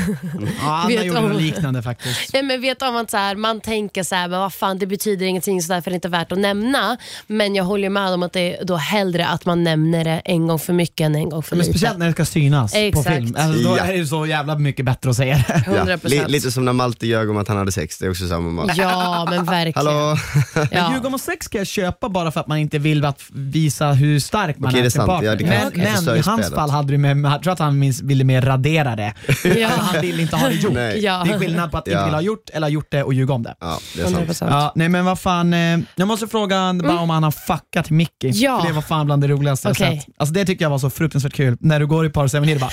Ja, 0.63 0.69
Anna 0.71 0.89
vet 0.89 1.05
gjorde 1.05 1.19
om- 1.21 1.29
något 1.29 1.43
liknande 1.43 1.83
faktiskt. 1.83 2.33
Nej, 2.33 2.43
men 2.43 2.61
vet 2.61 2.83
om 2.83 2.97
att 2.97 3.11
så 3.11 3.17
här, 3.17 3.35
man 3.37 3.61
tänker 3.61 4.03
så 4.03 4.15
här, 4.15 4.29
men 4.29 4.41
vad 4.41 4.55
fan 4.55 4.79
det 4.79 4.87
betyder 4.87 5.27
ingenting 5.27 5.63
så 5.63 5.73
därför 5.73 5.91
är 5.91 5.93
det 5.93 5.95
inte 5.95 6.09
värt 6.09 6.33
att 6.33 6.39
nämna. 6.39 6.97
Men 7.27 7.55
jag 7.55 7.65
håller 7.65 7.91
med 7.91 8.09
om 8.15 8.23
att 8.23 8.33
det 8.33 8.57
är 8.61 8.65
då 8.65 8.77
hellre 8.77 9.27
att 9.27 9.45
man 9.47 9.65
nämner 9.65 10.05
det 10.05 10.23
en 10.25 10.47
gång 10.47 10.59
för 10.59 10.73
mycket 10.73 11.05
än 11.05 11.15
en 11.15 11.29
gång 11.31 11.43
för 11.43 11.57
Men 11.57 11.67
lite. 11.67 11.79
speciellt 11.79 11.99
när 11.99 12.07
det 12.07 12.13
ska 12.13 12.25
synas 12.25 12.73
på 12.73 12.79
Exakt. 12.79 13.09
film. 13.09 13.35
Alltså, 13.39 13.69
då 13.71 13.77
Ja. 13.79 13.85
är 13.85 13.99
det 13.99 14.07
så 14.07 14.27
jävla 14.27 14.59
mycket 14.59 14.85
bättre 14.85 15.11
att 15.11 15.17
säga 15.17 15.45
det. 15.49 15.63
ja. 15.67 15.73
100%. 15.85 16.09
Li- 16.09 16.25
Lite 16.29 16.51
som 16.53 16.65
när 16.65 16.73
Malte 16.73 17.07
ljög 17.07 17.31
om 17.31 17.37
att 17.37 17.49
han 17.49 17.57
hade 17.57 17.73
sex, 17.73 17.99
det 17.99 18.07
är 18.07 18.11
också 18.11 18.29
samma 18.29 18.51
man. 18.51 18.71
Ja 18.77 19.27
men 19.31 19.45
verkligen. 19.45 19.87
Hallå? 19.87 20.17
Men 20.55 20.69
Ja. 20.71 20.93
Ljug 20.95 21.07
om 21.07 21.19
sex 21.19 21.49
kan 21.49 21.59
jag 21.59 21.67
köpa 21.67 22.09
bara 22.09 22.31
för 22.31 22.41
att 22.41 22.47
man 22.47 22.59
inte 22.59 22.79
vill 22.79 23.05
att 23.05 23.23
visa 23.33 23.93
hur 23.93 24.21
stark 24.21 24.59
man 24.59 24.69
Okej, 24.69 24.79
är 24.79 24.83
det 24.83 24.87
är 24.89 24.91
sant. 24.91 25.25
Ja, 25.25 25.35
det 25.35 25.39
kan- 25.39 25.49
men 25.49 25.73
men 25.75 26.17
i 26.17 26.21
hans 26.21 26.25
spelet. 26.25 26.55
fall 26.55 26.71
hade 26.71 26.93
du 26.93 26.99
med, 26.99 27.17
jag 27.25 27.43
tror 27.43 27.53
att 27.53 27.59
han 27.59 27.79
minst 27.79 28.01
ville 28.03 28.25
mer 28.25 28.43
radera 28.43 28.97
det. 28.97 29.15
Ja. 29.59 29.69
han 29.69 30.01
ville 30.01 30.23
inte 30.23 30.37
ha 30.37 30.49
det 30.49 30.55
gjort. 30.55 30.73
Nej. 30.73 31.05
Ja. 31.05 31.23
Det 31.27 31.35
är 31.35 31.39
skillnad 31.39 31.71
på 31.71 31.79
att 31.79 31.87
inte 31.89 31.99
Ja. 31.99 32.05
vilja 32.05 32.17
ha 32.17 32.23
gjort 32.23 32.51
eller 32.53 32.67
ha 32.67 32.71
gjort 32.73 32.87
det 32.91 33.03
och 33.03 33.15
ljuga 33.15 33.35
om 33.35 33.43
det. 33.43 33.55
Ja, 33.61 33.79
det 33.97 34.03
är 34.03 34.07
sant. 34.07 34.17
100%. 34.29 34.47
Ja, 34.51 34.73
nej 34.75 34.89
men 34.89 35.05
vad 35.05 35.19
fan, 35.19 35.55
eh, 35.55 35.79
jag 35.97 36.09
måste 36.09 36.27
fråga 36.27 36.75
bara 36.75 36.99
om 37.01 37.11
han 37.11 37.23
har 37.23 37.31
fuckat 37.31 37.91
Mickey. 37.91 38.27
Mm. 38.29 38.39
Ja. 38.41 38.61
För 38.61 38.69
det 38.69 38.75
var 38.75 38.83
fan 38.83 39.07
bland 39.07 39.23
det 39.23 39.29
roligaste 39.29 39.71
Okej. 39.71 39.87
jag 39.95 40.03
sett. 40.03 40.15
Alltså 40.19 40.33
det 40.35 40.45
tycker 40.45 40.65
jag 40.65 40.71
var 40.71 40.79
så 40.79 40.91
fruktansvärt 40.91 41.33
kul. 41.35 41.57
När 41.61 41.81
du 41.81 41.87
går 41.87 42.07
i 42.07 42.11
parceremoni, 42.11 42.55
det 42.55 42.61
bara 42.61 42.71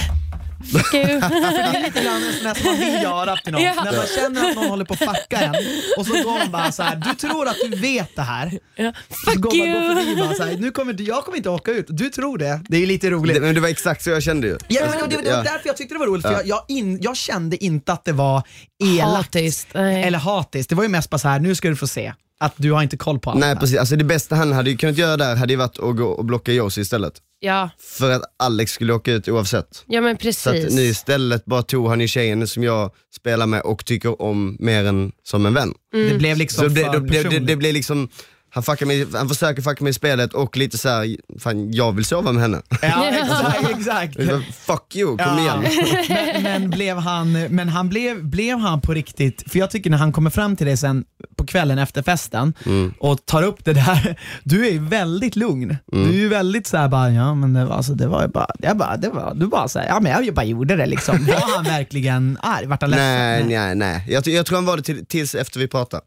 Gud. 0.59 0.81
För 1.23 1.29
det 1.71 1.77
är 1.77 1.83
lite 1.83 2.03
grann 2.03 2.21
som 2.55 2.65
man 2.65 2.79
vill 2.79 3.03
göra 3.03 3.35
till 3.37 3.53
någon. 3.53 3.61
Ja. 3.61 3.73
När 3.83 3.97
man 3.97 4.05
känner 4.15 4.49
att 4.49 4.55
någon 4.55 4.65
håller 4.69 4.85
på 4.85 4.93
att 4.93 4.99
fucka 4.99 5.37
en 5.39 5.55
och 5.97 6.05
så 6.05 6.13
går 6.13 6.39
man 6.39 6.51
bara 6.51 6.71
så 6.71 6.83
här. 6.83 6.95
du 6.95 7.13
tror 7.13 7.47
att 7.47 7.55
du 7.69 7.77
vet 7.77 8.15
det 8.15 8.21
här. 8.21 8.59
Ja. 8.75 8.93
Så 9.09 9.31
Fuck 9.31 9.41
går 9.41 9.57
man 9.57 9.71
går 9.73 9.81
you! 9.81 9.95
förbi 10.05 10.15
bara 10.21 10.33
så 10.33 10.43
här, 10.43 10.57
nu 10.57 10.71
kommer, 10.71 10.95
jag 11.01 11.23
kommer 11.25 11.37
inte 11.37 11.49
åka 11.49 11.71
ut, 11.71 11.85
du 11.89 12.09
tror 12.09 12.37
det. 12.37 12.61
Det 12.69 12.77
är 12.77 12.87
lite 12.87 13.09
roligt. 13.09 13.35
Det, 13.35 13.41
men 13.41 13.55
det 13.55 13.61
var 13.61 13.69
exakt 13.69 14.03
så 14.03 14.09
jag 14.09 14.23
kände 14.23 14.47
ju. 14.47 14.57
Ja, 14.67 14.81
men 14.99 15.09
det, 15.09 15.15
det 15.21 15.31
var 15.31 15.37
Ja. 15.37 15.43
därför 15.43 15.67
jag 15.67 15.77
tyckte 15.77 15.95
det 15.95 15.99
var 15.99 16.07
roligt, 16.07 16.25
för 16.25 16.31
jag, 16.33 16.47
jag, 16.47 16.65
in, 16.67 16.99
jag 17.01 17.17
kände 17.17 17.63
inte 17.63 17.93
att 17.93 18.05
det 18.05 18.13
var 18.13 18.43
elakt 18.83 19.15
Hatiskt. 19.35 19.75
Eller 19.75 20.19
hatiskt. 20.19 20.69
Det 20.69 20.75
var 20.75 20.83
ju 20.83 20.89
mest 20.89 21.09
bara 21.09 21.17
så 21.17 21.27
här, 21.27 21.39
nu 21.39 21.55
ska 21.55 21.69
du 21.69 21.75
få 21.75 21.87
se 21.87 22.13
att 22.39 22.53
du 22.57 22.71
har 22.71 22.83
inte 22.83 22.97
koll 22.97 23.19
på 23.19 23.29
allt. 23.29 23.39
Nej 23.39 23.49
här. 23.49 23.55
precis, 23.55 23.77
alltså 23.77 23.95
det 23.95 24.03
bästa 24.03 24.35
han 24.35 24.51
hade 24.51 24.69
ju 24.69 24.77
kunnat 24.77 24.97
göra 24.97 25.17
där 25.17 25.35
hade 25.35 25.53
ju 25.53 25.57
varit 25.57 25.79
att 25.79 25.95
gå 25.95 26.05
och 26.05 26.25
blocka 26.25 26.51
Josie 26.53 26.81
istället. 26.81 27.13
Ja. 27.39 27.69
För 27.79 28.11
att 28.11 28.21
Alex 28.39 28.71
skulle 28.71 28.93
åka 28.93 29.11
ut 29.11 29.27
oavsett. 29.29 29.83
ja 29.87 30.01
men 30.01 30.17
Så 30.33 30.49
att 30.49 30.55
precis. 30.55 30.75
nu 30.75 30.81
istället 30.81 31.45
bara 31.45 31.63
tog 31.63 31.87
han 31.87 32.01
ju 32.01 32.07
tjejen 32.07 32.47
som 32.47 32.63
jag 32.63 32.91
spelar 33.15 33.47
med 33.47 33.61
och 33.61 33.85
tycker 33.85 34.21
om 34.21 34.57
mer 34.59 34.85
än 34.85 35.11
som 35.23 35.45
en 35.45 35.53
vän. 35.53 35.73
Det 35.91 36.17
blev 36.17 36.37
liksom 36.37 36.63
Så 36.63 36.69
det, 36.75 36.81
för 36.83 36.91
det, 36.91 36.99
det, 36.99 37.07
det, 37.07 37.13
personligt. 37.13 37.47
det 37.47 37.55
blir 37.55 37.73
liksom, 37.73 38.09
han, 38.55 38.63
fuckar 38.63 38.85
mig, 38.85 39.07
han 39.13 39.29
försöker 39.29 39.61
fucka 39.61 39.83
mig 39.83 39.91
i 39.91 39.93
spelet 39.93 40.33
och 40.33 40.57
lite 40.57 40.77
så 40.77 40.89
här, 40.89 41.17
fan 41.39 41.71
jag 41.73 41.91
vill 41.91 42.05
sova 42.05 42.31
med 42.31 42.41
henne. 42.41 42.61
Ja, 42.81 43.05
exakt. 43.09 43.69
exakt. 43.69 44.15
Jag 44.19 44.27
bara, 44.27 44.41
Fuck 44.77 44.95
you, 44.95 45.17
kom 45.17 45.27
Ja. 45.27 45.39
igen. 45.39 45.63
Men, 46.43 46.43
men, 46.43 46.69
blev 46.69 46.97
han, 46.97 47.31
men 47.49 47.69
han 47.69 47.89
blev, 47.89 48.23
blev 48.25 48.57
han 48.57 48.81
på 48.81 48.93
riktigt, 48.93 49.43
för 49.51 49.59
jag 49.59 49.71
tycker 49.71 49.89
när 49.89 49.97
han 49.97 50.11
kommer 50.11 50.29
fram 50.29 50.55
till 50.55 50.65
dig 50.67 50.77
sen 50.77 51.05
på 51.37 51.45
kvällen 51.45 51.77
efter 51.79 52.03
festen 52.03 52.53
Mm. 52.65 52.93
och 52.99 53.25
tar 53.25 53.43
upp 53.43 53.65
det 53.65 53.73
där, 53.73 54.19
du 54.43 54.67
är 54.67 54.71
ju 54.71 54.79
väldigt 54.79 55.35
lugn. 55.35 55.77
Mm. 55.93 56.07
Du 56.07 56.13
är 56.17 56.21
ju 56.21 56.27
väldigt 56.29 56.67
såhär 56.67 56.87
bara, 56.87 57.09
ja 57.11 57.35
men 57.35 57.53
det 57.53 57.65
var, 57.65 57.75
alltså, 57.75 57.93
det 57.93 58.07
var 58.07 58.21
ju 58.21 58.27
bara, 58.27 58.47
jag 58.59 58.77
bara, 58.77 58.97
det 58.97 59.09
var, 59.09 59.33
du 59.35 59.47
bara 59.47 59.67
såhär, 59.67 59.87
ja 59.87 59.99
men 59.99 60.25
jag 60.25 60.35
bara 60.35 60.45
gjorde 60.45 60.75
det 60.75 60.85
liksom. 60.85 61.25
Var 61.25 61.55
han 61.55 61.63
verkligen 61.63 62.37
arg? 62.41 62.65
Vart 62.65 62.81
han 62.81 62.91
ledsen? 62.91 63.05
Nej, 63.07 63.43
nej, 63.43 63.75
nej. 63.75 64.03
Jag, 64.07 64.27
jag 64.27 64.45
tror 64.45 64.57
han 64.57 64.65
var 64.65 64.77
det 64.77 64.83
till, 64.83 65.05
tills 65.05 65.35
efter 65.35 65.59
vi 65.59 65.67
pratade. 65.67 66.03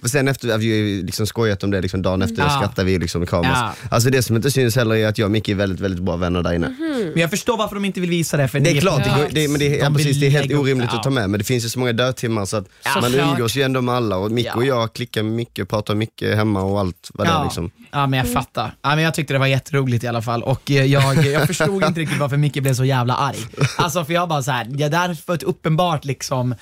För 0.00 0.08
sen 0.08 0.28
efter, 0.28 0.58
vi 0.58 0.70
har 0.70 0.76
ju 0.76 1.02
liksom 1.06 1.26
skojat 1.26 1.64
om 1.64 1.70
det 1.70 1.80
liksom 1.80 2.02
dagen 2.02 2.22
efter, 2.22 2.42
Ja. 2.42 2.50
skrattar 2.50 2.84
vi 2.84 2.98
liksom 2.98 3.22
i 3.22 3.26
kameras. 3.26 3.58
Ja. 3.60 3.88
Alltså 3.90 4.10
det 4.10 4.22
som 4.22 4.36
inte 4.36 4.50
syns 4.50 4.76
heller 4.76 4.94
är 4.96 5.06
att 5.08 5.18
jag 5.18 5.26
och 5.26 5.30
Micke 5.30 5.48
är 5.48 5.54
väldigt, 5.54 5.80
väldigt 5.80 6.02
bra 6.02 6.16
vänner 6.16 6.42
där 6.42 6.52
inne. 6.52 6.68
Men 7.12 7.20
jag 7.20 7.30
förstår 7.30 7.56
varför 7.56 7.74
de 7.74 7.84
inte 7.84 8.00
vill 8.00 8.10
visa 8.10 8.36
det. 8.36 8.48
För 8.48 8.60
Det 8.60 8.70
är 8.70 8.80
klart, 8.80 9.04
det, 9.04 9.08
Ja. 9.08 9.26
det, 9.30 9.48
men 9.48 9.58
det, 9.58 9.80
är- 9.80 9.84
De 9.84 9.94
precis, 9.94 10.20
det 10.20 10.26
är 10.26 10.30
helt 10.30 10.52
upp- 10.52 10.58
orimligt 10.60 10.92
att 10.92 11.02
ta 11.02 11.10
med, 11.10 11.30
men 11.30 11.38
det 11.38 11.44
finns 11.44 11.64
ju 11.64 11.68
så 11.68 11.78
många 11.78 11.92
dödtimmar 11.92 12.44
så 12.44 12.56
att 12.56 12.66
man 12.94 13.02
Såklart. 13.02 13.28
umgås 13.36 13.56
ju 13.56 13.62
ändå 13.62 13.80
med 13.80 13.94
alla 13.94 14.16
och 14.16 14.30
Micke 14.30 14.46
Ja. 14.46 14.54
och 14.54 14.64
jag 14.64 14.92
klickar 14.92 15.22
mycket, 15.22 15.68
pratar 15.68 15.94
mycket 15.94 16.36
hemma 16.36 16.62
och 16.62 16.80
allt 16.80 17.10
vad 17.14 17.26
det 17.26 17.30
är 17.32 17.44
liksom. 17.44 17.70
Ja 17.90 18.06
men 18.06 18.18
jag 18.18 18.32
fattar. 18.32 18.74
Ja, 18.82 18.94
men 18.94 19.04
jag 19.04 19.14
tyckte 19.14 19.32
det 19.32 19.38
var 19.38 19.46
jätteroligt 19.46 20.04
i 20.04 20.06
alla 20.08 20.22
fall 20.22 20.42
och 20.42 20.70
eh, 20.70 20.84
jag, 20.84 21.26
jag 21.26 21.46
förstod 21.46 21.84
inte 21.84 22.00
riktigt 22.00 22.18
varför 22.18 22.36
Micke 22.36 22.62
blev 22.62 22.74
så 22.74 22.84
jävla 22.84 23.14
arg. 23.14 23.36
Alltså 23.78 24.04
för 24.04 24.12
jag 24.12 24.28
bara 24.28 24.42
så 24.42 24.50
här, 24.50 24.66
ja, 24.78 24.88
där 24.88 25.16
var 25.26 25.34
ett 25.34 25.42
uppenbart 25.42 26.04
liksom 26.04 26.54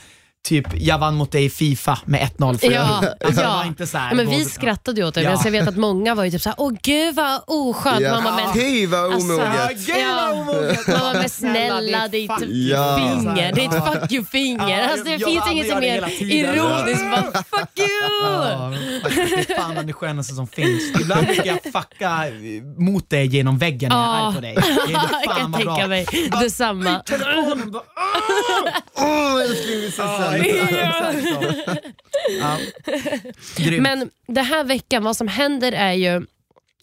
typ 0.48 0.66
jag 0.74 0.98
vann 0.98 1.14
mot 1.14 1.32
dig 1.32 1.44
i 1.44 1.50
Fifa 1.50 1.98
med 2.04 2.20
1-0. 2.38 2.58
för 2.58 2.70
Ja, 2.72 3.04
Alltså, 3.24 3.42
ja. 3.42 3.64
inte 3.66 3.86
så 3.86 3.98
här, 3.98 4.08
Ja, 4.10 4.14
men 4.14 4.30
vi 4.30 4.44
skrattade 4.44 5.00
ju 5.00 5.06
åt 5.06 5.14
det, 5.14 5.22
Ja. 5.22 5.30
men 5.30 5.40
jag 5.44 5.50
vet 5.60 5.68
att 5.68 5.76
många 5.76 6.14
var 6.14 6.24
ju 6.24 6.30
typ 6.30 6.42
såhär, 6.42 6.56
åh 6.60 6.72
gud 6.82 7.14
vad 7.14 7.40
oskönt. 7.46 8.00
Ja. 8.00 8.14
Man 8.14 8.24
bara, 8.24 8.36
men, 8.36 8.54
Fy 8.54 8.86
vad 8.86 9.12
Alltså, 9.14 9.32
omoget. 9.32 9.88
Ja, 9.88 10.44
vad 10.46 11.00
bara, 11.00 11.12
men 11.12 11.28
Snälla, 11.28 12.08
ditt 12.08 12.30
fuck 12.32 12.48
Ja. 12.48 12.96
finger, 12.98 13.52
ditt 13.52 13.72
fuck 13.72 14.12
you-finger. 14.12 14.68
Ja, 14.78 14.88
alltså, 14.90 15.04
det 15.04 15.10
jag- 15.10 15.30
finns 15.30 15.50
inget 15.50 15.68
som 15.70 15.80
tiden. 15.80 16.10
ironiskt. 16.10 17.10
Bara, 17.10 17.42
fuck 17.42 17.78
you! 17.78 17.88
Ja, 18.22 18.72
faktiskt, 19.02 19.48
det 19.48 19.54
är 19.54 19.56
fan 19.60 19.70
bland 19.72 19.86
det 19.86 19.92
skönaste 19.92 20.34
som 20.34 20.46
finns. 20.48 21.00
Ibland 21.00 21.26
brukar 21.26 21.46
jag 21.46 21.62
fucka 21.72 22.24
mot 22.78 23.10
dig 23.10 23.26
genom 23.26 23.58
väggen 23.58 23.88
när 23.88 23.96
jag 23.96 24.16
är 24.16 24.26
arg 24.26 24.34
på 24.34 24.40
dig. 24.40 24.54
Det 24.54 24.92
är 24.92 24.92
Jag 24.92 25.24
fan 25.24 25.36
kan 25.36 25.52
vad 25.52 25.62
bra. 25.62 25.74
tänka 25.76 25.88
mig 25.88 26.06
detsamma. 26.40 26.98
Telefonen 27.06 27.70
bara, 27.70 27.82
Åh 28.96 29.42
älskling 29.42 29.80
vi 29.80 29.86
ses 29.88 30.29
Ja. 30.38 31.12
Ja. 32.40 32.58
Men 33.80 34.10
den 34.26 34.44
här 34.44 34.64
veckan, 34.64 35.04
vad 35.04 35.16
som 35.16 35.28
händer 35.28 35.72
är 35.72 35.92
ju 35.92 36.26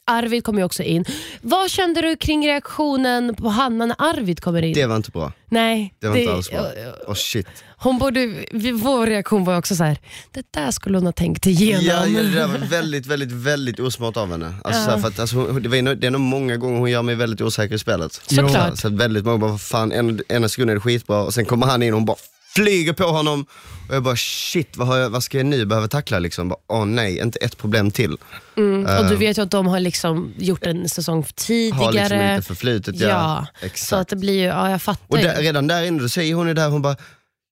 Arvid 0.09 0.43
kommer 0.43 0.59
ju 0.59 0.65
också 0.65 0.83
in. 0.83 1.05
Vad 1.41 1.69
kände 1.71 2.01
du 2.01 2.15
kring 2.15 2.47
reaktionen 2.47 3.35
på 3.35 3.47
Hanna 3.49 3.85
när 3.85 3.95
Arvid 3.99 4.39
kommer 4.41 4.61
in? 4.61 4.73
Det 4.73 4.85
var 4.85 4.95
inte 4.95 5.11
bra. 5.11 5.31
Nej, 5.49 5.93
Det 5.99 6.07
var 6.07 6.15
inte 6.17 6.33
alls 6.33 6.49
bra. 6.49 6.65
Åh 7.07 7.13
shit. 7.15 7.47
Hon 7.79 7.97
borde, 7.99 8.27
vår 8.73 9.07
reaktion 9.07 9.43
var 9.45 9.57
också 9.57 9.75
så 9.75 9.83
här. 9.83 9.97
det 10.31 10.45
där 10.51 10.71
skulle 10.71 10.97
hon 10.97 11.05
ha 11.05 11.11
tänkt 11.13 11.45
igenom. 11.45 11.85
Ja, 11.85 12.05
ja, 12.07 12.23
det 12.23 12.29
där 12.29 12.47
var 12.47 12.57
väldigt, 12.57 13.05
väldigt, 13.05 13.31
väldigt 13.31 13.79
osmart 13.79 14.17
av 14.17 14.31
henne. 14.31 14.53
Alltså, 14.63 14.83
så 14.83 14.89
här, 14.91 14.97
för 14.97 15.07
att, 15.07 15.19
alltså, 15.19 15.35
hon- 15.35 15.63
det, 15.63 15.69
var, 15.69 15.95
det 15.95 16.07
är 16.07 16.11
nog 16.11 16.21
många 16.21 16.57
gånger 16.57 16.79
hon 16.79 16.91
gör 16.91 17.01
mig 17.01 17.15
väldigt 17.15 17.41
osäker 17.41 17.75
i 17.75 17.79
spelet. 17.79 18.13
Såklart. 18.27 18.69
Så, 18.69 18.75
så 18.77 18.89
väldigt 18.89 19.25
många 19.25 19.37
bara, 19.37 19.57
fan, 19.57 19.91
en, 19.91 20.19
ena 20.29 20.49
sekunden 20.49 20.69
är 20.71 20.75
det 20.75 20.81
skitbra 20.81 21.21
och 21.23 21.33
sen 21.33 21.45
kommer 21.45 21.67
han 21.67 21.83
in 21.83 21.93
och 21.93 21.97
hon 21.99 22.05
bara 22.05 22.17
flyger 22.57 22.93
på 22.93 23.03
honom. 23.03 23.45
Och 23.89 23.95
jag 23.95 24.03
bara 24.03 24.15
shit, 24.15 24.77
vad, 24.77 24.87
har 24.87 24.97
jag, 24.97 25.09
vad 25.09 25.23
ska 25.23 25.37
jag 25.37 25.45
nu 25.45 25.65
behöva 25.65 25.87
tackla 25.87 26.19
liksom? 26.19 26.49
Bara, 26.49 26.59
Åh 26.67 26.85
nej, 26.85 27.19
inte 27.19 27.39
ett 27.39 27.57
problem 27.57 27.91
till. 27.91 28.17
Mm, 28.57 28.85
och 28.99 29.09
du 29.09 29.15
vet 29.15 29.37
ju 29.37 29.41
att 29.41 29.51
de 29.51 29.67
har 29.67 29.79
liksom 29.79 30.33
gjort 30.37 30.65
en 30.65 30.89
säsong 30.89 31.25
tidigare. 31.35 31.83
Har 31.83 31.91
liksom 31.93 32.21
inte 32.21 32.47
förflutet. 32.47 32.95
Ja, 32.99 33.07
Ja, 33.07 33.47
exakt. 33.61 33.89
Så 33.89 33.95
att 33.95 34.07
det 34.07 34.15
blir 34.15 34.33
ju, 34.33 34.43
ja 34.43 34.71
jag 34.71 34.81
fattar 34.81 35.05
Och 35.07 35.17
där, 35.17 35.41
redan 35.41 35.67
där 35.67 35.83
inne, 35.83 36.01
då 36.01 36.09
säger 36.09 36.35
hon 36.35 36.47
ju 36.47 36.53
där, 36.53 36.69
hon 36.69 36.81
bara, 36.81 36.95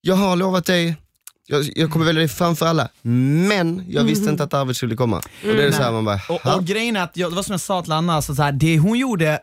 jag 0.01 0.15
har 0.15 0.35
lovat 0.35 0.65
dig, 0.65 0.95
jag, 1.47 1.69
jag 1.75 1.91
kommer 1.91 2.05
välja 2.05 2.19
dig 2.19 2.27
framför 2.27 2.65
alla, 2.65 2.89
men 3.01 3.83
jag 3.89 4.03
visste 4.03 4.29
inte 4.29 4.43
att 4.43 4.53
Arvid 4.53 4.75
skulle 4.75 4.95
komma. 4.95 5.17
Och 5.17 5.23
det 5.41 5.63
är 5.63 5.71
så 5.71 5.83
här, 5.83 5.91
man 5.91 6.05
bara, 6.05 6.19
Och, 6.29 6.55
och 6.55 6.65
grejen 6.65 6.95
är 6.95 7.01
att, 7.01 7.17
jag, 7.17 7.31
det 7.31 7.35
var 7.35 7.43
som 7.43 7.53
jag 7.53 7.61
sa 7.61 7.81
till 7.81 7.91
Anna, 7.91 8.15
alltså 8.15 8.35
så 8.35 8.43
här, 8.43 8.51
det 8.51 8.79
hon 8.79 8.99
gjorde, 8.99 9.39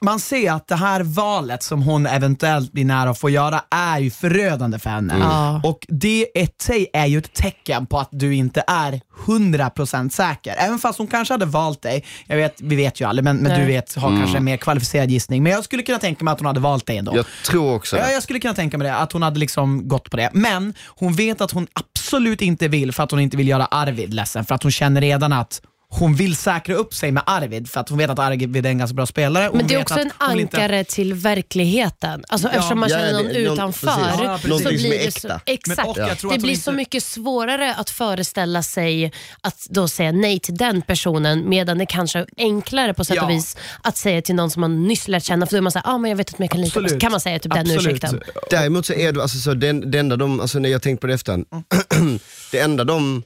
man 0.00 0.20
ser 0.20 0.52
att 0.52 0.68
det 0.68 0.76
här 0.76 1.00
valet 1.02 1.62
som 1.62 1.82
hon 1.82 2.06
eventuellt 2.06 2.72
blir 2.72 2.84
nära 2.84 3.10
att 3.10 3.18
få 3.18 3.30
göra 3.30 3.62
är 3.70 3.98
ju 3.98 4.10
förödande 4.10 4.78
för 4.78 4.90
henne. 4.90 5.16
Ja. 5.20 5.60
Och 5.64 5.86
det 5.88 6.26
i 6.34 6.48
sig 6.62 6.86
är 6.92 7.06
ju 7.06 7.18
ett 7.18 7.32
tecken 7.32 7.86
på 7.86 7.98
att 7.98 8.08
du 8.12 8.34
inte 8.34 8.64
är 8.66 9.00
100% 9.26 10.10
säker. 10.10 10.54
Även 10.58 10.78
fast 10.78 10.98
hon 10.98 11.06
kanske 11.06 11.34
hade 11.34 11.46
valt 11.46 11.82
dig, 11.82 12.04
jag 12.26 12.36
vet, 12.36 12.60
vi 12.60 12.76
vet 12.76 13.00
ju 13.00 13.04
aldrig, 13.08 13.24
men, 13.24 13.36
men 13.36 13.60
du 13.60 13.66
vet, 13.66 13.94
har 13.94 14.10
kanske 14.18 14.36
en 14.36 14.44
mer 14.44 14.56
kvalificerad 14.56 15.10
gissning. 15.10 15.42
Men 15.42 15.52
jag 15.52 15.64
skulle 15.64 15.82
kunna 15.82 15.98
tänka 15.98 16.24
mig 16.24 16.32
att 16.32 16.38
hon 16.38 16.46
hade 16.46 16.60
valt 16.60 16.86
dig 16.86 16.96
ändå. 16.96 17.16
jag 17.16 17.26
tror 17.46 17.74
också 17.74 17.96
Ja, 17.96 18.10
jag 18.10 18.22
skulle 18.22 18.40
kunna 18.40 18.54
tänka 18.54 18.78
mig 18.78 18.88
det, 18.88 18.96
att 18.96 19.12
hon 19.12 19.22
hade 19.22 19.40
liksom 19.40 19.88
gått 19.88 20.10
på 20.10 20.16
det. 20.16 20.30
Men 20.32 20.74
hon 20.86 21.12
vet 21.12 21.39
att 21.40 21.50
hon 21.50 21.66
absolut 21.72 22.42
inte 22.42 22.68
vill 22.68 22.92
för 22.92 23.02
att 23.02 23.10
hon 23.10 23.20
inte 23.20 23.36
vill 23.36 23.48
göra 23.48 23.66
Arvid 23.66 24.14
ledsen, 24.14 24.44
för 24.44 24.54
att 24.54 24.62
hon 24.62 24.72
känner 24.72 25.00
redan 25.00 25.32
att 25.32 25.62
hon 25.92 26.14
vill 26.14 26.36
säkra 26.36 26.74
upp 26.74 26.94
sig 26.94 27.12
med 27.12 27.22
Arvid 27.26 27.70
för 27.70 27.80
att 27.80 27.88
hon 27.88 27.98
vet 27.98 28.10
att 28.10 28.18
Arvid 28.18 28.66
är 28.66 28.70
en 28.70 28.78
ganska 28.78 28.94
bra 28.94 29.06
spelare. 29.06 29.48
och 29.48 29.54
Men 29.54 29.60
hon 29.64 29.68
det 29.68 29.74
är 29.74 29.80
också 29.82 29.94
en 29.98 30.10
hon 30.18 30.40
inte- 30.40 30.56
ankare 30.56 30.84
till 30.84 31.14
verkligheten. 31.14 32.24
Alltså, 32.28 32.48
eftersom 32.48 32.80
man 32.80 32.88
Ja, 32.88 32.96
känner 32.98 33.12
någon 33.12 33.24
det- 33.32 33.42
någon- 33.44 33.52
utanför 33.52 33.86
precis. 33.86 34.02
Ja, 34.08 34.16
så 34.16 34.18
precis. 34.26 34.42
blir 34.44 34.50
Någonting 34.50 34.78
som 34.78 34.86
är 34.86 34.90
det 34.98 35.06
äkta. 35.06 35.20
så, 35.20 35.40
exakt. 35.46 35.86
Men 35.96 36.06
det 36.06 36.22
hon 36.22 36.38
blir 36.38 36.50
inte- 36.50 36.62
så 36.62 36.72
mycket 36.72 37.02
svårare 37.02 37.74
att 37.74 37.90
föreställa 37.90 38.62
sig 38.62 39.12
att 39.40 39.66
då 39.70 39.88
säga 39.88 40.12
nej 40.12 40.40
till 40.40 40.56
den 40.56 40.82
personen 40.82 41.48
medan 41.48 41.78
det 41.78 41.86
kanske 41.86 42.18
är 42.18 42.26
enklare 42.38 42.94
på 42.94 43.04
sätt 43.04 43.16
Ja. 43.16 43.24
och 43.24 43.30
vis 43.30 43.56
att 43.82 43.96
säga 43.96 44.22
till 44.22 44.34
någon 44.34 44.50
som 44.50 44.60
man 44.60 44.84
nyss 44.88 45.08
lärt 45.08 45.24
känna 45.24 45.46
för 45.46 45.52
då 45.52 45.56
är 45.56 45.62
man 45.62 45.72
såhär, 45.72 45.94
ah, 45.94 45.98
men 45.98 46.10
jag 46.10 46.16
vet 46.16 46.34
att 46.34 46.40
jag 46.40 46.50
kan 46.50 46.60
lita 46.60 46.80
på. 46.82 46.88
Kan 47.00 47.10
man 47.12 47.20
säga 47.20 47.38
typ 47.38 47.52
den 47.52 47.60
Absolut. 47.60 47.86
ursäkten? 47.86 48.20
Däremot 48.50 48.86
så 48.86 48.92
är 48.92 49.12
det, 49.12 49.22
alltså, 49.22 49.38
så 49.38 49.54
den, 49.54 49.90
det 49.90 49.98
enda 49.98 50.16
de, 50.16 50.40
alltså, 50.40 50.58
när 50.58 50.68
jag 50.68 50.82
tänkt 50.82 51.00
på 51.00 51.06
det 51.06 51.14
efter, 51.14 51.44
det 52.52 52.58
enda 52.60 52.84
de 52.84 53.22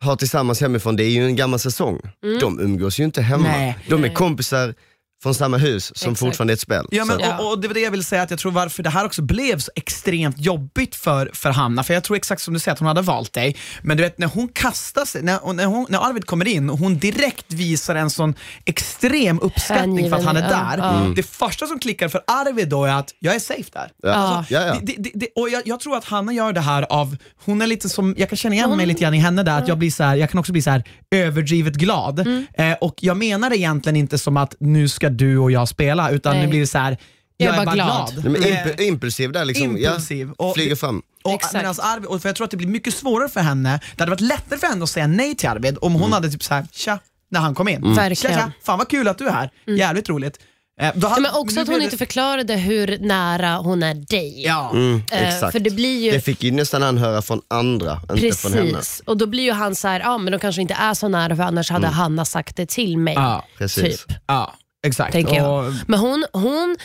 har 0.00 0.16
tillsammans 0.16 0.60
hemifrån 0.60 0.96
det 0.96 1.04
är 1.04 1.10
ju 1.10 1.24
en 1.26 1.36
gammal 1.36 1.58
säsong. 1.58 2.00
De 2.40 2.60
umgås 2.60 3.00
ju 3.00 3.04
inte 3.04 3.22
hemma. 3.22 3.42
Nej. 3.42 3.78
De 3.88 4.04
är 4.04 4.14
kompisar 4.14 4.74
från 5.22 5.34
samma 5.34 5.56
hus 5.56 5.84
som 5.98 6.12
Exakt. 6.12 6.18
fortfarande 6.20 6.52
är 6.52 6.54
ett 6.54 6.60
spel. 6.60 6.86
Ja, 6.90 7.04
men, 7.04 7.20
Ja. 7.20 7.38
och, 7.38 7.50
och 7.52 7.60
det 7.60 7.68
var 7.68 7.74
det 7.74 7.80
jag 7.80 7.90
ville 7.90 8.02
säga, 8.04 8.22
att 8.22 8.30
jag 8.30 8.38
tror 8.38 8.52
varför 8.52 8.82
det 8.82 8.90
här 8.90 9.04
också 9.04 9.22
blev 9.22 9.58
så 9.58 9.70
extremt 9.76 10.38
jobbigt 10.38 10.96
för, 10.96 11.30
för 11.34 11.50
Hanna, 11.50 11.82
för 11.84 11.94
jag 11.94 12.04
tror 12.04 12.16
exakt 12.16 12.42
som 12.42 12.54
du 12.54 12.60
säger 12.60 12.72
att 12.72 12.78
hon 12.78 12.88
hade 12.88 13.02
valt 13.02 13.32
dig, 13.32 13.56
men 13.82 13.96
du 13.96 14.02
vet 14.02 14.18
när 14.18 14.26
hon 14.26 14.48
kastar 14.48 15.04
sig, 15.04 15.22
när, 15.22 15.52
när, 15.52 15.64
hon, 15.66 15.86
när 15.88 15.98
Arvid 16.08 16.26
kommer 16.26 16.48
in 16.48 16.70
och 16.70 16.78
hon 16.78 16.98
direkt 16.98 17.52
visar 17.52 17.94
en 17.94 18.10
sån 18.10 18.34
extrem 18.64 19.40
uppskattning 19.42 20.10
för 20.10 20.16
att 20.16 20.24
han 20.24 20.36
är 20.36 20.42
Hängiven, 20.42 20.78
där. 20.78 20.78
ja. 20.78 21.04
Ja. 21.06 21.12
Det 21.16 21.22
första 21.22 21.66
som 21.66 21.78
klickar 21.78 22.08
för 22.08 22.20
Arvid 22.26 22.68
då 22.68 22.84
är 22.84 22.92
att 22.94 23.14
jag 23.18 23.34
är 23.34 23.38
safe 23.38 23.70
där. 23.72 23.90
Ja. 24.02 24.12
Alltså, 24.12 24.54
Ja, 24.54 24.60
ja. 24.66 24.76
Det, 24.82 24.94
det, 24.98 25.10
det, 25.14 25.28
och 25.36 25.48
jag, 25.48 25.62
jag 25.64 25.80
tror 25.80 25.96
att 25.96 26.04
Hanna 26.04 26.32
gör 26.32 26.52
det 26.52 26.60
här 26.60 26.82
av, 26.90 27.16
hon 27.44 27.62
är 27.62 27.66
lite 27.66 27.88
som, 27.88 28.14
jag 28.18 28.28
kan 28.28 28.36
känna 28.36 28.54
igen 28.54 28.68
Hon- 28.68 28.76
mig 28.76 28.86
lite 28.86 29.00
grann 29.00 29.14
i 29.14 29.18
henne 29.18 29.42
där, 29.42 29.58
att 29.58 29.68
jag 29.68 29.78
blir 29.78 29.90
så 29.90 30.04
här, 30.04 30.16
jag 30.16 30.30
kan 30.30 30.38
också 30.40 30.52
bli 30.52 30.62
så 30.62 30.70
här 30.70 30.84
överdrivet 31.10 31.74
glad. 31.74 32.18
Mm. 32.20 32.46
Eh, 32.54 32.72
och 32.80 32.94
jag 33.00 33.16
menar 33.16 33.50
det 33.50 33.56
egentligen 33.56 33.96
inte 33.96 34.18
som 34.18 34.36
att 34.36 34.54
nu 34.60 34.88
ska 34.88 35.09
du 35.10 35.38
och 35.38 35.50
jag 35.52 35.68
spela, 35.68 36.10
utan 36.10 36.32
Nej. 36.32 36.42
nu 36.44 36.48
blir 36.50 36.60
det 36.60 36.66
så 36.66 36.78
här, 36.78 36.98
jag, 37.36 37.54
är 37.56 37.64
bara 37.64 37.74
glad. 37.74 38.12
Nej, 38.24 38.32
men 38.32 38.42
Eh, 38.42 38.66
imp- 38.66 38.80
impulsiv 38.80 39.32
där 39.32 39.44
liksom, 39.44 39.76
impulsiv. 39.76 40.30
Och 40.30 40.54
flyger 40.54 40.70
det- 40.70 40.76
fram. 40.76 41.02
och 41.24 41.32
Exakt. 41.34 41.54
medans 41.54 41.78
Arvid, 41.78 42.06
och 42.06 42.22
för 42.22 42.28
jag 42.28 42.36
tror 42.36 42.44
att 42.44 42.50
det 42.50 42.56
blir 42.56 42.68
mycket 42.68 42.94
svårare 42.94 43.28
för 43.28 43.40
henne, 43.40 43.80
det 43.96 44.02
hade 44.02 44.10
varit 44.10 44.20
lättare 44.20 44.58
för 44.58 44.66
henne 44.66 44.82
att 44.84 44.90
säga 44.90 45.06
nej 45.06 45.34
till 45.34 45.48
Arvid 45.48 45.78
om 45.80 45.94
hon 45.94 46.12
hade 46.12 46.30
typ 46.30 46.42
såhär, 46.42 46.66
tja, 46.72 46.98
när 47.30 47.40
han 47.40 47.54
kom 47.54 47.68
in. 47.68 47.76
Mm. 47.76 47.94
Verkligen. 47.94 48.36
Tja, 48.36 48.42
tja, 48.44 48.52
fan 48.62 48.78
vad 48.78 48.88
kul 48.88 49.08
att 49.08 49.18
du 49.18 49.26
är 49.26 49.32
här, 49.32 49.50
jävligt 49.66 50.08
roligt. 50.08 50.38
Eh, 50.80 50.92
då 50.94 51.06
hade- 51.08 51.22
Men 51.22 51.30
också 51.34 51.60
att 51.60 51.66
hon 51.68 51.76
inte 51.82 51.90
det- 51.90 51.98
förklarade 51.98 52.54
hur 52.56 52.98
nära 52.98 53.56
hon 53.56 53.82
är 53.82 53.94
dig. 53.94 54.42
Ja. 54.46 54.70
Mm, 54.74 55.02
Eh, 55.12 55.34
exakt. 55.34 55.52
för 55.52 55.60
det 55.60 55.70
blir 55.70 56.00
ju... 56.04 56.10
Det 56.10 56.20
fick 56.20 56.42
ju 56.42 56.50
nästan 56.50 56.82
han 56.82 56.98
höra 56.98 57.22
från 57.22 57.40
andra, 57.48 58.00
inte 58.16 58.36
från 58.36 58.52
henne. 58.52 58.72
Precis, 58.72 59.00
och 59.06 59.16
då 59.16 59.26
blir 59.26 59.44
ju 59.44 59.52
han 59.52 59.74
så 59.74 59.88
här, 59.88 60.00
ja 60.00 60.18
men 60.18 60.32
de 60.32 60.38
kanske 60.38 60.62
inte 60.62 60.74
är 60.74 60.94
så 60.94 61.08
nära 61.08 61.36
för 61.36 61.42
annars 61.42 61.70
hade 61.70 61.86
Hanna 61.86 62.24
sagt 62.24 62.56
det 62.56 62.66
till 62.66 62.98
mig. 62.98 63.14
Ja, 63.14 63.46
Precis. 63.58 64.04
Typ, 64.06 64.16
ja, 64.26 64.54
exakt. 64.86 65.12
tänker 65.12 65.34
jag. 65.36 65.66
Och, 65.66 65.72
Men 65.86 65.98
hon, 66.00 66.26
hon, 66.32 66.76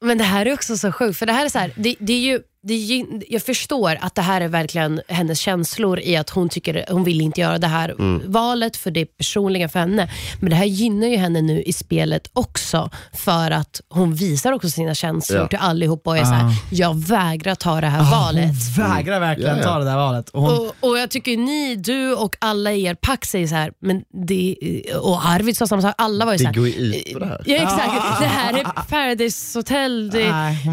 men 0.00 0.18
det 0.18 0.24
här 0.24 0.46
är 0.46 0.52
också 0.52 0.76
så 0.76 0.92
sjukt, 0.92 1.18
för 1.18 1.26
det 1.26 1.32
här 1.32 1.44
är 1.44 1.48
så 1.48 1.58
här, 1.58 1.72
det, 1.76 1.96
det 1.98 2.12
är 2.12 2.20
ju 2.20 2.40
det 2.64 3.04
jag 3.28 3.42
förstår 3.42 3.98
att 4.00 4.14
det 4.14 4.22
här 4.22 4.40
är 4.40 4.48
verkligen 4.48 5.00
hennes 5.08 5.38
känslor 5.38 6.00
i 6.00 6.16
att 6.16 6.30
hon 6.30 6.48
tycker 6.48 6.84
hon 6.90 7.04
vill 7.04 7.20
inte 7.20 7.40
göra 7.40 7.58
det 7.58 7.66
här 7.66 7.88
Mm. 7.98 8.22
valet 8.26 8.76
för 8.76 8.90
det 8.90 9.00
är 9.00 9.04
personliga 9.04 9.68
för 9.68 9.78
henne. 9.78 10.10
Men 10.40 10.50
det 10.50 10.56
här 10.56 10.64
gynnar 10.64 11.06
ju 11.06 11.16
henne 11.16 11.42
nu 11.42 11.62
i 11.62 11.72
spelet 11.72 12.30
också 12.32 12.90
för 13.12 13.50
att 13.50 13.80
hon 13.88 14.14
visar 14.14 14.52
också 14.52 14.70
sina 14.70 14.94
känslor 14.94 15.40
Ja. 15.40 15.48
till 15.48 15.58
allihopa 15.58 16.10
och 16.10 16.18
är 16.18 16.24
så 16.24 16.30
här, 16.30 16.52
jag 16.70 16.96
vägrar 17.06 17.54
ta 17.54 17.80
det 17.80 17.86
här 17.86 18.00
Ah, 18.00 18.10
valet. 18.10 18.44
hon 18.76 18.86
vägrar 18.88 19.20
verkligen 19.20 19.56
ja. 19.56 19.62
ta 19.64 19.78
det 19.78 19.84
där 19.84 19.96
valet. 19.96 20.28
Och 20.28 20.42
hon, 20.42 20.58
Och, 20.68 20.74
och 20.90 20.98
jag 20.98 21.10
tycker 21.10 21.36
ni, 21.36 21.76
du 21.76 22.14
och 22.14 22.36
alla 22.40 22.72
i 22.72 22.84
er 22.84 22.94
pack 22.94 23.24
säger 23.24 23.46
så 23.46 23.54
här, 23.54 23.72
men 23.80 24.02
det, 24.26 24.56
och 25.02 25.26
Arvid 25.26 25.56
sa 25.56 25.66
samma 25.66 25.82
sak, 25.82 25.94
alla 25.98 26.24
var 26.24 26.32
ju 26.32 26.38
så 26.38 26.42
Det 26.44 26.48
här, 26.48 26.54
går 26.54 26.68
ju 26.68 26.74
ut 26.74 27.12
på 27.12 27.18
det 27.18 27.26
här. 27.26 27.42
Ja 27.46 27.54
exakt, 27.56 28.20
det 28.20 28.26
här 28.26 28.52
är 28.58 28.64
Paradise 28.88 29.58
Hotel, 29.58 30.10
det, 30.10 30.24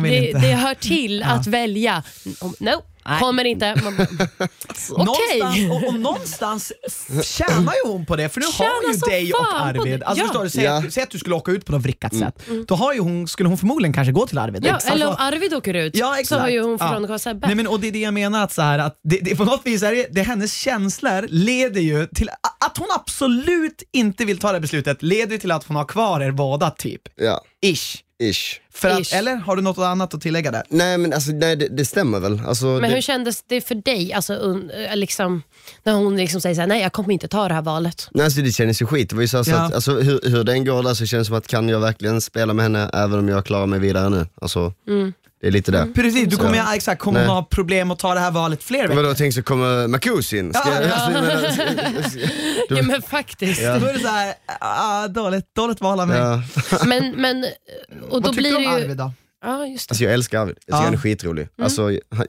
det, 0.04 0.32
det 0.34 0.54
hör 0.56 0.74
till 0.76 1.24
att 1.24 1.48
välja. 1.48 1.79
Om- 2.40 2.56
No, 2.60 2.72
Nej. 3.06 3.20
kommer 3.20 3.46
inte. 3.46 3.76
Man. 3.84 3.94
Någonstans, 4.98 5.72
och, 5.72 5.88
och 5.88 5.94
någonstans 6.00 6.72
tjänar 7.24 7.74
ju 7.86 7.92
hon 7.92 8.06
på 8.06 8.16
det, 8.16 8.30
för 8.30 8.40
nu 8.40 8.46
har 8.46 8.52
Tjänar 8.54 8.72
hon 8.86 8.94
ju 8.94 9.00
dig 9.00 9.34
och 9.34 9.62
Arvid. 9.62 10.04
Alltså, 10.04 10.24
Ja. 10.24 10.28
förstår 10.28 10.44
du, 10.44 10.50
säg, 10.50 10.64
Ja. 10.64 10.84
säg 10.90 11.04
att 11.04 11.10
du 11.10 11.20
skulle 11.20 11.36
åka 11.36 11.52
ut 11.52 11.66
på 11.66 11.72
något 11.72 11.82
vrickat 11.82 12.16
sätt. 12.16 12.42
Då 12.68 12.76
har 12.76 12.94
ju 12.94 13.00
hon, 13.00 13.28
skulle 13.28 13.50
hon 13.50 13.58
förmodligen 13.58 13.94
kanske 13.94 14.12
gå 14.12 14.28
till 14.28 14.38
Arvid. 14.38 14.66
Ja, 14.66 14.74
Alltså, 14.74 14.90
eller 14.90 15.08
om 15.08 15.16
Arvid 15.20 15.54
åker 15.54 15.74
ut 15.74 15.96
Ja, 15.96 16.14
så 16.14 16.20
exakt. 16.20 16.42
har 16.42 16.50
ju 16.50 16.62
hon 16.62 16.78
Ja. 16.80 16.90
från 17.08 17.20
Sebbe. 17.20 17.48
Nej, 17.48 17.56
men, 17.56 17.68
och 17.68 17.80
det 17.80 17.88
är 17.88 17.92
det 17.92 18.00
jag 18.00 18.14
menar, 18.14 18.44
att, 18.44 18.52
så 18.54 18.62
här, 18.62 18.80
att 18.80 19.00
det, 19.04 19.20
det, 19.22 19.36
på 19.36 19.44
något 19.46 19.62
vis 19.66 19.84
är 19.84 19.92
det, 19.96 20.08
det 20.12 20.22
hennes 20.24 20.54
känslor 20.54 21.28
leder 21.30 21.82
ju 21.82 22.08
till 22.08 22.30
att 22.66 22.78
hon 22.78 22.88
absolut 22.96 23.84
inte 23.94 24.26
vill 24.26 24.38
ta 24.40 24.52
det 24.52 24.60
beslutet, 24.60 25.04
leder 25.04 25.38
till 25.38 25.52
att 25.52 25.64
hon 25.64 25.76
har 25.78 25.86
kvar 25.86 26.22
er 26.22 26.32
båda 26.32 26.70
typ. 26.72 27.02
Ja, 27.16 27.42
Ish. 27.66 27.98
Ish. 28.20 28.60
För 28.74 28.90
att, 28.90 29.00
Ish. 29.00 29.14
eller 29.16 29.36
har 29.36 29.56
du 29.56 29.62
något 29.62 29.78
annat 29.78 30.14
att 30.14 30.22
tillägga 30.22 30.52
där? 30.52 30.64
Nej 30.70 30.98
men 30.98 31.14
alltså, 31.14 31.32
nej, 31.32 31.56
det, 31.56 31.68
det 31.68 31.86
stämmer 31.86 32.20
väl. 32.20 32.42
Alltså, 32.48 32.66
Men 32.66 32.82
det, 32.82 32.88
hur 32.96 33.02
kändes 33.02 33.44
det 33.48 33.62
för 33.62 33.76
dig, 33.76 34.14
alltså, 34.14 34.34
un, 34.34 34.70
eh, 34.70 34.96
liksom, 34.96 35.44
när 35.84 35.94
hon 35.94 36.18
liksom 36.18 36.42
säger 36.42 36.56
så 36.56 36.62
här, 36.62 36.68
nej 36.68 36.82
jag 36.82 36.94
kommer 36.94 37.14
inte 37.14 37.28
ta 37.28 37.48
det 37.48 37.54
här 37.54 37.62
valet. 37.62 38.08
nej, 38.12 38.26
alltså, 38.26 38.42
det 38.42 38.52
kändes 38.52 38.82
ju 38.82 38.86
skit. 38.86 39.10
Det 39.10 39.16
var 39.16 39.22
ju 39.22 39.28
så, 39.28 39.44
så 39.44 39.52
Ja. 39.52 39.58
att, 39.58 39.74
alltså, 39.74 39.92
hur, 40.00 40.20
hur 40.30 40.44
den 40.44 40.66
går 40.66 40.84
där 40.84 40.94
så 40.94 41.06
känns 41.06 41.28
det 41.28 41.30
som 41.30 41.38
att 41.38 41.48
kan 41.48 41.70
jag 41.70 41.80
verkligen 41.80 42.22
spela 42.22 42.54
med 42.54 42.64
henne 42.64 42.90
även 42.94 43.20
om 43.20 43.30
jag 43.30 43.46
klarar 43.46 43.66
mig 43.66 43.80
vidare 43.80 44.10
nu? 44.10 44.26
Alltså, 44.42 44.74
Mm. 44.88 45.14
Det 45.42 45.48
är 45.48 45.52
lite 45.52 45.72
det. 45.72 45.88
Precis, 45.96 46.28
du 46.30 46.36
kommer, 46.38 46.56
Ja. 46.58 46.64
ja, 46.70 46.76
exakt, 46.76 47.02
kommer 47.02 47.20
hon 47.20 47.30
ha 47.36 47.44
problem 47.44 47.92
att 47.92 48.00
ta 48.00 48.14
det 48.14 48.20
här 48.20 48.32
valet 48.32 48.64
fler 48.64 48.82
veckor? 48.88 48.96
Vadå, 49.04 49.14
tänk 49.16 49.34
så 49.34 49.44
kommer 49.44 49.88
Marcus 49.88 50.34
in? 50.34 50.54
Ska 50.54 50.70
jag, 50.74 50.84
Ja, 50.84 50.92
alltså, 50.94 51.12
jag 51.12 51.24
menar, 51.24 52.04
Du- 52.70 52.76
Ja 52.76 52.82
men 52.84 53.02
faktiskt. 53.02 53.62
Ja. 53.62 53.80
Då 53.80 53.86
är 53.88 53.94
det 53.94 54.00
såhär, 54.00 54.34
ah, 54.60 55.08
dåligt, 55.08 55.56
dåligt 55.56 55.82
val 55.82 56.00
av 56.00 56.08
mig. 56.08 56.18
ja. 56.18 56.42
Men, 56.86 57.12
men, 57.22 57.46
och 58.10 58.22
då 58.22 58.28
Vad 58.28 58.38
tycker 58.38 58.42
blir 58.42 58.52
du 58.52 58.58
det 58.58 58.68
om 58.72 58.78
ju... 58.78 58.84
Arvid 58.84 58.98
då? 58.98 59.12
Ja, 59.46 59.66
just 59.66 59.90
det. 59.90 59.94
Alltså 59.94 60.04
jag 60.04 60.14
älskar 60.14 60.40
Arvid, 60.42 60.56
jag 60.56 60.62
tycker 60.66 60.78
Ja. 60.78 60.84
han 60.84 60.94
är 60.94 60.98
skitrolig. 60.98 61.48
Alltså, 61.62 61.82
han, 62.16 62.26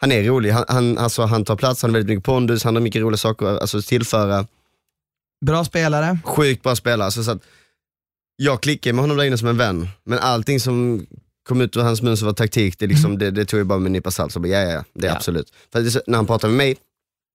han 0.00 0.12
är 0.12 0.22
rolig, 0.22 0.50
han, 0.50 0.64
han, 0.68 0.98
alltså, 0.98 1.22
han 1.22 1.44
tar 1.44 1.56
plats, 1.56 1.82
han 1.82 1.90
har 1.90 1.92
väldigt 1.98 2.08
mycket 2.16 2.24
pondus, 2.24 2.64
han 2.64 2.74
har 2.74 2.82
mycket 2.82 3.02
roliga 3.02 3.18
saker 3.18 3.46
alltså, 3.46 3.78
att 3.78 3.86
tillföra. 3.86 4.46
Bra 5.46 5.64
spelare. 5.64 6.18
Sjukt 6.24 6.62
bra 6.62 6.76
spelare. 6.76 7.04
Alltså, 7.04 7.22
så 7.24 7.30
att 7.30 7.42
jag 8.36 8.62
klickade 8.62 8.92
med 8.92 9.02
honom 9.02 9.16
där 9.16 9.24
inne 9.24 9.38
som 9.38 9.48
en 9.48 9.56
vän, 9.56 9.88
men 10.04 10.18
allting 10.18 10.60
som 10.60 11.06
kom 11.48 11.60
ut 11.60 11.76
ur 11.76 11.80
hans 11.80 12.02
mun 12.02 12.16
som 12.16 12.26
var 12.26 12.32
taktik, 12.34 12.78
det, 12.78 12.86
liksom, 12.86 13.18
det, 13.18 13.30
det 13.30 13.44
tog 13.44 13.60
jag 13.60 13.66
bara 13.66 13.78
med 13.78 13.86
en 13.86 13.92
nypa 13.92 14.10
salt. 14.10 14.32
Så 14.32 14.40
bara, 14.40 14.48
ja, 14.48 14.60
ja, 14.72 14.84
det 14.94 15.06
är 15.06 15.10
Ja. 15.10 15.16
absolut. 15.16 15.52
För 15.72 15.80
det, 15.80 15.86
är 15.88 15.90
så- 15.90 16.02
när 16.06 16.16
han 16.18 16.26
pratar 16.26 16.48
med 16.48 16.56
mig, 16.56 16.76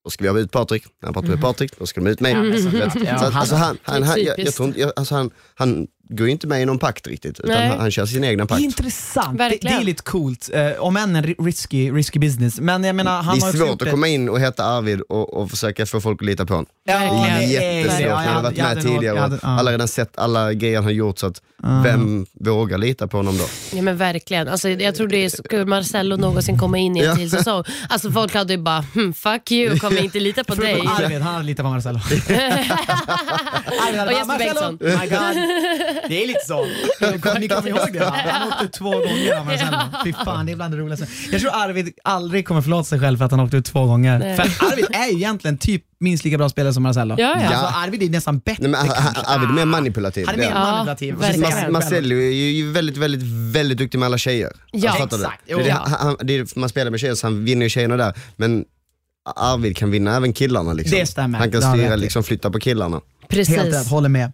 då 0.04 0.10
ska 0.10 0.24
vi 0.24 0.30
ha 0.30 0.40
ut 0.40 0.52
Patrik. 0.52 0.84
När 1.02 1.08
han 1.08 1.14
pratar 1.14 1.30
med 1.30 1.42
Patrik, 1.42 1.80
då 1.80 1.86
ska 1.86 2.02
de 2.02 2.10
ut 2.10 2.20
mig. 2.20 2.62
så- 2.64 2.70
Vet, 2.70 2.96
ja, 3.06 3.20
så 3.20 3.26
alltså, 3.38 3.56
han, 3.56 3.78
han, 3.84 4.04
han, 4.04 4.24
jag, 4.24 4.40
jag 4.40 4.54
tror 4.54 4.74
jag, 4.78 4.92
alltså, 4.96 5.16
han, 5.16 5.30
han 5.56 5.88
går 6.10 6.28
ju 6.28 6.32
inte 6.32 6.48
med 6.48 6.62
i 6.62 6.66
någon 6.66 6.80
pakt 6.80 7.08
riktigt, 7.08 7.40
utan 7.40 7.52
Nej. 7.56 7.68
han, 7.70 7.80
han 7.80 7.92
kör 7.92 8.06
sin 8.06 8.24
egna 8.24 8.46
pakt. 8.46 8.62
Intressant. 8.62 9.38
Det, 9.38 9.44
det 9.44 9.50
Verkligen. 9.50 9.80
är 9.80 9.84
lite 9.84 10.04
coolt, 10.04 10.50
eh, 10.54 10.72
om 10.80 10.98
än 10.98 11.16
en 11.16 11.24
ri- 11.26 11.46
risky, 11.46 11.92
risky 11.92 12.20
business. 12.20 12.60
Men 12.60 12.84
jag 12.84 12.96
menar, 12.96 13.22
han 13.22 13.36
det 13.36 13.42
har 13.42 13.48
är 13.48 13.52
också 13.52 13.58
svårt 13.58 13.70
gjort 13.70 13.82
att 13.82 13.92
komma 13.92 14.08
in 14.08 14.30
och 14.30 14.40
heta 14.40 14.66
Arvid 14.66 15.02
och, 15.02 15.34
och 15.34 15.50
försöka 15.50 15.86
få 15.86 16.02
folk 16.02 16.22
att 16.22 16.26
lita 16.26 16.46
på 16.46 16.54
honom. 16.54 16.66
Ja, 16.88 17.00
Det 17.00 17.06
är 17.30 17.42
jättesvårt, 17.48 18.02
Ja, 18.02 18.08
jag 18.10 18.26
jag 18.26 18.30
har 18.32 18.44
varit 18.44 18.58
med 18.58 18.82
tidigare 18.82 19.18
jag 19.18 19.34
och 19.34 19.40
alla 19.44 19.72
redan 19.72 19.88
sett 19.88 20.18
alla 20.18 20.54
grejer 20.54 20.76
han 20.76 20.84
har 20.84 20.92
gjort, 20.92 21.20
så 21.20 21.28
att 21.28 21.42
vem 21.84 22.26
vågar 22.34 22.78
lita 22.78 23.08
på 23.08 23.18
honom 23.18 23.38
då? 23.38 23.44
Ja 23.74 23.82
men 23.82 23.98
verkligen. 23.98 24.48
Alltså, 24.48 24.70
jag 24.70 24.96
tror 24.96 25.08
det 25.08 25.26
är, 25.26 25.30
skulle 25.30 25.66
Marcello 25.66 26.16
någonsin 26.18 26.58
komma 26.60 26.78
in 26.78 26.98
i 26.98 27.00
en 27.00 27.06
Ja. 27.06 27.16
till 27.16 27.32
säsong, 27.32 27.64
alltså 27.90 28.12
folk 28.12 28.34
hade 28.34 28.54
ju 28.54 28.60
bara 28.60 28.82
hmm, 28.94 29.14
fuck 29.14 29.52
you, 29.52 29.80
kommer 29.80 30.04
inte 30.04 30.20
lita 30.20 30.44
på 30.44 30.56
dig. 30.62 30.74
Förutom 30.76 31.06
Arvid, 31.06 31.22
han 31.22 31.34
hade 31.34 31.46
litat 31.46 31.64
på 31.66 31.70
Marcello. 31.70 32.00
Arvid 33.88 34.00
hade 34.00 34.02
Och 34.02 34.08
bara, 34.08 34.12
Jesper 34.12 34.26
"Marcello, 34.26 34.78
Bengtsson." 34.78 35.00
My 35.00 35.08
God. 35.08 35.95
Det 36.10 36.24
är 36.24 36.28
lite 36.28 36.46
så. 36.48 36.66
Ni 37.40 37.48
kommer 37.48 37.68
ihåg 37.70 37.94
det 37.94 38.00
va? 38.00 38.16
Han 38.26 38.48
åkte 38.48 38.66
ut 38.66 38.74
två 38.74 38.92
gånger 38.92 39.36
av 39.40 39.46
Marcello. 39.46 39.78
Fy 40.04 40.14
fan, 40.14 40.46
det 40.46 40.52
är 40.52 40.56
bland 40.56 40.74
det 40.74 40.78
roligaste. 40.78 41.08
Jag 41.32 41.42
tror 41.42 41.52
Arvid 41.54 41.94
aldrig 42.04 42.48
kommer 42.48 42.62
förlåta 42.62 42.84
sig 42.84 43.00
själv 43.00 43.18
för 43.18 43.26
att 43.26 43.32
han 43.32 43.40
åkte 43.40 43.58
ut 43.58 43.66
två 43.66 43.86
gånger. 43.86 44.20
Nej. 44.20 44.36
För 44.36 44.66
Arvid 44.72 44.86
är 44.92 45.08
ju 45.08 45.16
egentligen 45.16 45.58
typ 45.58 45.84
minst 46.00 46.24
lika 46.26 46.38
bra 46.38 46.50
spelare 46.50 46.74
som 46.74 46.84
Marcello. 46.84 47.16
Ja, 47.18 47.36
ja. 47.42 47.48
Alltså, 47.48 47.80
Arvid 47.80 48.04
är 48.04 48.10
nästan 48.10 48.40
bättre 48.40 48.62
Nej, 48.68 48.72
men, 48.72 48.80
han- 48.80 48.90
han- 48.90 49.14
kanske. 49.14 49.34
Arvid 49.34 49.50
är 49.50 49.54
mer 49.54 49.66
manipulativ. 49.66 50.26
Han 50.28 50.36
är 50.36 50.40
mer 50.40 50.52
han. 50.52 50.68
Ja, 50.68 50.72
manipulativ. 50.74 51.16
Precis. 51.20 51.42
Mas- 51.44 51.72
Marcello 51.72 52.16
är 52.16 52.32
ju 52.32 52.72
väldigt, 52.72 52.98
väldigt, 52.98 53.22
väldigt 53.56 53.78
duktig 53.78 53.98
med 53.98 54.06
alla 54.06 54.18
tjejer. 54.18 54.52
Ja. 54.72 54.92
Fattar 54.94 55.18
Exakt. 55.18 55.42
det. 55.46 55.52
Jo, 55.52 55.58
det, 55.58 55.68
ja. 55.68 55.88
han, 56.00 56.18
det 56.24 56.38
är, 56.38 56.60
man 56.60 56.70
spelar 56.70 56.92
med 56.92 57.00
tjejer 57.00 57.16
så 57.16 57.28
han 57.28 57.46
vinner 57.46 57.66
ju 57.66 57.70
tjejerna 57.70 57.98
där, 57.98 58.14
men 58.36 58.66
Arvid 59.36 59.78
kan 59.78 59.92
vinna 59.92 60.16
även 60.16 60.34
killarna. 60.34 60.74
Liksom. 60.74 61.00
Det 61.00 61.06
stämmer. 61.06 61.40
Han 61.40 61.52
kan 61.52 61.62
styra, 61.62 61.96
liksom, 61.96 62.24
flytta 62.24 62.52
på 62.52 62.60
killarna. 62.60 63.02
Helt 63.30 63.50
rätt, 63.50 63.58
Precis. 63.58 63.90
håller 63.90 64.10
med. 64.10 64.32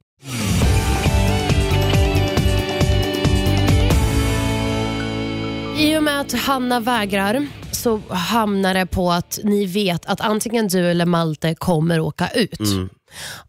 Att 6.33 6.41
Hanna 6.41 6.79
vägrar 6.79 7.47
så 7.71 8.01
hamnar 8.09 8.73
det 8.73 8.85
på 8.85 9.11
att 9.11 9.39
ni 9.43 9.65
vet 9.65 10.05
att 10.05 10.21
antingen 10.21 10.67
du 10.67 10.79
eller 10.91 11.05
Malte 11.05 11.55
kommer 11.55 11.99
åka 11.99 12.27
ut. 12.29 12.59
Mm. 12.59 12.89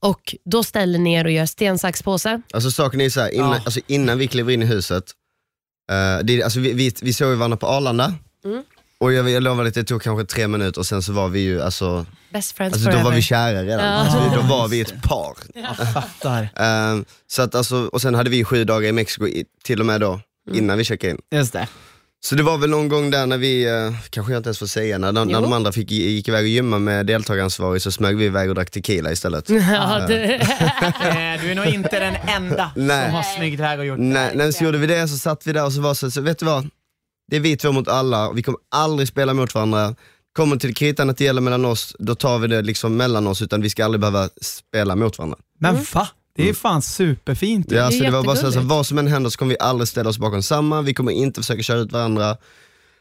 Och 0.01 0.35
Då 0.45 0.63
ställer 0.65 0.99
ni 0.99 1.15
er 1.15 1.25
och 1.25 1.31
gör 1.31 1.47
sten, 1.47 1.79
sax, 1.79 2.03
påse. 2.03 2.43
Alltså 2.53 2.71
saken 2.71 3.01
är 3.01 3.11
så 3.11 3.21
här, 3.21 3.35
innan, 3.35 3.51
Ja. 3.53 3.61
alltså, 3.65 3.81
innan 3.87 4.19
vi 4.19 4.27
kliver 4.29 4.53
in 4.53 4.63
i 4.63 4.67
huset, 4.67 5.05
eh, 5.91 6.25
det, 6.25 6.43
alltså, 6.43 6.61
vi, 6.61 6.73
vi, 6.73 6.93
vi 7.03 7.13
såg 7.13 7.29
ju 7.31 7.35
varandra 7.35 7.57
på 7.57 7.67
Arlanda, 7.67 8.15
Mm. 8.45 8.63
och 9.01 9.13
jag, 9.13 9.31
jag 9.31 9.43
lovar 9.43 9.65
att 9.65 9.75
det 9.75 9.85
tog 9.85 10.03
kanske 10.03 10.25
tre 10.35 10.49
minuter 10.49 10.81
och 10.81 10.87
sen 10.87 11.03
så 11.03 11.13
var 11.13 11.29
vi 11.29 11.41
ju, 11.41 11.63
alltså, 11.63 12.07
Best 12.33 12.57
friends 12.57 12.75
alltså 12.75 12.87
då 12.89 12.93
forever. 12.93 13.11
var 13.11 13.17
vi 13.17 13.23
kära 13.23 13.63
redan. 13.63 13.85
Ja. 13.87 13.91
Alltså, 13.93 14.41
då 14.41 14.43
var 14.57 14.69
vi 14.69 14.81
ett 14.81 15.03
par. 15.03 15.35
Fattar. 15.93 16.49
Eh, 16.57 17.03
så 17.27 17.43
att, 17.43 17.55
alltså, 17.55 17.77
och 17.93 18.03
sen 18.03 18.15
hade 18.15 18.31
vi 18.31 18.45
sju 18.45 18.65
dagar 18.65 18.89
i 18.89 18.93
Mexiko, 18.93 19.27
i, 19.27 19.45
till 19.65 19.81
och 19.81 19.87
med 19.87 20.01
då, 20.01 20.21
innan 20.53 20.79
vi 20.79 20.85
checkade 20.85 21.11
in. 21.11 21.19
Just 21.31 21.53
det. 21.53 21.69
Så 22.25 22.35
det 22.35 22.43
var 22.43 22.59
väl 22.59 22.71
någon 22.71 22.89
gång 22.89 23.11
där 23.11 23.27
när 23.27 23.39
vi, 23.39 23.65
eh, 23.65 23.93
kanske 24.11 24.33
jag 24.33 24.39
inte 24.41 24.49
ens 24.49 24.59
får 24.59 24.67
säga, 24.67 24.99
när, 24.99 25.13
de- 25.13 25.29
när 25.29 25.41
de 25.41 25.53
andra 25.53 25.73
fick, 25.73 25.91
gick 25.91 26.29
iväg 26.29 26.43
och 26.45 26.49
gymma 26.49 26.79
med 26.79 27.07
deltagaransvarig 27.07 27.83
så 27.83 27.93
smög 27.93 28.17
vi 28.17 28.25
iväg 28.25 28.49
och 28.49 28.55
drack 28.55 28.71
tequila 28.71 29.13
istället. 29.13 29.49
Ja, 29.51 30.05
det, 30.09 30.25
Eh, 30.35 31.43
Du 31.43 31.51
är 31.51 31.55
nog 31.55 31.67
inte 31.67 31.99
den 32.01 32.15
enda 32.29 32.71
Nej. 32.77 33.07
som 33.07 33.15
har 33.15 33.23
smugit 33.23 33.59
iväg 33.61 33.79
och 33.79 33.87
gjort 33.87 33.99
Nej, 33.99 34.31
det. 34.33 34.39
nej, 34.39 34.53
så 34.53 34.65
gjorde 34.65 34.79
vi 34.79 34.87
det, 34.87 35.09
så 35.09 35.19
satt 35.19 35.47
vi 35.47 35.53
där 35.53 35.65
och 35.65 35.73
så 35.73 35.81
var 35.81 35.95
så, 35.95 36.11
så 36.11 36.21
vet 36.21 36.39
du 36.39 36.45
vad? 36.47 36.69
Det 37.31 37.37
är 37.37 37.41
vi 37.41 37.57
två 37.57 37.73
mot 37.73 37.89
alla, 37.89 38.29
och 38.29 38.39
vi 38.39 38.43
kommer 38.43 38.61
aldrig 38.75 39.09
spela 39.09 39.35
mot 39.35 39.55
varandra. 39.55 39.95
Kommer 40.37 40.57
till 40.57 40.75
kritan 40.75 41.11
att 41.11 41.17
det 41.17 41.25
gäller 41.25 41.41
mellan 41.41 41.65
oss, 41.65 41.97
då 41.99 42.15
tar 42.15 42.39
vi 42.39 42.49
det 42.49 42.63
liksom 42.63 42.97
mellan 42.97 43.27
oss, 43.27 43.43
utan 43.43 43.61
vi 43.63 43.71
ska 43.71 43.85
aldrig 43.85 44.01
behöva 44.01 44.29
spela 44.41 44.97
mot 44.97 45.19
varandra. 45.19 45.39
Men 45.61 45.77
va? 45.95 46.09
Det 46.37 46.49
är 46.49 46.55
fan 46.55 46.83
superfint. 46.83 47.67
Ja, 47.71 47.77
Det 47.77 47.87
är 47.87 47.91
så 47.91 48.05
det 48.05 48.11
var 48.11 48.23
bara 48.25 48.37
så, 48.37 48.41
så 48.41 48.47
jättegulligt. 48.47 48.71
vad 48.71 48.87
som 48.87 48.99
än 48.99 49.07
händer 49.07 49.31
så 49.31 49.39
kommer 49.39 49.51
vi 49.51 49.59
aldrig 49.61 49.89
ställa 49.89 50.11
oss 50.11 50.19
bakom 50.19 50.43
samma, 50.43 50.83
vi 50.83 50.95
kommer 50.95 51.13
inte 51.13 51.41
försöka 51.41 51.63
köra 51.63 51.79
ut 51.79 51.93
varandra. 51.93 52.37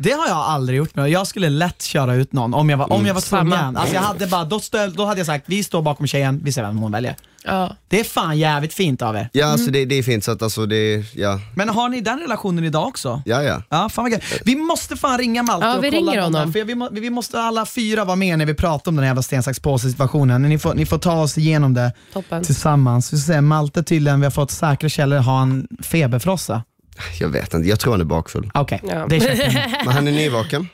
Det 0.03 0.11
har 0.11 0.27
jag 0.27 0.37
aldrig 0.37 0.77
gjort. 0.77 0.95
Men 0.95 1.11
jag 1.11 1.27
skulle 1.27 1.49
lätt 1.49 1.81
köra 1.81 2.15
ut 2.15 2.33
någon 2.33 2.53
om 2.53 2.69
jag 2.69 2.77
var, 2.77 2.93
om 2.93 3.05
jag 3.05 3.13
var 3.13 3.21
Samma. 3.21 3.55
tvungen. 3.57 3.77
Alltså 3.77 3.95
jag 3.95 4.01
hade 4.01 4.27
bara, 4.27 4.43
då, 4.45 4.59
stö, 4.59 4.87
då 4.87 5.05
hade 5.05 5.19
jag 5.19 5.27
sagt, 5.27 5.43
vi 5.47 5.63
står 5.63 5.81
bakom 5.81 6.07
tjejen, 6.07 6.39
vi 6.43 6.51
ser 6.51 6.61
vem 6.63 6.77
hon 6.77 6.91
väljer. 6.91 7.15
ja. 7.43 7.75
Det 7.89 7.99
är 7.99 8.03
fan 8.03 8.37
jävligt 8.39 8.73
fint 8.73 9.01
av 9.01 9.15
er. 9.15 9.29
Ja, 9.33 9.45
alltså 9.45 9.71
det, 9.71 9.85
det 9.85 9.95
är 9.95 10.03
fint, 10.03 10.23
så 10.23 10.31
att 10.31 10.41
alltså 10.41 10.65
det, 10.65 11.03
ja, 11.15 11.39
Men 11.55 11.69
har 11.69 11.89
ni 11.89 12.01
den 12.01 12.19
relationen 12.19 12.63
idag 12.63 12.87
också? 12.87 13.21
ja, 13.25 13.43
ja. 13.43 13.63
Ja, 13.69 13.89
fan 13.89 14.03
vad. 14.11 14.21
Vi 14.45 14.55
måste 14.55 14.95
fan 14.97 15.17
ringa 15.17 15.43
Malte 15.43 15.65
Ja, 15.67 15.77
och 15.77 15.83
vi 15.83 15.89
kolla 15.91 16.11
ringer 16.11 16.21
honom. 16.21 16.53
För 16.53 16.63
vi, 16.63 16.75
må, 16.75 16.89
vi 16.91 17.09
måste 17.09 17.39
alla 17.41 17.65
fyra 17.65 18.05
vara 18.05 18.15
med 18.15 18.37
när 18.37 18.45
vi 18.45 18.53
pratar 18.53 18.91
om 18.91 18.95
den 18.95 19.03
här 19.03 19.09
jävla 19.09 19.21
sten, 19.21 19.43
sax, 19.43 19.59
påse 19.59 19.89
situationen. 19.89 20.41
Ni 20.41 20.59
får, 20.59 20.73
ni 20.73 20.85
får 20.85 20.97
ta 20.97 21.21
oss 21.21 21.37
igenom 21.37 21.73
det 21.73 21.93
Toppen. 22.13 22.43
tillsammans. 22.43 23.13
Vi 23.13 23.17
ska 23.17 23.33
se, 23.33 23.41
Malte 23.41 23.83
tydligen, 23.83 24.19
vi 24.19 24.25
har 24.25 24.31
fått 24.31 24.51
säkra 24.51 24.89
källor, 24.89 25.17
har 25.17 25.41
en 25.41 25.67
feberfrossa. 25.83 26.63
Jag 27.19 27.29
vet 27.29 27.53
inte, 27.53 27.69
jag 27.69 27.79
tror 27.79 27.91
han 27.93 28.01
är 28.01 28.05
bakfull. 28.05 28.51
Okej, 28.53 28.81
Ja. 28.83 29.05
det 29.09 29.19
köper 29.19 29.43
jag. 29.43 29.53
Men 29.85 29.93
han 29.93 30.07
är 30.07 30.11
nyvaken. 30.11 30.67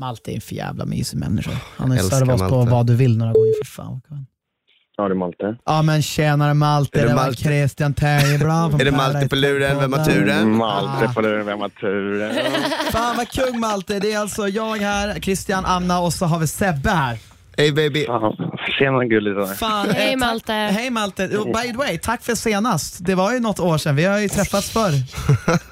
Malte 0.00 0.30
är 0.30 0.34
en 0.34 0.40
för 0.40 0.54
jävla 0.54 0.84
mysig 0.84 1.18
människa. 1.18 1.50
Han 1.76 1.90
har 1.90 1.98
Älskar 1.98 2.16
servat 2.18 2.34
oss 2.42 2.48
på 2.48 2.56
Malte. 2.56 2.72
vad 2.72 2.86
du 2.86 2.94
vill 2.96 3.18
några 3.18 3.32
gånger. 3.32 3.64
För 3.64 3.70
fan. 3.72 4.00
vad. 4.08 4.24
Ja, 4.96 5.08
det 5.08 5.12
är 5.12 5.16
Malte. 5.16 5.56
Ja 5.64 5.82
men 5.82 6.02
tjenare 6.02 6.54
Malte, 6.54 6.98
Är 6.98 7.02
det 7.02 7.08
det 7.08 7.14
var 7.14 7.22
Malte? 7.22 7.42
Christian 7.42 7.94
Terjeblad 7.94 8.70
från 8.70 8.80
Är 8.80 8.84
det 8.84 8.90
Malte 8.90 9.12
Paradise 9.12 9.28
på 9.28 9.36
luren? 9.36 9.78
Vem 9.80 9.92
har 9.92 10.04
turen? 10.04 10.56
Malte 10.56 11.14
på 11.14 11.20
luren, 11.20 11.46
vem 11.46 11.60
har 11.60 11.68
turen? 11.68 12.34
Fan 12.92 13.16
vad 13.16 13.28
kung 13.28 13.60
Malte, 13.60 13.98
det 13.98 14.12
är 14.12 14.18
alltså 14.18 14.48
jag 14.48 14.76
här, 14.76 15.20
Christian, 15.20 15.64
Anna 15.64 16.00
och 16.00 16.12
så 16.12 16.26
har 16.26 16.38
vi 16.38 16.46
Sebbe 16.46 16.90
här. 16.90 17.18
Hey 17.56 17.72
baby. 17.72 18.06
Fan, 18.06 18.47
Tjena 18.78 19.04
gulligt. 19.04 19.58
Fan, 19.58 19.90
Hej, 19.90 20.10
tack- 20.10 20.18
Malte. 20.20 20.52
Hej 20.52 20.90
Malte. 20.90 21.26
Oh, 21.26 21.44
By 21.62 21.70
the 21.72 21.76
way, 21.78 21.98
tack 21.98 22.22
för 22.22 22.34
senast. 22.34 22.96
Det 23.00 23.14
var 23.14 23.32
ju 23.32 23.40
något 23.40 23.60
år 23.60 23.78
sedan, 23.78 23.96
vi 23.96 24.04
har 24.04 24.18
ju 24.18 24.28
träffats 24.28 24.70
förr. 24.70 24.92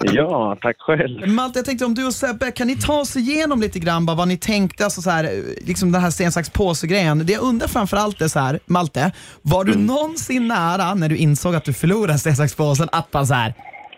Ja, 0.15 0.59
tack 0.63 0.77
själv. 0.79 1.29
Malte, 1.29 1.59
jag 1.59 1.67
tänkte 1.67 1.85
om 1.85 1.95
du 1.95 2.07
och 2.07 2.15
Sebbe, 2.15 2.51
kan 2.51 2.67
ni 2.67 2.77
ta 2.77 2.93
oss 3.01 3.17
igenom 3.17 3.61
lite 3.61 3.79
grann 3.79 4.07
bara 4.07 4.17
vad 4.17 4.29
ni 4.29 4.37
tänkte, 4.37 4.85
alltså 4.85 5.03
så 5.03 5.11
här, 5.11 5.43
liksom 5.67 5.93
den 5.93 6.03
här 6.03 6.11
sten, 6.11 6.33
sax, 6.33 6.51
påse-grejen. 6.51 7.27
Det 7.27 7.33
jag 7.33 7.43
undrar 7.43 7.69
framförallt 7.69 8.21
är 8.21 8.29
så 8.29 8.39
här, 8.39 8.61
Malte, 8.67 9.13
var 9.43 9.65
du 9.65 9.75
någonsin 9.79 10.49
nära 10.49 10.95
när 10.95 11.09
du 11.09 11.17
insåg 11.17 11.55
att 11.55 11.65
du 11.65 11.73
förlorade 11.73 12.19
sten, 12.19 12.37
sax, 12.37 12.55
påsen 12.55 12.89
att 12.93 13.11
bara 13.11 13.27
så 13.27 13.35
här, 13.35 13.55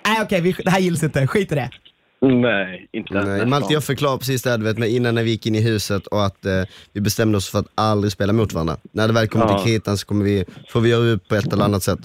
nej 0.07 0.19
okej, 0.23 0.41
vi- 0.41 0.53
det 0.65 0.71
här 0.71 0.79
gills 0.81 1.03
inte, 1.03 1.27
skit 1.27 1.53
i 1.53 1.55
det. 1.55 1.71
Nej, 2.21 2.89
inte 2.93 3.15
Nej, 3.15 3.25
nästan. 3.25 3.51
Malte, 3.51 3.73
jag 3.73 3.85
förklarade 3.85 4.19
precis 4.19 4.43
det 4.43 4.51
här, 4.51 4.59
du 4.59 4.65
vet, 4.65 4.79
med 4.79 4.91
innan 4.91 5.15
när 5.15 5.23
vi 5.23 5.31
gick 5.31 5.47
in 5.47 5.55
i 5.55 5.61
huset 5.61 6.07
och 6.07 6.27
att 6.27 6.47
eh, 6.47 6.63
vi 6.93 7.01
bestämde 7.01 7.39
oss 7.39 7.49
för 7.49 7.59
att 7.59 7.67
aldrig 7.75 8.13
spela 8.13 8.33
mot 8.33 8.53
varandra. 8.53 8.77
När 8.93 9.07
det 9.09 9.15
väl 9.15 9.29
kommer 9.29 9.47
Ja. 9.47 9.59
till 9.59 9.73
kritan 9.73 9.99
så 9.99 10.07
kommer 10.07 10.25
vi, 10.25 10.45
får 10.69 10.81
vi 10.81 10.89
göra 10.91 11.05
upp 11.05 11.29
på 11.29 11.35
ett 11.35 11.53
eller 11.53 11.65
annat 11.65 11.83
sätt. 11.83 11.99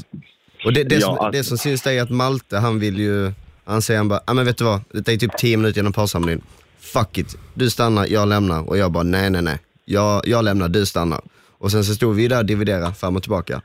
Och 0.65 0.73
det, 0.73 0.83
det, 0.83 0.95
Ja, 0.95 1.01
som, 1.01 1.09
alltså- 1.11 1.29
det 1.31 1.43
som 1.43 1.57
syns 1.57 1.81
det 1.81 1.91
är 1.93 2.01
att 2.03 2.09
Malte, 2.09 2.57
han 2.57 2.79
vill 2.79 2.99
ju, 2.99 3.31
han 3.65 3.81
säger 3.81 3.97
han 3.97 4.07
bara, 4.07 4.21
ah, 4.25 4.33
men 4.33 4.45
vet 4.45 4.57
du 4.57 4.63
vad, 4.63 4.81
det 4.91 5.07
är 5.07 5.17
typ 5.17 5.37
10 5.37 5.57
minuter 5.57 5.77
genom 5.79 5.93
parsamlingen. 5.93 6.41
Fuck 6.79 7.17
it, 7.17 7.35
du 7.53 7.69
stannar, 7.69 8.07
jag 8.09 8.27
lämnar. 8.27 8.69
Och 8.69 8.77
jag 8.77 8.91
bara, 8.91 9.03
nej 9.03 9.29
nej 9.29 9.41
nej, 9.41 9.57
jag, 9.85 10.27
jag 10.27 10.45
lämnar, 10.45 10.69
du 10.69 10.85
stannar. 10.85 11.21
Och 11.57 11.71
sen 11.71 11.83
så 11.83 11.95
stod 11.95 12.15
vi 12.15 12.27
där 12.27 12.37
och 12.37 12.45
dividerade 12.45 12.93
fram 12.93 13.15
och 13.15 13.21
tillbaka. 13.23 13.61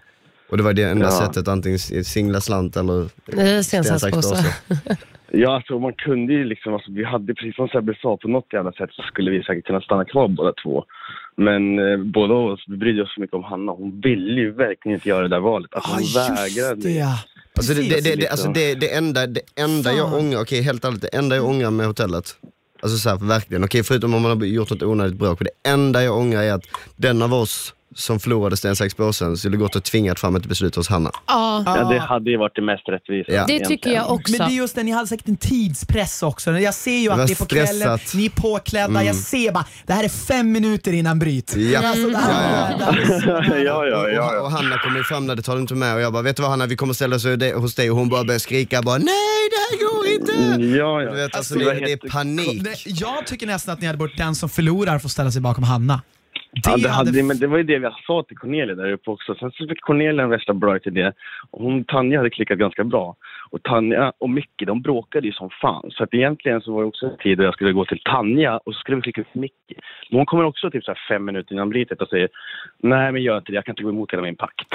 Och 0.48 0.56
det 0.56 0.62
var 0.62 0.72
det 0.72 0.82
enda 0.82 1.04
Ja. 1.06 1.10
sättet, 1.10 1.48
antingen 1.48 1.78
singla 1.78 2.40
slant 2.40 2.76
eller 2.76 3.08
sten, 3.62 3.84
sax, 3.84 4.14
påse. 4.16 4.54
Ja, 5.32 5.56
alltså 5.56 5.78
man 5.78 5.92
kunde 5.92 6.32
ju 6.32 6.44
liksom, 6.44 6.74
alltså, 6.74 6.92
vi 6.92 7.04
hade 7.04 7.34
precis 7.34 7.56
som 7.56 7.68
Sebbe 7.68 7.94
sa, 8.02 8.16
på 8.16 8.28
något 8.28 8.52
jävla 8.52 8.72
sätt 8.72 8.90
så 8.92 9.02
skulle 9.02 9.30
vi 9.30 9.42
säkert 9.42 9.66
kunna 9.66 9.80
stanna 9.80 10.04
kvar 10.04 10.28
båda 10.28 10.52
två. 10.62 10.84
Men 11.36 11.78
eh, 11.78 11.98
båda 11.98 12.34
oss, 12.34 12.64
vi 12.66 12.76
brydde 12.76 13.02
oss 13.02 13.14
så 13.14 13.20
mycket 13.20 13.34
om 13.36 13.44
Hanna. 13.44 13.72
Hon 13.72 14.00
ville 14.00 14.40
ju 14.40 14.50
verkligen 14.52 14.94
inte 14.96 15.08
göra 15.08 15.22
det 15.22 15.28
där 15.28 15.40
valet. 15.40 15.70
Alltså, 15.74 15.90
hon 16.18 16.24
vägrade. 16.36 16.82
det 16.82 16.90
ja. 16.90 17.18
Alltså 17.56 17.74
det, 17.74 17.80
det, 17.80 18.00
det, 18.04 18.16
det, 18.16 18.28
alltså 18.28 18.48
det, 18.48 18.74
det 18.74 18.94
enda, 18.94 19.26
det 19.26 19.40
enda 19.56 19.92
jag 19.92 20.14
ångrar, 20.14 20.40
okej 20.40 20.62
helt 20.62 20.84
ärligt, 20.84 21.02
det 21.02 21.08
enda 21.08 21.36
jag 21.36 21.44
ångrar 21.46 21.70
med 21.70 21.86
hotellet, 21.86 22.36
alltså 22.82 22.98
så 22.98 23.08
här, 23.08 23.16
verkligen, 23.16 23.64
okej 23.64 23.82
förutom 23.82 24.14
om 24.14 24.22
man 24.22 24.38
har 24.38 24.46
gjort 24.46 24.70
något 24.70 24.82
onödigt 24.82 25.18
bråk, 25.18 25.38
det 25.40 25.70
enda 25.70 26.02
jag 26.02 26.16
ångrar 26.18 26.42
är 26.42 26.52
att 26.52 26.64
den 26.96 27.22
av 27.22 27.34
oss 27.34 27.74
som 27.94 28.20
förlorade 28.20 28.56
sten, 28.56 28.76
sax, 28.76 28.94
påse 28.94 29.36
skulle 29.36 29.56
gått 29.56 29.76
och 29.76 29.84
tvingat 29.84 30.18
fram 30.20 30.36
ett 30.36 30.46
beslut 30.46 30.76
hos 30.76 30.88
Hanna. 30.88 31.10
Ja, 31.26 31.62
Ja, 31.66 31.84
det 31.84 31.98
hade 31.98 32.30
ju 32.30 32.36
varit 32.36 32.54
det 32.56 32.62
mest 32.62 32.88
rättvisa. 32.88 33.32
Ja. 33.32 33.44
det 33.48 33.64
tycker 33.64 33.90
jag 33.92 34.10
också. 34.12 34.34
Men 34.38 34.48
det 34.48 34.54
är 34.54 34.56
just 34.56 34.74
det, 34.74 34.82
ni 34.82 34.90
hade 34.90 35.06
säkert 35.06 35.28
en 35.28 35.36
tidspress 35.36 36.22
också. 36.22 36.50
Jag 36.58 36.74
ser 36.74 36.98
ju 36.98 37.08
Det 37.08 37.14
att 37.14 37.26
det 37.26 37.32
är 37.32 37.36
på 37.36 37.44
kvällen, 37.46 37.66
stressat. 37.98 38.14
ni 38.14 38.26
är 38.26 38.30
påklädda, 38.30 39.04
jag 39.04 39.16
ser 39.16 39.52
bara, 39.52 39.64
det 39.86 39.92
här 39.92 40.04
är 40.04 40.08
fem 40.08 40.52
minuter 40.52 40.92
innan 40.92 41.18
bryt. 41.18 41.56
Ja. 41.56 41.88
Alltså, 41.88 42.08
det 42.08 42.16
här, 42.16 42.70
Ja, 42.70 42.76
det 42.78 42.84
här 42.84 43.00
är 43.00 43.06
så 43.20 43.26
nära. 43.26 43.58
ja, 43.60 43.86
ja, 43.86 44.40
Och. 44.40 44.50
Hanna 44.50 44.78
kommer 44.78 44.96
ju 44.98 45.04
fram 45.04 45.26
när 45.26 45.36
det 45.36 45.42
tar 45.42 45.54
du 45.54 45.60
inte 45.60 45.74
med 45.74 45.94
och 45.94 46.00
jag 46.00 46.12
bara, 46.12 46.22
vet 46.22 46.36
du 46.36 46.42
vad 46.42 46.50
Hanna, 46.50 46.66
vi 46.66 46.76
kommer 46.76 46.94
ställa 46.94 47.16
oss 47.16 47.24
hos 47.56 47.74
dig 47.74 47.90
och 47.90 47.96
hon 47.96 48.08
bara 48.08 48.24
börjar 48.24 48.38
skrika 48.38 48.82
bara, 48.82 48.98
nej 48.98 49.04
det 49.50 49.56
här 49.76 49.78
går 49.88 50.06
inte! 50.06 50.64
Ja, 50.76 51.02
ja. 51.02 51.10
Du 51.10 51.16
vet, 51.16 51.34
alltså, 51.36 51.54
Det 51.54 51.64
det, 51.64 51.80
det 51.80 51.92
är 51.92 52.08
panik. 52.10 52.62
Nej, 52.62 52.74
Jag 52.84 53.26
tycker 53.26 53.46
nästan 53.46 53.72
att 53.74 53.80
ni 53.80 53.86
hade 53.86 53.98
bort 53.98 54.16
den 54.16 54.34
som 54.34 54.48
förlorar 54.48 54.98
får 54.98 55.08
ställa 55.08 55.30
sig 55.30 55.40
bakom 55.40 55.64
Hanna. 55.64 56.00
Det 56.64 56.70
Ja, 56.70 56.76
det, 56.76 56.88
hade, 56.88 57.10
hade 57.10 57.22
men 57.22 57.38
det 57.38 57.46
var 57.46 57.56
ju 57.56 57.62
det 57.62 57.78
vi 57.78 57.88
sa 58.06 58.22
till 58.22 58.36
Cornelia 58.36 58.74
där 58.74 58.92
uppe 58.92 59.10
också. 59.10 59.34
Sen 59.34 59.50
så 59.50 59.66
fick 59.66 59.80
Cornelia 59.80 60.22
en 60.22 60.30
värsta 60.30 60.54
bra 60.54 60.76
idé. 60.76 61.12
Hon, 61.50 61.84
Tanja 61.84 62.18
hade 62.18 62.30
klickat 62.30 62.58
ganska 62.58 62.84
bra. 62.84 63.16
Och 63.50 63.62
Tanja 63.62 64.12
och 64.18 64.30
Micke, 64.30 64.62
de 64.66 64.82
bråkade 64.82 65.26
ju 65.26 65.32
som 65.32 65.50
fan. 65.60 65.90
Så 65.90 66.04
att 66.04 66.14
egentligen 66.14 66.60
så 66.60 66.72
var 66.72 66.82
det 66.82 66.88
också 66.88 67.06
en 67.06 67.16
tid 67.16 67.38
då 67.38 67.44
jag 67.44 67.54
skulle 67.54 67.72
gå 67.72 67.84
till 67.84 68.00
Tanja 68.04 68.56
och 68.56 68.74
så 68.74 68.80
skulle 68.80 68.96
vi 68.96 69.02
klicka 69.02 69.20
ut 69.20 69.34
Micke. 69.34 69.72
Men 70.10 70.18
hon 70.18 70.26
kommer 70.26 70.44
också 70.44 70.70
typ 70.70 70.84
så 70.84 70.90
här 70.90 71.00
fem 71.08 71.24
minuter 71.24 71.52
innan 71.52 71.68
brytet 71.68 72.02
och 72.02 72.08
säger 72.08 72.28
Nej 72.82 73.12
men 73.12 73.22
gör 73.22 73.38
inte 73.38 73.52
det, 73.52 73.56
jag 73.56 73.64
kan 73.64 73.72
inte 73.72 73.82
gå 73.82 73.88
emot 73.88 74.12
hela 74.12 74.22
min 74.22 74.36
pakt. 74.36 74.68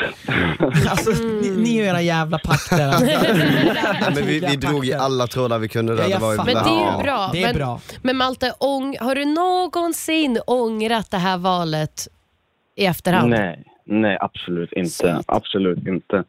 Alltså, 0.89 1.23
ni, 1.23 1.49
ni 1.57 1.81
och 1.81 1.85
era 1.85 2.01
jävla 2.01 2.39
pakter. 2.39 2.87
Alltså. 2.87 3.05
Men 4.15 4.25
vi, 4.27 4.39
vi 4.39 4.55
drog 4.55 4.85
i 4.85 4.93
alla 4.93 5.27
trådar 5.27 5.59
vi 5.59 5.67
kunde 5.67 5.95
där. 5.95 6.03
Ja, 6.03 6.15
det 6.15 6.21
var 6.21 6.31
ju. 6.31 6.37
Men 6.37 6.45
det 6.45 6.69
är 6.69 6.97
ju 6.97 7.03
bra. 7.03 7.29
Det 7.33 7.43
är 7.43 7.47
men, 7.47 7.55
bra. 7.55 7.79
men 8.01 8.17
Malte, 8.17 8.53
ång, 8.59 8.97
har 8.99 9.15
du 9.15 9.25
någonsin 9.25 10.39
ångrat 10.47 11.11
det 11.11 11.17
här 11.17 11.37
valet 11.37 12.07
i 12.75 12.85
efterhand? 12.85 13.29
Nej, 13.29 13.63
nej 13.85 14.17
absolut 14.21 14.73
inte. 14.73 15.21
Absolut 15.27 15.87
inte. 15.87 16.23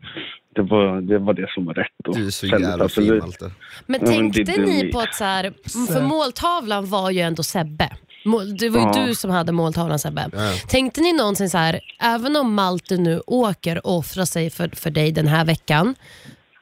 Det 0.55 0.63
var, 0.63 1.01
det 1.01 1.19
var 1.19 1.35
det 1.35 1.51
som 1.55 1.65
var 1.65 1.75
rätt. 1.75 2.09
Och 2.09 2.17
Du 2.17 2.27
är 2.27 2.31
så 2.31 2.47
jävla 2.47 2.73
alltså, 2.85 3.01
fin 3.01 3.11
det- 3.11 3.19
Malte. 3.21 3.51
Men 3.87 4.01
Ja, 4.01 4.07
tänkte 4.07 4.43
det 4.43 4.53
är 4.55 4.67
ni 4.67 4.93
på 4.93 5.01
att 5.01 5.15
så 5.15 5.25
här, 5.25 5.53
för 5.93 6.03
måltavlan 6.03 6.87
var 6.87 7.11
ju 7.11 7.21
ändå 7.21 7.43
Sebbe. 7.43 7.91
Mål- 8.25 8.57
Det 8.59 8.69
var 8.69 8.81
ju 8.81 9.01
Ja. 9.01 9.07
du 9.07 9.15
som 9.15 9.31
hade 9.31 9.53
måltavlan 9.53 9.99
Sebbe. 9.99 10.31
Ja. 10.33 10.53
Tänkte 10.69 11.01
ni 11.01 11.13
någonsin 11.13 11.51
så 11.51 11.59
här, 11.59 11.81
även 12.01 12.37
om 12.37 12.55
Malte 12.55 12.97
nu 12.97 13.21
åker 13.27 13.87
och 13.87 13.97
offrar 13.99 14.25
sig 14.25 14.51
för, 14.51 14.69
för 14.77 14.91
dig 14.91 15.13
den 15.13 15.27
här 15.29 15.45
veckan, 15.45 15.95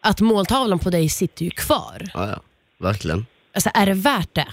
att 0.00 0.20
måltavlan 0.20 0.78
på 0.78 0.90
dig 0.90 1.08
sitter 1.08 1.44
ju 1.44 1.50
kvar. 1.50 2.02
Ja, 2.14 2.28
ja. 2.30 2.40
Verkligen. 2.78 3.26
Alltså, 3.54 3.70
är 3.74 3.86
det 3.86 3.94
värt 3.94 4.34
det? 4.34 4.46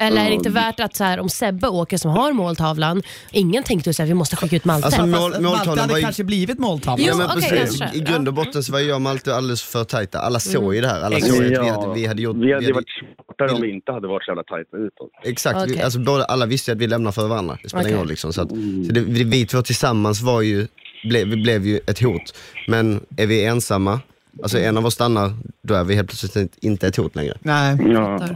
Eller 0.00 0.24
är 0.24 0.28
det 0.28 0.34
inte 0.34 0.50
värt 0.50 0.80
att 0.80 0.96
så 0.96 1.04
här, 1.04 1.20
om 1.20 1.28
Sebbe 1.28 1.68
åker 1.68 1.96
som 1.98 2.10
har 2.10 2.32
måltavlan, 2.32 3.02
ingen 3.30 3.62
tänkte 3.62 3.92
här, 3.98 4.06
vi 4.06 4.14
måste 4.14 4.36
skicka 4.36 4.56
ut 4.56 4.64
Malte. 4.64 4.86
Alltså, 4.86 5.06
mål- 5.06 5.10
Fast 5.12 5.22
Malte 5.22 5.40
måltavlan 5.42 5.78
hade 5.78 5.92
var 5.92 5.98
ju- 5.98 6.02
kanske 6.04 6.24
blivit 6.24 6.58
måltavla. 6.58 7.04
Jo, 7.08 7.12
Ja, 7.12 7.16
men 7.28 7.38
okej, 7.38 7.50
precis. 7.50 7.78
kanske. 7.78 7.98
I 7.98 8.00
grund 8.00 8.28
och 8.28 8.34
botten 8.34 8.62
så 8.62 8.72
var 8.72 8.80
jag 8.80 8.94
och 8.94 9.00
Malte 9.02 9.34
alldeles 9.36 9.62
för 9.62 9.84
tajta. 9.84 10.18
Alla 10.20 10.40
såg 10.40 10.74
ju 10.74 10.80
det 10.80 10.88
här. 10.88 11.00
Alla 11.00 11.20
såg 11.20 11.42
ju 11.44 11.56
att 11.56 11.64
vi 11.64 11.68
hade, 11.70 11.94
vi 11.94 12.06
hade 12.06 12.22
gjort... 12.22 12.36
vi 12.36 12.52
hade 12.52 12.66
vi 12.66 12.72
varit 12.72 12.86
smartare 13.26 13.56
om 13.56 13.62
vi 13.62 13.70
inte 13.74 13.92
hade 13.92 14.08
varit 14.08 14.24
så 14.24 14.30
jävla 14.30 14.42
tajta 14.42 14.76
utåt. 14.76 15.10
Exakt, 15.24 15.56
vi, 15.68 15.72
Okej. 15.72 15.82
alltså, 15.82 15.98
både, 15.98 16.24
alla 16.24 16.46
visste 16.46 16.70
ju 16.70 16.74
att 16.74 16.80
vi 16.82 16.86
lämnar 16.86 17.12
för 17.12 17.28
varandra. 17.28 17.58
Det 17.62 17.68
spelar 17.68 17.82
ingen 17.84 17.94
Okej. 17.94 18.00
roll. 18.02 18.08
Liksom, 18.08 18.32
så 18.32 18.42
att, 18.42 18.48
så 18.48 18.92
det, 18.92 19.00
vi, 19.00 19.24
vi 19.24 19.46
två 19.46 19.62
tillsammans 19.62 20.20
var 20.22 20.42
ju, 20.42 20.66
ble, 21.08 21.24
vi 21.24 21.36
blev 21.36 21.66
ju 21.66 21.80
ett 21.86 22.02
hot. 22.02 22.34
Men 22.68 23.00
är 23.16 23.26
vi 23.26 23.44
ensamma, 23.44 24.00
alltså 24.42 24.58
en 24.58 24.76
av 24.76 24.86
oss 24.86 24.94
stannar, 24.94 25.32
då 25.62 25.74
är 25.74 25.84
vi 25.84 25.94
helt 25.94 26.08
plötsligt 26.08 26.56
inte 26.60 26.86
ett 26.86 26.96
hot 26.96 27.16
längre. 27.16 27.36
Nej. 27.42 27.78
Ja. 27.92 28.28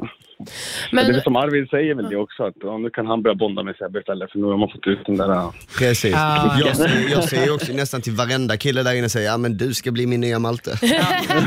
Men, 0.93 1.07
det 1.07 1.18
är 1.18 1.20
som 1.20 1.37
Arvid 1.37 1.68
säger 1.70 1.95
väl 1.95 2.09
det 2.11 2.16
också, 2.16 2.43
att 2.45 2.55
ja, 2.61 2.78
nu 2.78 2.91
kan 2.91 3.07
han 3.07 3.22
börja 3.22 3.35
bonda 3.35 3.62
med 3.62 3.76
Sebbe 3.76 3.99
istället 3.99 4.32
för 4.32 4.39
nu 4.39 4.47
har 4.47 4.57
man 4.57 4.68
fått 4.68 4.87
ut 4.87 4.99
den 5.07 5.16
där... 5.16 5.28
ja. 5.28 5.53
Precis. 5.78 6.14
Ah. 6.16 6.59
Jag, 6.64 6.76
säger, 6.76 7.11
jag 7.11 7.24
säger 7.24 7.45
ju 7.45 7.51
också 7.55 7.72
nästan 7.72 8.03
till 8.03 8.12
varenda 8.12 8.57
kille 8.57 8.82
där 8.82 8.95
inne, 8.95 9.09
säger, 9.09 9.30
ja 9.30 9.37
men 9.37 9.57
du 9.57 9.74
ska 9.74 9.91
bli 9.91 10.07
min 10.07 10.20
nya 10.20 10.39
Malte. 10.39 10.78
men, 10.82 11.45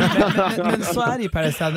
men, 0.58 0.68
men 0.68 0.82
så 0.82 1.02
är 1.02 1.18
det 1.18 1.24
ju 1.24 1.30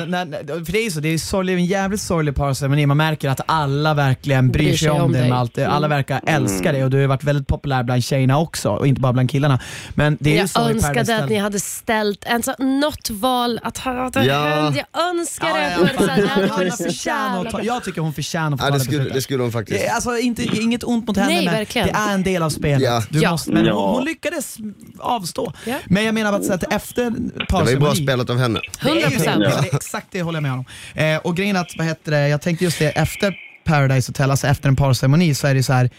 när, 0.05 0.65
för 0.65 0.71
det 0.71 0.79
är 0.79 0.83
ju 0.83 0.91
så, 0.91 0.99
det 0.99 1.13
är 1.13 1.17
sorglig, 1.17 1.53
en 1.53 1.65
jävligt 1.65 2.01
sorglig 2.01 2.35
parceremoni. 2.35 2.85
Man 2.85 2.97
märker 2.97 3.29
att 3.29 3.41
alla 3.45 3.93
verkligen 3.93 4.51
bryr, 4.51 4.73
sig 4.73 4.89
om, 4.89 5.11
dig 5.11 5.21
dig. 5.21 5.29
Malte. 5.29 5.67
Alla 5.67 5.87
verkar 5.87 6.21
älska 6.27 6.71
dig 6.71 6.83
och 6.83 6.89
du 6.89 7.01
har 7.01 7.07
varit 7.07 7.23
väldigt 7.23 7.47
populär 7.47 7.83
bland 7.83 8.03
tjejerna 8.03 8.39
också 8.39 8.69
och 8.69 8.87
inte 8.87 9.01
bara 9.01 9.13
bland 9.13 9.31
killarna. 9.31 9.59
Men 9.95 10.17
det 10.19 10.29
är 10.29 10.33
ju 10.33 10.39
jag 10.39 10.47
i 10.47 10.53
Paradise 10.53 10.87
önskade 10.87 11.23
att 11.23 11.29
ni 11.29 11.35
hade 11.35 11.59
ställt 11.59 12.23
en 12.25 12.43
så, 12.43 12.53
något 12.59 13.09
val 13.09 13.59
att 13.63 13.77
ha 13.77 14.09
det 14.09 14.25
Ja. 14.25 14.73
Jag 14.75 15.09
önskar 15.09 15.47
Ja, 15.47 15.55
det. 15.55 15.93
ja, 16.05 16.87
det 17.03 17.09
förtjänar 17.09 17.45
att 17.45 17.51
ta, 17.51 17.61
jag 17.63 17.83
tycker 17.83 18.01
hon 18.01 18.13
förtjänar 18.13 18.53
att 18.53 18.59
få 18.59 18.65
Ja, 18.65 18.71
det, 18.71 18.77
det 18.77 18.83
skulle, 18.83 19.03
det 19.03 19.21
skulle 19.21 19.43
hon 19.43 19.51
faktiskt. 19.51 19.89
Alltså 19.89 20.17
inte, 20.17 20.43
inget 20.43 20.83
ont 20.83 21.07
mot 21.07 21.17
henne 21.17 21.33
Nej, 21.33 21.45
men 21.45 21.53
verkligen. 21.53 21.87
det 21.87 21.93
är 21.93 22.13
en 22.13 22.23
del 22.23 22.43
av 22.43 22.49
spelet. 22.49 22.81
Ja. 22.81 23.03
Du 23.09 23.19
Ja. 23.19 23.31
måste, 23.31 23.51
men 23.51 23.65
Ja. 23.65 23.73
hon, 23.73 23.95
hon 23.95 24.05
lyckades 24.05 24.57
avstå. 24.99 25.53
Ja. 25.65 25.75
Men 25.85 26.03
jag 26.05 26.13
menar 26.13 26.33
att, 26.33 26.49
att 26.49 26.73
efter 26.73 27.03
Det 27.03 27.11
var 27.11 27.19
ju 27.19 27.45
bra 27.45 27.45
parceremoni 27.59 27.95
spelat 27.95 28.29
av 28.29 28.37
henne. 28.37 28.59
Det 28.83 28.89
är 28.89 28.95
ju 28.95 29.01
100%. 29.01 29.19
så. 29.33 29.39
Det 29.39 29.45
är 29.71 29.75
exakt 29.75 30.07
det 30.11 30.21
håller 30.21 30.37
jag 30.37 30.43
med 30.43 30.53
om. 30.53 30.65
Eh, 30.95 31.17
och 31.17 31.37
grejen 31.37 31.55
att, 31.55 31.77
vad 31.77 31.87
heter 31.87 32.11
det, 32.11 32.27
jag 32.27 32.41
tänkte 32.41 32.63
just 32.65 32.79
det, 32.79 32.89
efter 32.89 33.35
Paradise 33.65 34.09
Hotel, 34.09 34.31
alltså 34.31 34.47
efter 34.47 34.69
en 34.69 34.75
parceremoni 34.75 35.35
så 35.35 35.47
är 35.47 35.53
det 35.55 35.63
så 35.63 35.73
här 35.73 35.89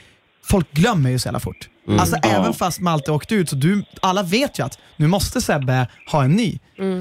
folk 0.44 0.72
glömmer 0.72 1.10
ju 1.10 1.18
så 1.18 1.26
jävla 1.26 1.40
fort. 1.40 1.68
Mm. 1.88 2.00
Alltså 2.00 2.16
även 2.16 2.54
fast 2.54 2.80
Malte 2.80 3.12
åkte 3.12 3.34
ut, 3.34 3.48
så 3.48 3.56
du, 3.56 3.84
alla 4.02 4.22
vet 4.22 4.58
ju 4.58 4.64
att 4.64 4.78
nu 4.96 5.06
måste 5.06 5.40
Sebbe 5.40 5.86
ha 6.12 6.24
en 6.24 6.32
ny. 6.32 6.58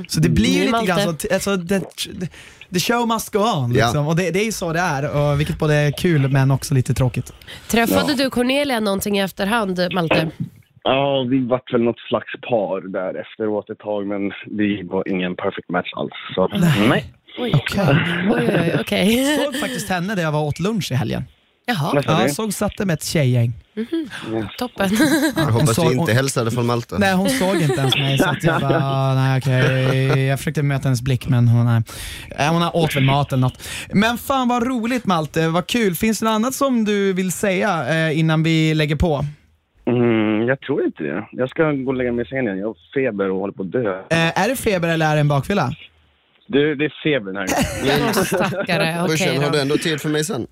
Så 0.08 0.20
det 0.20 0.30
blir 0.30 0.50
ju 0.54 0.60
lite 0.60 0.72
Malte. 0.72 0.88
grann 0.88 1.18
så, 1.20 1.34
alltså, 1.34 1.58
the, 1.68 1.82
the 2.74 2.80
show 2.80 3.08
must 3.08 3.34
go 3.34 3.40
on. 3.40 3.74
Ja. 3.74 3.86
Liksom. 3.86 4.08
Och 4.08 4.16
det, 4.16 4.32
det 4.32 4.40
är 4.40 4.46
ju 4.46 4.52
så 4.52 4.74
det 4.74 4.80
är, 4.80 5.16
och, 5.18 5.40
vilket 5.40 5.60
både 5.60 5.76
är 5.76 5.92
kul 5.92 6.28
men 6.30 6.52
också 6.52 6.74
lite 6.74 6.94
tråkigt. 6.94 7.34
Träffade 7.68 8.14
du 8.16 8.30
Cornelia 8.30 8.80
någonting 8.80 9.18
i 9.18 9.22
efterhand, 9.22 9.80
Malte? 9.94 10.30
Ja, 10.84 11.26
vi 11.30 11.48
vart 11.48 11.74
väl 11.74 11.82
något 11.82 12.00
slags 12.00 12.32
par 12.50 12.82
där 12.92 13.22
efteråt 13.22 13.70
ett 13.70 13.80
tag, 13.80 14.08
men 14.08 14.32
vi 14.58 14.84
var 14.84 15.08
ingen 15.08 15.36
perfect 15.36 15.70
match 15.70 15.90
alls. 15.94 16.12
Så 16.36 16.48
nej. 16.90 17.14
Oj, 17.40 17.52
Okej. 17.56 18.76
okej. 18.80 19.32
Jag 19.32 19.40
såg 19.46 19.56
faktiskt 19.56 19.90
henne 19.90 20.16
där 20.16 20.24
jag 20.24 20.32
var 20.32 20.42
åt 20.42 20.60
lunch 20.60 20.92
i 20.92 20.96
helgen. 20.96 21.24
Jaha, 21.66 22.02
Ja, 22.06 22.22
jag 22.22 22.32
såg 22.32 22.54
satte 22.54 22.86
med 22.86 22.94
ett 22.94 23.04
tjejgäng. 23.04 23.54
Toppen. 24.58 24.90
Jag 25.36 25.46
hoppas 25.46 25.76
du 25.76 25.94
inte 25.94 26.14
hälsade 26.14 26.52
från 26.52 26.66
Malte. 26.66 26.96
Nej 27.00 27.16
hon 27.16 27.30
såg 27.30 27.56
inte 27.56 27.80
ens 27.82 27.96
mig 27.96 28.18
så 28.18 28.30
att 28.30 28.44
jag 28.44 28.62
bara, 28.62 29.14
nej 29.16 29.38
okej. 29.38 30.26
Jag 30.26 30.40
försökte 30.40 30.64
möta 30.64 30.84
hennes 30.84 31.02
blick 31.02 31.28
men 31.28 31.48
hon, 31.48 31.66
nej. 31.66 31.82
Eh, 32.38 32.54
hon 32.54 32.62
har 32.62 32.76
åt 32.76 32.96
väl 32.96 33.04
mat 33.04 33.32
eller 33.34 33.42
något. 33.42 33.68
Men 33.94 34.18
fan 34.18 34.48
vad 34.48 34.68
roligt 34.68 35.06
Malte, 35.06 35.48
vad 35.48 35.68
kul. 35.68 35.96
Finns 35.96 36.20
det 36.20 36.26
något 36.26 36.32
annat 36.36 36.54
som 36.54 36.86
du 36.86 37.14
vill 37.14 37.32
säga 37.32 37.90
eh, 37.90 38.20
innan 38.20 38.44
vi 38.44 38.74
lägger 38.74 38.96
på? 38.96 39.26
Mm, 39.86 40.48
jag 40.48 40.62
tror 40.62 40.86
inte 40.86 41.04
det. 41.04 41.28
Jag 41.32 41.50
ska 41.50 41.72
gå 41.72 41.88
och 41.88 41.94
lägga 41.96 42.12
mig 42.12 42.26
i 42.26 42.28
sängen 42.28 42.46
igen. 42.46 42.58
Jag 42.58 42.68
har 42.68 42.76
feber 42.94 43.30
och 43.30 43.40
håller 43.40 43.54
på 43.54 43.64
att 43.64 43.72
dö. 43.72 44.00
Eh, 44.10 44.42
är 44.44 44.50
det 44.50 44.56
feber 44.56 44.90
eller 44.90 45.12
är 45.12 45.16
det 45.16 45.22
en 45.22 45.28
bakfylla? 45.28 45.70
Det, 46.52 46.76
det 46.76 46.86
är 46.86 46.94
febern 47.04 47.36
här. 47.36 47.48
Åh, 48.18 48.24
stackare. 48.24 48.98
Okej 49.04 49.08
Brorsan, 49.08 49.44
har 49.44 49.52
du 49.52 49.58
då. 49.58 49.62
ändå 49.62 49.78
tid 49.78 50.02
för 50.02 50.10
mig 50.10 50.24
sen? 50.26 50.48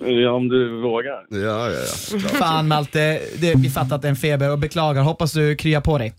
ja, 0.00 0.30
om 0.30 0.48
du 0.48 0.80
vågar. 0.80 1.26
Ja, 1.28 1.70
ja, 1.70 1.78
ja. 2.12 2.18
Fan 2.18 2.68
Malte, 2.68 3.20
det, 3.40 3.54
vi 3.56 3.70
fattar 3.70 3.96
att 3.96 4.02
det 4.02 4.08
är 4.08 4.10
en 4.10 4.16
feber 4.16 4.50
och 4.50 4.58
beklagar. 4.58 5.02
Hoppas 5.02 5.32
du 5.32 5.56
kryar 5.56 5.80
på 5.80 5.98
dig. 5.98 6.14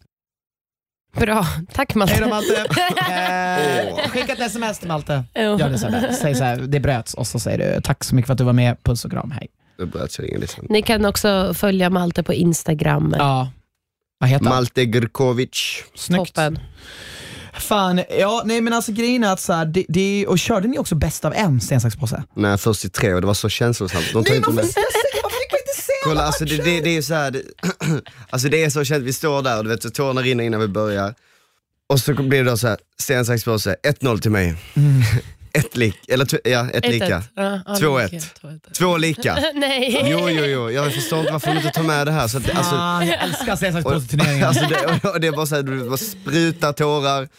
Bra, 1.19 1.45
tack 1.73 1.95
Malte. 1.95 2.13
Hej 2.13 2.23
då 2.23 2.29
Malte. 2.29 2.65
Eh, 3.13 4.09
skicka 4.09 4.33
ett 4.33 4.39
sms 4.39 4.79
till 4.79 4.87
Malte. 4.87 5.23
Jo. 5.35 5.41
Gör 5.59 5.69
det 5.69 5.77
så 5.77 5.87
här. 5.87 6.11
Säg 6.11 6.35
så 6.35 6.43
här, 6.43 6.57
det 6.57 6.79
bröts 6.79 7.13
och 7.13 7.27
så 7.27 7.39
säger 7.39 7.75
du 7.75 7.81
tack 7.81 8.03
så 8.03 8.15
mycket 8.15 8.27
för 8.27 8.33
att 8.33 8.37
du 8.37 8.43
var 8.43 8.53
med. 8.53 8.83
Puss 8.83 9.05
och 9.05 9.11
kram, 9.11 9.31
hej. 9.31 9.47
Det 9.77 9.85
bröt 9.85 10.11
sig 10.11 10.27
ingen 10.27 10.41
liksom. 10.41 10.65
Ni 10.69 10.81
kan 10.81 11.05
också 11.05 11.53
följa 11.53 11.89
Malte 11.89 12.23
på 12.23 12.33
Instagram. 12.33 13.15
Ja. 13.17 13.51
Vad 14.19 14.29
heter 14.29 14.45
han? 14.45 14.55
Malte 14.55 14.85
Grkovic. 14.85 15.83
Snyggt. 15.95 16.35
Toppen. 16.35 16.59
Fan, 17.73 18.01
ja 18.19 18.41
nej 18.45 18.61
men 18.61 18.73
alltså 18.73 18.91
grejen 18.91 19.23
är 19.23 19.33
att 19.33 19.39
så 19.39 19.53
här, 19.53 19.65
det, 19.65 19.85
det, 19.89 20.27
och 20.27 20.39
körde 20.39 20.67
ni 20.67 20.77
också 20.77 20.95
bäst 20.95 21.25
av 21.25 21.33
en 21.33 21.61
sten, 21.61 21.81
sax, 21.81 21.95
påse? 21.95 22.23
Nej, 22.35 22.57
först 22.57 22.85
i 22.85 22.89
tre 22.89 23.13
och 23.13 23.21
det 23.21 23.27
var 23.27 23.33
så 23.33 23.49
känslosamt. 23.49 24.05
De 24.13 24.23
tar 24.23 24.35
inte 24.35 24.51
med. 24.51 24.65
Kolla, 26.05 26.21
alltså 26.21 26.45
det, 26.45 26.57
det, 26.57 26.81
det 26.81 26.97
är 26.97 27.01
så 27.01 27.13
här, 27.13 27.31
det, 27.31 27.41
alltså 28.29 28.49
det 28.49 28.63
är 28.63 28.69
så 28.69 28.83
känt, 28.83 29.03
vi 29.03 29.13
står 29.13 29.41
där 29.41 29.57
och 29.57 29.63
du 29.63 29.69
vet, 29.69 29.83
så 29.83 29.89
tårarna 29.89 30.21
rinner 30.21 30.43
innan 30.43 30.59
vi 30.59 30.67
börjar. 30.67 31.13
Och 31.89 31.99
så 31.99 32.13
blir 32.13 32.43
det 32.43 32.49
då 32.49 32.57
så 32.57 32.67
här, 32.67 32.77
sten, 32.99 33.25
sax, 33.25 33.43
påse, 33.43 33.75
1-0 33.83 34.19
till 34.19 34.31
mig. 34.31 34.55
ett 35.53 35.77
lik, 35.77 35.95
eller 36.07 36.27
ja, 36.49 36.69
ett 36.69 36.87
lika. 36.87 37.17
Ett, 37.17 37.23
Ja, 37.35 37.59
ja, 37.65 37.75
Två, 37.75 37.99
lika. 37.99 38.15
ett. 38.15 38.35
Två, 38.41 38.47
ett. 38.47 38.73
Två 38.73 38.97
lika. 38.97 39.37
Nej. 39.53 40.07
Jo, 40.11 40.29
jo, 40.29 40.45
jo, 40.45 40.71
jag 40.71 40.93
förstår 40.93 41.19
inte 41.19 41.31
varför 41.31 41.47
de 41.47 41.57
inte 41.57 41.69
tar 41.69 41.83
med 41.83 42.07
det 42.07 42.11
här. 42.11 42.27
Så 42.27 42.37
att, 42.37 42.49
alltså, 42.49 42.75
jag 43.11 43.23
älskar 43.23 43.55
sten, 43.55 43.73
sax, 43.73 43.85
och, 43.85 43.93
påse 43.93 44.07
turneringen. 44.07 44.47
alltså 44.47 44.65
det, 44.69 45.09
och 45.09 45.19
det 45.19 45.27
är 45.27 45.31
bara 45.31 45.45
så 45.45 45.55
här, 45.55 45.63
du 45.63 45.89
bara 45.89 45.97
sprutar 45.97 46.73
tårar. 46.73 47.29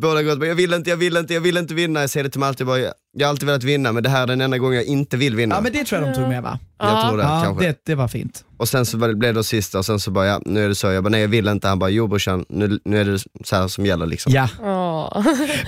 Båda 0.00 0.22
går 0.22 0.46
jag 0.46 0.54
vill 0.54 0.72
inte, 0.72 0.90
jag 0.90 0.96
vill 0.96 1.16
inte, 1.16 1.34
jag 1.34 1.40
vill 1.40 1.56
inte 1.56 1.74
vinna. 1.74 2.00
Jag 2.00 2.10
säger 2.10 2.24
det 2.24 2.30
till 2.30 2.40
Malte, 2.40 2.62
jag, 2.62 2.66
bara, 2.66 2.78
jag 2.78 3.26
har 3.26 3.28
alltid 3.28 3.46
velat 3.46 3.64
vinna 3.64 3.92
men 3.92 4.02
det 4.02 4.08
här 4.08 4.22
är 4.22 4.26
den 4.26 4.40
enda 4.40 4.58
gången 4.58 4.76
jag 4.76 4.84
inte 4.84 5.16
vill 5.16 5.36
vinna. 5.36 5.54
Ja 5.54 5.60
men 5.60 5.72
det 5.72 5.84
tror 5.84 6.00
jag 6.00 6.10
de 6.10 6.14
tog 6.14 6.28
med 6.28 6.42
va? 6.42 6.58
jag 6.78 7.08
tror 7.08 7.18
det 7.18 7.24
Ja, 7.24 7.42
kanske. 7.44 7.66
det, 7.66 7.80
det 7.86 7.94
var 7.94 8.08
fint. 8.08 8.44
Och 8.56 8.68
sen 8.68 8.86
så 8.86 8.96
blev 9.14 9.34
det 9.34 9.44
sista 9.44 9.78
och 9.78 9.86
sen 9.86 10.00
så 10.00 10.10
bara, 10.10 10.26
ja 10.26 10.40
nu 10.44 10.64
är 10.64 10.68
det 10.68 10.74
så. 10.74 10.86
Jag 10.86 11.04
bara, 11.04 11.08
nej 11.10 11.20
jag 11.20 11.28
vill 11.28 11.48
inte. 11.48 11.68
Han 11.68 11.78
bara, 11.78 11.90
jo 11.90 12.06
brorsan, 12.06 12.44
nu, 12.48 12.80
nu 12.84 13.00
är 13.00 13.04
det 13.04 13.18
så 13.44 13.56
här 13.56 13.68
som 13.68 13.86
gäller 13.86 14.06
liksom. 14.06 14.32
Ja. 14.32 14.48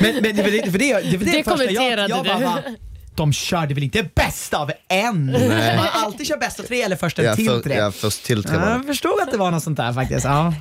Men, 0.00 0.14
men 0.22 0.36
det, 0.36 0.42
var 0.42 0.50
det, 0.50 0.70
för 0.70 0.78
det, 0.78 1.00
det, 1.10 1.16
var 1.16 1.24
det, 1.24 1.32
Det 1.32 1.44
första 1.44 1.64
jag, 1.70 2.10
jag 2.10 2.24
bara, 2.24 2.62
du. 2.66 2.76
De 3.16 3.32
körde 3.32 3.74
väl 3.74 3.82
inte 3.84 4.02
bästa 4.14 4.58
av 4.58 4.70
en? 4.88 5.26
Man 5.76 5.86
alltid 5.92 6.26
kör 6.26 6.36
bästa 6.36 6.62
tre 6.62 6.82
eller 6.82 6.96
första 6.96 7.22
Ja, 7.22 7.36
till 7.36 7.46
för, 7.46 7.60
tre. 7.60 7.74
ja, 7.74 7.92
först 7.92 8.24
till 8.24 8.44
tre 8.44 8.56
Ja, 8.56 8.70
jag 8.70 8.86
förstod 8.86 9.20
att 9.22 9.30
det 9.30 9.36
var 9.36 9.50
något 9.50 9.62
sånt 9.62 9.76
där 9.76 9.92
faktiskt. 9.92 10.24
Ja. 10.24 10.54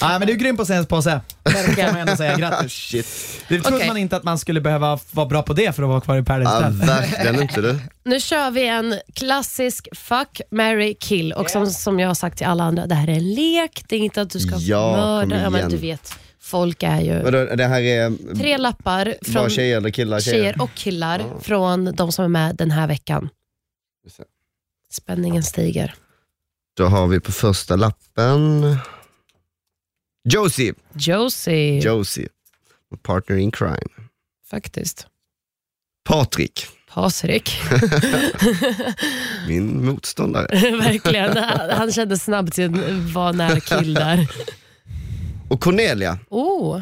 Ja, 0.00 0.18
men 0.18 0.26
du 0.26 0.32
är 0.32 0.36
grym 0.36 0.56
på 0.56 0.64
senspåse. 0.64 1.20
Det 1.42 1.76
kan 1.76 1.86
man 1.92 1.96
ändå 2.00 2.16
säga. 2.16 2.36
Grattis. 2.36 2.72
Shit. 2.72 3.06
Det 3.48 3.60
trodde 3.60 3.76
Okej. 3.76 3.88
man 3.88 3.96
inte 3.96 4.16
att 4.16 4.24
man 4.24 4.38
skulle 4.38 4.60
behöva 4.60 4.98
vara 5.10 5.26
bra 5.26 5.42
på 5.42 5.52
det 5.52 5.76
för 5.76 5.82
att 5.82 5.88
vara 5.88 6.00
kvar 6.00 6.16
i 6.18 6.22
Paradise 6.22 6.52
Ja, 6.80 6.86
verkligen 6.86 7.42
inte 7.42 7.60
du. 7.60 7.78
Nu 8.04 8.20
kör 8.20 8.50
vi 8.50 8.66
en 8.68 8.94
klassisk 9.14 9.88
fuck, 9.92 10.40
marry, 10.50 10.94
kill. 11.00 11.32
Och 11.32 11.50
som, 11.50 11.66
som 11.66 12.00
jag 12.00 12.08
har 12.08 12.14
sagt 12.14 12.38
till 12.38 12.46
alla 12.46 12.64
andra, 12.64 12.86
det 12.86 12.94
här 12.94 13.08
är 13.08 13.14
en 13.14 13.34
lek. 13.34 13.82
Det 13.88 13.96
är 13.96 14.00
inte 14.00 14.22
att 14.22 14.30
du 14.30 14.40
ska 14.40 14.56
Ja, 14.56 14.92
mörda. 14.96 15.42
Ja, 15.42 15.50
men 15.50 15.70
du 15.70 15.76
vet, 15.76 16.14
folk 16.50 16.82
är 16.82 17.00
ju... 17.00 17.22
Vadå, 17.22 17.44
det 17.56 17.64
här 17.64 17.80
är 17.80 18.34
Tre 18.34 18.58
lappar 18.58 19.04
bara 19.04 19.32
från 19.32 19.50
tjejer 19.50 19.76
eller 19.76 19.90
killar? 19.90 20.20
tjejer 20.20 20.62
och 20.62 20.74
killar 20.74 21.24
från 21.42 21.84
de 21.84 22.12
som 22.12 22.24
är 22.24 22.28
med 22.28 22.56
den 22.56 22.70
här 22.70 22.86
veckan. 22.86 23.28
Spänningen 24.92 25.42
stiger. 25.42 25.94
Då 26.76 26.86
har 26.86 27.06
vi 27.06 27.20
på 27.20 27.32
första 27.32 27.76
lappen 27.76 28.76
Josie. 30.24 30.74
Josie, 30.94 31.80
Josie. 31.80 32.28
Partner 33.02 33.36
in 33.36 33.50
crime. 33.50 33.90
faktiskt. 34.50 35.06
Patrik, 36.04 36.66
Patrik. 36.94 37.50
min 39.48 39.84
motståndare. 39.84 40.46
Verkligen. 40.76 41.36
Han 41.70 41.92
kände 41.92 42.18
snabbt 42.18 42.58
att 42.58 42.70
vara 43.14 43.32
nära 43.32 43.60
kill 43.60 43.94
där. 43.94 44.28
Och 45.50 45.60
Cornelia. 45.60 46.18
Oh, 46.28 46.80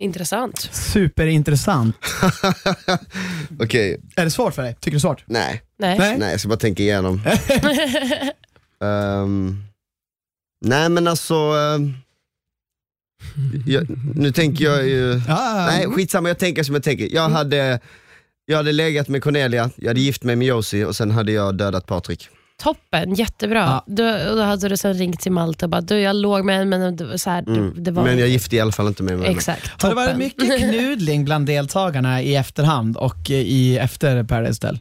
intressant. 0.00 0.60
Superintressant. 0.72 1.96
Okej, 3.60 4.00
Är 4.16 4.24
det 4.24 4.30
svårt 4.30 4.54
för 4.54 4.62
dig? 4.62 4.74
Tycker 4.74 4.90
du 4.90 4.90
det 4.90 4.96
är 4.96 5.00
svårt? 5.00 5.24
nej. 5.26 5.62
Nej. 5.78 5.98
Nej. 5.98 6.18
Nej, 6.18 6.30
jag 6.30 6.40
ska 6.40 6.48
bara 6.48 6.58
tänka 6.58 6.82
igenom. 6.82 7.20
Ehm, 8.84 9.62
nej 10.64 10.88
men 10.88 11.08
alltså, 11.08 11.34
ehm, 11.34 11.92
jag, 13.66 13.86
nu 14.14 14.32
tänker 14.32 14.64
jag 14.64 14.86
ju, 14.86 15.20
Ja, 15.28 15.66
nej 15.70 15.86
skitsamma 15.86 16.28
jag 16.28 16.38
tänker 16.38 16.62
som 16.62 16.74
jag 16.74 16.84
tänker. 16.84 17.08
Jag 17.14 17.28
hade, 17.28 17.80
jag 18.44 18.56
hade 18.56 18.72
legat 18.72 19.08
med 19.08 19.22
Cornelia, 19.22 19.70
jag 19.76 19.88
hade 19.88 20.00
gift 20.00 20.22
mig 20.22 20.36
med 20.36 20.48
Josie 20.48 20.84
och 20.84 20.96
sen 20.96 21.10
hade 21.10 21.32
jag 21.32 21.54
dödat 21.54 21.86
Patrik. 21.86 22.28
Toppen, 22.62 23.14
jättebra. 23.14 23.58
Ja. 23.58 23.84
Du, 23.86 24.28
och 24.30 24.36
då 24.36 24.42
hade 24.42 24.68
du 24.68 24.76
sen 24.76 24.94
ringt 24.94 25.20
till 25.20 25.32
Malte 25.32 25.64
och 25.66 25.70
bara, 25.70 25.80
du 25.80 26.00
jag 26.00 26.16
låg 26.16 26.44
med 26.44 26.60
en 26.60 26.68
men 26.68 27.18
så 27.18 27.30
här, 27.30 27.42
Mm. 27.48 27.72
det, 27.74 27.80
det 27.80 27.90
var 27.90 28.02
Men 28.04 28.18
jag 28.18 28.28
gifte 28.28 28.56
i 28.56 28.60
alla 28.60 28.72
fall 28.72 28.86
inte 28.86 29.02
mig 29.02 29.14
med 29.16 29.24
henne. 29.26 29.36
Exakt, 29.36 29.82
Har 29.82 29.88
det 29.88 29.94
varit 29.94 30.06
toppen. 30.08 30.18
mycket 30.18 30.58
knudling 30.70 31.24
bland 31.24 31.46
deltagarna 31.46 32.22
i 32.22 32.36
efterhand 32.36 32.96
och 32.96 33.30
i 33.30 33.78
efter 33.78 34.24
Paradise 34.24 34.66
Hotel? 34.66 34.78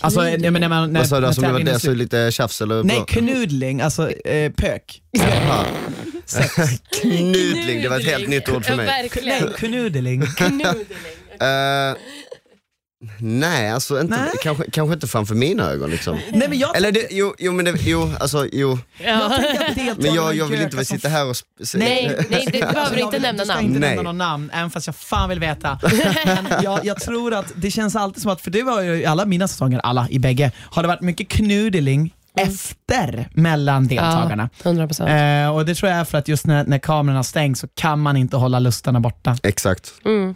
Alltså, 0.00 0.20
Knudling? 0.20 0.52
när, 0.52 0.60
när 0.60 0.68
man, 0.68 0.92
när, 0.92 1.00
Vad 1.00 1.08
sa 1.08 1.20
du, 1.20 1.26
alltså, 1.26 1.42
var 1.42 1.60
det 1.60 1.80
så 1.80 1.94
lite 1.94 2.30
tjafs 2.32 2.60
eller? 2.62 2.82
Nej, 2.82 2.96
bra? 2.96 3.04
knudling, 3.06 3.80
alltså 3.80 4.10
eh, 4.10 4.52
pök. 4.52 5.02
Knudling, 7.00 7.82
det 7.82 7.88
var 7.88 8.00
ett 8.00 8.06
helt 8.06 8.28
nytt 8.28 8.48
ord 8.48 8.64
för 8.64 8.70
Ja, 8.72 8.76
mig. 8.76 8.86
verkligen. 8.86 9.42
Nej, 9.44 9.52
knudling. 9.56 10.22
Knudling. 10.36 10.86
Eh, 11.40 11.94
nej, 13.20 13.70
alltså 13.70 14.00
inte, 14.00 14.16
Nej. 14.16 14.30
Kanske, 14.42 14.70
kanske 14.70 14.94
inte 14.94 15.06
framför 15.06 15.34
mina 15.34 15.70
ögon 15.70 15.90
liksom. 15.90 16.18
Nej, 16.32 16.48
men 16.48 16.58
jag, 16.58 16.76
Eller 16.76 16.92
det, 16.92 17.06
jo, 17.10 17.34
jo, 17.38 17.52
men 17.52 17.64
det, 17.64 17.74
jo, 17.80 18.12
alltså, 18.20 18.46
jo. 18.52 18.78
jag 19.04 19.08
Ja. 19.14 19.28
deltagarna 19.28 19.94
Men 19.98 20.14
jag, 20.14 20.34
jag 20.36 20.46
vill 20.46 20.60
inte 20.62 20.76
väl 20.76 20.86
som 20.86 20.96
sitta 20.96 21.08
här 21.08 21.26
och... 21.30 21.36
Nej, 21.74 22.16
nej, 22.30 22.48
det 22.52 22.52
behöver 22.60 22.78
Alltså, 22.80 22.94
du 22.94 23.00
jag 23.00 23.06
inte 23.06 23.16
vill- 23.16 23.22
nämna 23.22 23.42
du 23.42 23.46
ska 23.46 23.54
namn. 23.54 23.66
inte 23.66 23.80
Nej. 23.80 23.88
nämna 23.96 24.02
någon 24.02 24.18
namn, 24.18 24.50
även 24.54 24.70
fast 24.70 24.86
jag 24.86 24.96
fan 24.96 25.28
vill 25.28 25.40
veta. 25.40 25.78
Men 26.26 26.62
jag, 26.62 26.84
jag 26.84 27.00
tror 27.00 27.34
att 27.34 27.52
det 27.56 27.70
känns 27.70 27.96
alltid 27.96 28.22
som 28.22 28.30
att, 28.30 28.40
för 28.40 28.50
det 28.50 28.62
var 28.62 28.80
ju 28.82 28.94
i 28.96 29.06
alla 29.06 29.24
mina 29.26 29.48
säsonger, 29.48 29.78
alla 29.78 30.06
i 30.10 30.18
bägge, 30.18 30.52
har 30.70 30.82
det 30.82 30.88
varit 30.88 31.00
mycket 31.00 31.28
knudling 31.28 32.14
efter 32.38 33.28
mellan 33.34 33.86
deltagarna. 33.86 34.50
Ja, 34.62 34.70
100 34.70 34.86
procent. 34.86 35.08
Eh, 35.10 35.54
och 35.56 35.64
Det 35.66 35.74
tror 35.74 35.90
jag 35.90 36.00
är 36.00 36.04
för 36.04 36.18
att 36.18 36.28
just 36.28 36.46
när, 36.46 36.64
när 36.64 36.78
kamerorna 36.78 37.22
stängs 37.22 37.60
så 37.60 37.68
kan 37.74 38.00
man 38.00 38.16
inte 38.16 38.36
hålla 38.36 38.58
lustarna 38.58 39.00
borta. 39.00 39.36
Exakt. 39.42 39.92
Mm. 40.04 40.34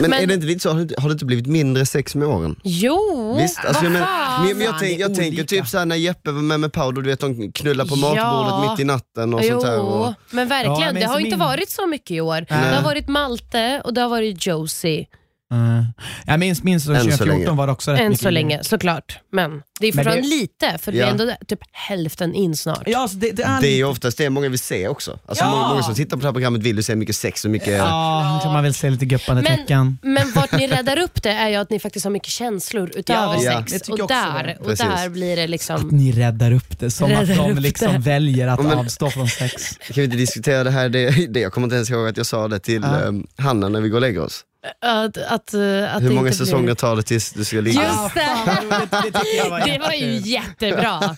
Men, 0.00 0.10
Men- 0.10 0.22
är 0.22 0.26
det 0.26 0.34
inte 0.34 0.46
lite 0.46 0.60
så, 0.60 0.68
har 0.70 0.76
det, 0.76 0.82
inte- 0.82 1.00
har 1.00 1.08
det 1.08 1.12
inte 1.12 1.24
blivit 1.24 1.46
mindre 1.46 1.86
sex 1.86 2.14
med 2.14 2.28
åren? 2.28 2.56
Jo, 2.64 3.36
Visst, 3.40 3.58
alltså, 3.64 3.82
vad 3.82 3.92
men, 3.92 4.02
men, 4.46 4.56
men 4.58 4.66
jag, 4.66 4.78
tänk, 4.78 4.96
det 4.96 5.00
jag 5.02 5.14
tänker 5.14 5.44
typ 5.44 5.68
såhär 5.68 5.84
när 5.86 5.96
Jeppe 5.96 6.30
var 6.30 6.42
med 6.42 6.60
med 6.60 6.72
Paolo, 6.72 7.00
du 7.00 7.10
vet 7.10 7.20
de 7.20 7.52
knullar 7.52 7.84
på 7.84 7.94
Ja. 7.96 8.14
matbordet 8.14 8.70
mitt 8.70 8.80
i 8.80 8.84
natten 8.84 9.34
och 9.34 9.44
sånt 9.44 9.64
här. 9.64 9.74
Jo, 9.76 9.80
Och, 9.82 10.14
men 10.30 10.44
Ja, 10.44 10.48
verkligen. 10.48 10.80
jag 10.80 10.88
det 10.94 11.00
minns 11.00 11.06
har 11.06 11.18
ju 11.18 11.24
inte 11.26 11.36
min- 11.38 11.46
varit 11.46 11.70
så 11.70 11.86
mycket 11.86 12.10
i 12.10 12.20
år. 12.20 12.46
Nej. 12.50 12.70
Det 12.70 12.76
har 12.76 12.82
varit 12.82 13.08
Malte 13.08 13.80
och 13.84 13.94
det 13.94 14.00
har 14.00 14.08
varit 14.08 14.46
Josie. 14.46 15.06
Uh, 15.54 15.82
jag 16.26 16.40
minns, 16.40 16.62
minns 16.62 16.84
så 16.84 16.94
2014 16.94 17.28
länge. 17.28 17.50
var 17.50 17.66
det 17.66 17.72
också 17.72 17.90
rätt 17.92 18.00
Än 18.00 18.08
mycket 18.08 18.22
så 18.22 18.30
länge, 18.30 18.64
såklart. 18.64 19.18
Men 19.32 19.62
det 19.80 19.86
är 19.86 19.92
fortfarande 19.92 20.22
det- 20.22 20.28
lite, 20.28 20.78
för 20.78 20.92
det 20.92 20.98
Ja. 20.98 21.06
är 21.06 21.10
ändå 21.10 21.32
typ 21.48 21.58
hälften 21.72 22.34
in 22.34 22.56
snart. 22.56 22.82
Ja, 22.86 22.98
alltså 22.98 23.16
det, 23.16 23.30
det 23.32 23.42
är 23.42 23.60
det 23.60 23.68
är 23.68 23.76
ju 23.76 23.84
oftast 23.84 24.18
det 24.18 24.30
många 24.30 24.48
vill 24.48 24.58
se 24.58 24.88
också. 24.88 25.18
Alltså 25.26 25.44
Ja. 25.44 25.50
många, 25.50 25.68
många 25.68 25.82
som 25.82 25.94
tittar 25.94 26.16
på 26.16 26.20
det 26.20 26.26
här 26.28 26.32
programmet 26.32 26.62
vill 26.62 26.76
ju 26.76 26.82
se 26.82 26.96
mycket 26.96 27.16
sex 27.16 27.44
och 27.44 27.50
mycket... 27.50 27.78
Ja, 27.78 28.40
tror 28.42 28.52
man 28.52 28.64
vill 28.64 28.74
se 28.74 28.90
lite 28.90 29.04
guppande 29.06 29.42
Men- 29.42 29.56
tecken. 29.58 29.98
Men 30.02 30.32
vart 30.32 30.52
ni 30.52 30.66
räddar 30.76 30.98
upp 30.98 31.22
det 31.22 31.30
är 31.30 31.48
ju 31.48 31.54
att 31.56 31.70
ni 31.70 31.78
faktiskt 31.78 32.04
har 32.04 32.10
mycket 32.10 32.28
känslor 32.30 32.90
utöver 32.94 33.44
Ja, 33.44 33.64
sex. 33.68 33.88
Och 33.88 33.98
där, 34.08 34.56
och 34.60 34.76
där 34.76 35.08
blir 35.08 35.36
det 35.36 35.46
liksom... 35.46 35.88
Ni 35.92 36.12
räddar 36.12 36.52
upp 36.52 36.78
det 36.78 36.90
som 36.90 37.08
Räddar 37.08 37.22
att 37.22 37.54
de 37.54 37.58
liksom 37.62 37.92
det. 37.92 37.98
väljer 37.98 38.48
att 38.48 38.62
men- 38.62 38.78
avstå 38.78 39.10
från 39.10 39.28
sex. 39.28 39.76
Kan 39.78 39.94
vi 39.94 40.04
inte 40.04 40.16
diskutera 40.16 40.64
det 40.64 40.70
här? 40.70 40.88
Det, 40.88 41.26
det, 41.32 41.40
jag 41.40 41.52
kommer 41.52 41.64
inte 41.66 41.76
ens 41.76 41.90
ihåg 41.90 42.08
att 42.08 42.16
jag 42.16 42.26
sa 42.26 42.48
det 42.48 42.58
till 42.58 42.82
Ja. 42.82 43.02
um, 43.04 43.26
Hanna 43.38 43.68
när 43.68 43.80
vi 43.80 43.88
går 43.88 43.96
och 43.96 44.00
lägger 44.00 44.22
oss. 44.22 44.42
Att, 44.80 45.16
att, 45.16 45.54
eh, 45.54 45.94
att 45.96 46.02
Hur 46.02 46.10
många 46.10 46.32
säsonger 46.32 46.64
Blir... 46.64 46.74
tar 46.74 46.96
det 46.96 47.02
tills 47.02 47.32
du 47.32 47.44
ska 47.44 47.60
ligga? 47.60 47.82
Just 47.82 48.14
det. 48.14 48.20
Det 48.60 49.50
var 49.50 49.66
Det 49.66 49.78
var 49.78 49.92
ju 49.92 50.16
jättebra. 50.16 51.16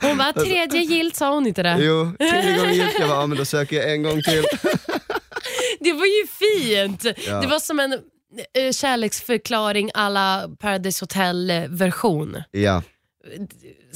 Hon 0.00 0.16
bara, 0.16 0.32
tredje 0.32 0.80
gilt 0.80 1.16
sa 1.16 1.34
hon 1.34 1.46
inte 1.46 1.62
det? 1.62 1.76
Jo, 1.80 2.12
tredje 2.18 2.56
gången 2.58 2.74
gick 2.74 3.00
jag 3.00 3.08
bara, 3.08 3.20
ja, 3.20 3.26
men 3.26 3.38
då 3.38 3.44
söker 3.44 3.76
jag 3.76 3.92
en 3.92 4.02
gång 4.02 4.22
till. 4.22 4.44
Det 5.80 5.92
var 5.92 6.06
ju 6.06 6.26
fint. 6.26 7.04
Ja. 7.26 7.40
Det 7.40 7.46
var 7.46 7.58
som 7.60 7.80
en 7.80 7.92
eh, 7.92 8.72
kärleksförklaring 8.72 9.90
alla 9.94 10.48
Paradise 10.58 11.02
Hotel-version. 11.02 12.36
Ja. 12.50 12.82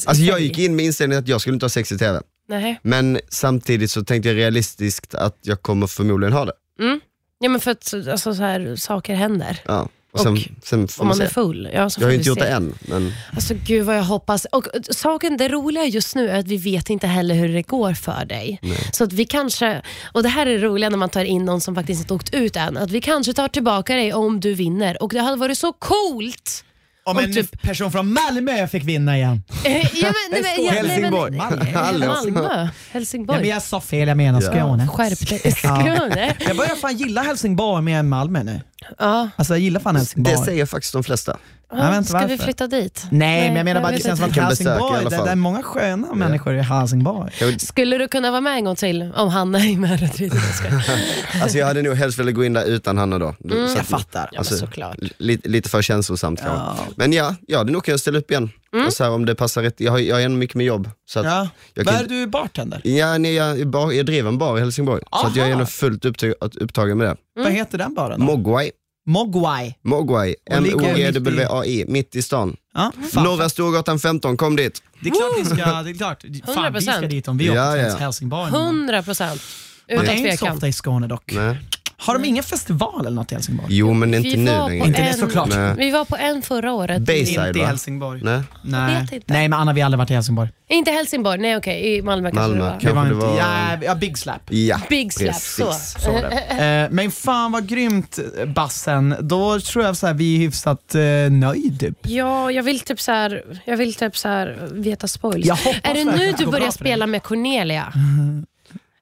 Alltså 0.07 0.23
jag 0.25 0.41
gick 0.41 0.59
in 0.59 0.77
med 0.77 0.85
inställningen 0.85 1.23
att 1.23 1.29
jag 1.29 1.41
skulle 1.41 1.55
inte 1.55 1.65
ha 1.65 1.71
sex 1.71 1.93
i 1.93 1.99
TV. 1.99 2.21
Nej. 2.49 2.81
Men 2.83 3.21
samtidigt 3.29 3.91
så 3.91 4.05
tänkte 4.05 4.29
jag 4.29 4.37
realistiskt 4.37 5.15
att 5.15 5.39
jag 5.43 5.63
kommer 5.63 5.87
förmodligen 5.87 6.33
ha 6.33 6.45
det. 6.45 6.53
Mm. 6.81 7.01
Ja, 7.45 7.49
men 7.49 7.61
för 7.61 7.71
att 7.71 7.95
alltså, 7.95 8.35
så 8.35 8.43
här, 8.43 8.77
saker 8.77 9.15
händer. 9.15 9.59
Ja. 9.67 9.89
Och 10.13 10.21
sen, 10.21 10.33
Och 10.33 10.39
sen 10.63 10.81
Om 10.81 10.89
man 10.99 11.07
man 11.07 11.21
är 11.21 11.27
se. 11.27 11.35
full. 11.35 11.69
Ja, 11.75 11.91
så 11.91 12.01
Jag 12.01 12.07
har 12.07 12.11
ju 12.13 12.17
inte 12.17 12.29
gjort 12.29 12.39
se. 12.39 12.45
det 12.45 12.51
än. 12.51 12.75
Men 12.81 13.13
Alltså 13.37 13.55
gud 13.67 13.87
vad 13.87 13.97
jag 13.97 14.03
hoppas. 14.03 14.45
Och 14.53 14.67
saken, 14.91 15.37
det 15.37 15.49
roliga 15.49 15.85
just 15.85 16.15
nu 16.15 16.29
är 16.31 16.39
att 16.39 16.47
vi 16.47 16.57
vet 16.57 16.91
inte 16.91 17.07
heller 17.07 17.35
hur 17.35 17.49
det 17.55 17.63
går 17.63 17.93
för 17.95 18.25
dig. 18.25 18.61
Så 18.93 19.05
att 19.05 19.13
vi 19.13 19.25
kanske, 19.25 19.83
och 20.13 20.23
det 20.23 20.29
här 20.29 20.47
är 20.47 20.59
roliga 20.59 20.91
när 20.91 20.97
man 20.97 21.09
tar 21.09 21.25
in 21.25 21.45
någon 21.45 21.61
som 21.61 21.75
faktiskt 21.75 22.01
inte 22.01 22.15
åkt 22.15 22.35
ut 22.35 22.57
än, 22.57 22.77
att 22.77 22.91
vi 22.91 23.01
kanske 23.01 23.33
tar 23.33 23.49
tillbaka 23.49 23.95
dig 23.95 24.13
om 24.13 24.41
du 24.41 24.55
vinner. 24.55 25.03
Och 25.03 25.11
det 25.13 25.21
hade 25.21 25.37
varit 25.37 25.59
så 25.59 25.73
coolt! 25.73 26.65
Om 27.07 27.19
en 27.19 27.33
typ- 27.33 27.63
person 27.63 27.93
från 27.93 28.13
Malmö 28.13 28.67
fick 28.69 28.85
vinna 28.85 29.17
igen. 29.17 29.43
Eh, 29.65 29.73
ja, 29.77 29.83
men, 30.03 30.43
nej, 30.43 30.43
men, 30.43 30.65
ja, 30.65 30.73
nej, 30.73 30.83
men- 30.83 30.91
Helsingborg. 30.91 31.37
Malmö. 31.37 31.65
Malmö. 32.07 32.07
Ja, 32.43 32.69
Helsingborg. 32.93 33.41
men 33.41 33.49
jag 33.49 33.63
sa 33.63 33.81
fel, 33.81 34.09
jag 34.09 34.17
menar 34.17 34.43
Ja. 34.43 34.51
Skåne. 34.51 34.89
Skärp 34.89 35.29
dig. 35.43 35.53
Skåne. 35.53 36.37
Jag 36.47 36.57
börjar 36.57 36.77
fan 36.77 36.97
gilla 36.97 37.23
Helsingborg 37.23 37.83
mer 37.83 37.99
än 37.99 38.09
Malmö 38.09 38.43
nu. 38.43 38.61
Ja. 38.99 39.29
Alltså 39.37 39.55
jag 39.55 39.61
gillar 39.61 39.81
fan 39.81 39.97
Helsingborg. 39.97 40.37
det 40.37 40.45
säger 40.45 40.67
faktiskt 40.67 40.93
de 40.93 41.05
flesta. 41.05 41.37
Jag 41.77 41.89
vet 41.89 41.97
inte 41.97 42.09
Ska 42.09 42.19
vi 42.19 42.27
varför. 42.27 42.45
flytta 42.45 42.67
dit? 42.67 43.07
Nej, 43.11 43.49
men 43.49 43.57
jag 43.57 43.65
menar 43.65 43.81
bara 43.81 43.89
att 43.89 43.97
det 43.97 44.03
känns 44.03 44.21
som 44.21 44.29
att 44.29 44.35
Kan 44.35 44.49
besöka 44.49 44.71
i 44.71 44.73
Helsingborg, 44.73 44.99
alla 45.01 45.11
det, 45.11 45.17
fall. 45.17 45.25
det 45.27 45.33
är 45.33 45.37
många 45.37 45.63
sköna 45.63 46.15
människor 46.15 46.55
i 46.55 46.61
Helsingborg. 46.61 47.33
Jag, 47.41 47.61
Skulle 47.61 47.99
du 47.99 48.09
kunna 48.09 48.31
vara 48.31 48.41
med 48.41 48.53
en 48.57 48.65
gång 48.65 48.77
till 48.77 49.13
om 49.17 49.29
Hanna 49.29 49.59
är 49.59 49.77
med? 49.77 50.01
Jag 50.19 50.31
jag 50.31 51.43
alltså 51.43 51.59
jag 51.59 51.67
hade 51.67 51.83
nog 51.83 51.95
helst 51.95 52.19
velat 52.19 52.35
gå 52.35 52.45
in 52.45 52.53
där 52.53 52.65
utan 52.65 52.99
Hanna 52.99 53.19
då. 53.19 53.35
Så 53.51 53.57
Jag 53.57 53.65
att- 53.79 53.87
fattar. 53.87 54.21
Ja, 54.21 54.29
men 54.33 54.39
Alltså, 54.39 54.57
såklart. 54.57 54.97
lite, 55.19 55.49
lite 55.49 55.69
för 55.69 55.83
känslosamt 55.83 56.41
kanske. 56.41 56.59
Ja. 56.59 56.77
Men 56.97 57.13
ja, 57.13 57.35
ja, 57.47 57.65
det 57.65 57.71
är 57.71 57.73
nog 57.73 57.85
kan 57.85 57.93
jag 57.93 58.01
ställa 58.01 58.19
upp 58.19 58.31
igen. 58.31 58.51
Och 58.87 58.93
så 58.93 59.05
här, 59.05 59.11
om 59.11 59.25
det 59.27 59.35
passar 59.35 59.63
rätt. 59.63 59.81
Jag 59.81 59.93
har, 59.93 59.99
jag 59.99 60.17
har 60.17 60.21
ändå 60.23 60.39
mycket 60.39 60.57
med 60.57 60.67
jobb. 60.67 60.91
Så 61.09 61.21
att, 61.21 61.27
Ja. 61.27 61.49
jag 61.75 61.85
Vad 61.85 61.95
kan, 61.95 62.05
är 62.05 62.09
du 62.09 62.27
bartender? 62.27 62.81
ja, 62.85 63.19
nej, 63.19 63.35
jag, 63.35 63.61
är 63.61 63.65
bar, 63.65 63.93
jag 63.93 64.07
driver 64.07 64.29
en 64.29 64.39
bar 64.39 64.57
i 64.57 64.61
Helsingborg. 64.61 65.03
Så 65.21 65.27
att 65.27 65.37
jag 65.37 65.47
är 65.47 65.51
Aha. 65.51 65.61
ändå 65.61 65.67
fullt 65.67 66.05
upptag, 66.05 66.33
upptagen 66.41 66.99
med 66.99 67.07
det. 67.07 67.17
Vad 67.43 67.53
heter 67.53 67.79
den 67.79 67.95
baren? 67.95 68.21
då? 68.21 68.27
Mogwai. 68.27 68.71
Mogwai. 69.07 69.75
Mogwai. 69.85 70.35
Och 70.51 70.63
ligger 70.63 70.89
M-O-G-W-A-I. 70.89 71.85
Mitt 71.89 72.17
i 72.17 72.23
stan. 72.23 72.57
Ja, 72.75 72.93
fan. 73.13 73.25
Norra 73.25 73.49
Storgatan 73.49 73.99
15, 73.99 74.37
kom 74.37 74.57
dit. 74.57 74.83
Det 75.01 75.09
är 75.09 75.13
klart 75.15 75.33
vi 75.39 75.45
ska, 75.45 75.83
det 75.83 75.91
är 75.91 75.95
klart. 75.95 76.25
Fan, 76.55 76.73
vi 76.73 76.81
ska 76.81 76.91
100%. 76.93 77.07
dit 77.09 77.29
om 77.29 77.39
vi 77.39 77.51
åker 77.51 77.59
Ja, 77.61 77.73
till 77.73 77.83
ja. 77.83 77.97
Helsingborg. 77.97 78.49
100 78.53 79.03
procent. 79.03 79.43
Man 79.91 79.99
Utan 80.03 80.15
är 80.15 80.19
inte 80.19 80.31
så 80.33 80.37
tvekan. 80.39 80.55
ofta 80.57 80.69
i 80.69 80.73
Skåne 80.73 81.07
dock. 81.07 81.33
Nej. 81.33 81.57
Har 81.97 82.15
de 82.19 82.25
ingen 82.25 82.43
festival 82.45 83.01
eller 83.07 83.11
något 83.17 83.33
i 83.33 83.35
Helsingborg? 83.35 83.67
Jo, 83.77 83.93
men 83.93 84.15
inte 84.15 84.37
nu 84.37 84.45
längre. 84.45 84.77
Inte 84.87 85.03
det 85.03 85.09
en- 85.09 85.15
såklart. 85.15 85.49
Nej. 85.49 85.75
Vi 85.77 85.91
var 85.91 86.05
på 86.05 86.17
en 86.17 86.43
förra 86.43 86.73
året. 86.73 87.03
Bayside 87.03 87.47
Inte 87.47 87.59
i 87.59 87.63
va? 87.63 87.69
Helsingborg. 87.69 88.21
Nej. 88.25 88.43
Nej. 88.63 89.01
vet 89.03 89.13
inte. 89.13 89.33
Nej, 89.33 89.49
men 89.49 89.59
Anna 89.61 89.73
vi 89.73 89.81
har 89.81 89.85
aldrig 89.87 89.99
varit 89.99 90.11
i 90.11 90.15
Helsingborg. 90.15 90.49
Inte 90.69 90.91
Helsingborg, 90.91 91.39
nej 91.39 91.57
okej. 91.57 91.97
I 91.97 92.03
Malmö 92.03 92.31
kanske 92.31 92.41
Malmö, 92.49 92.57
det 92.57 92.63
var. 92.65 92.71
kanske. 92.71 92.89
Det 92.89 92.93
var 92.95 93.05
det 93.05 93.15
inte, 93.15 93.27
var- 93.27 93.39
ja, 93.39 93.79
ja, 93.83 93.95
Big 93.95 94.19
Slap. 94.19 94.43
Ja, 94.53 94.81
Big 94.89 95.13
slap, 95.13 95.27
precis. 95.29 95.55
så. 95.55 95.73
Så 96.01 96.13
var 96.13 96.21
det. 96.21 96.85
Eh, 96.85 96.91
men 96.91 97.11
fan 97.11 97.53
vad 97.53 97.69
grymt 97.69 98.19
Bassen. 98.47 99.17
Då 99.21 99.61
tror 99.61 99.85
jag 99.85 99.97
så 99.97 100.07
här, 100.07 100.15
vi 100.15 100.35
är 100.35 100.39
hyfsat 100.39 100.95
eh, 100.95 101.01
nöjd. 101.31 101.81
typ. 101.81 101.99
Ja, 102.03 102.51
jag 102.51 102.63
vill 102.63 102.81
typ 102.81 103.01
så 103.01 103.13
här, 103.13 103.43
jag 103.65 103.77
vill 103.77 103.95
typ 103.95 104.17
så 104.17 104.29
här 104.29 104.69
veta 104.73 105.09
spoils. 105.09 105.47
Jag 105.47 105.57
hoppas 105.57 105.81
är 105.83 105.95
det 105.95 106.05
verkligen 106.05 106.19
nu 106.19 106.31
att 106.31 106.37
det 106.39 106.43
du 106.43 106.45
går 106.45 106.53
börjar 106.53 106.65
bra 106.67 106.73
för 106.73 106.85
dig. 106.85 106.93
spela 106.93 107.07
med 107.07 107.23
Cornelia? 107.23 107.93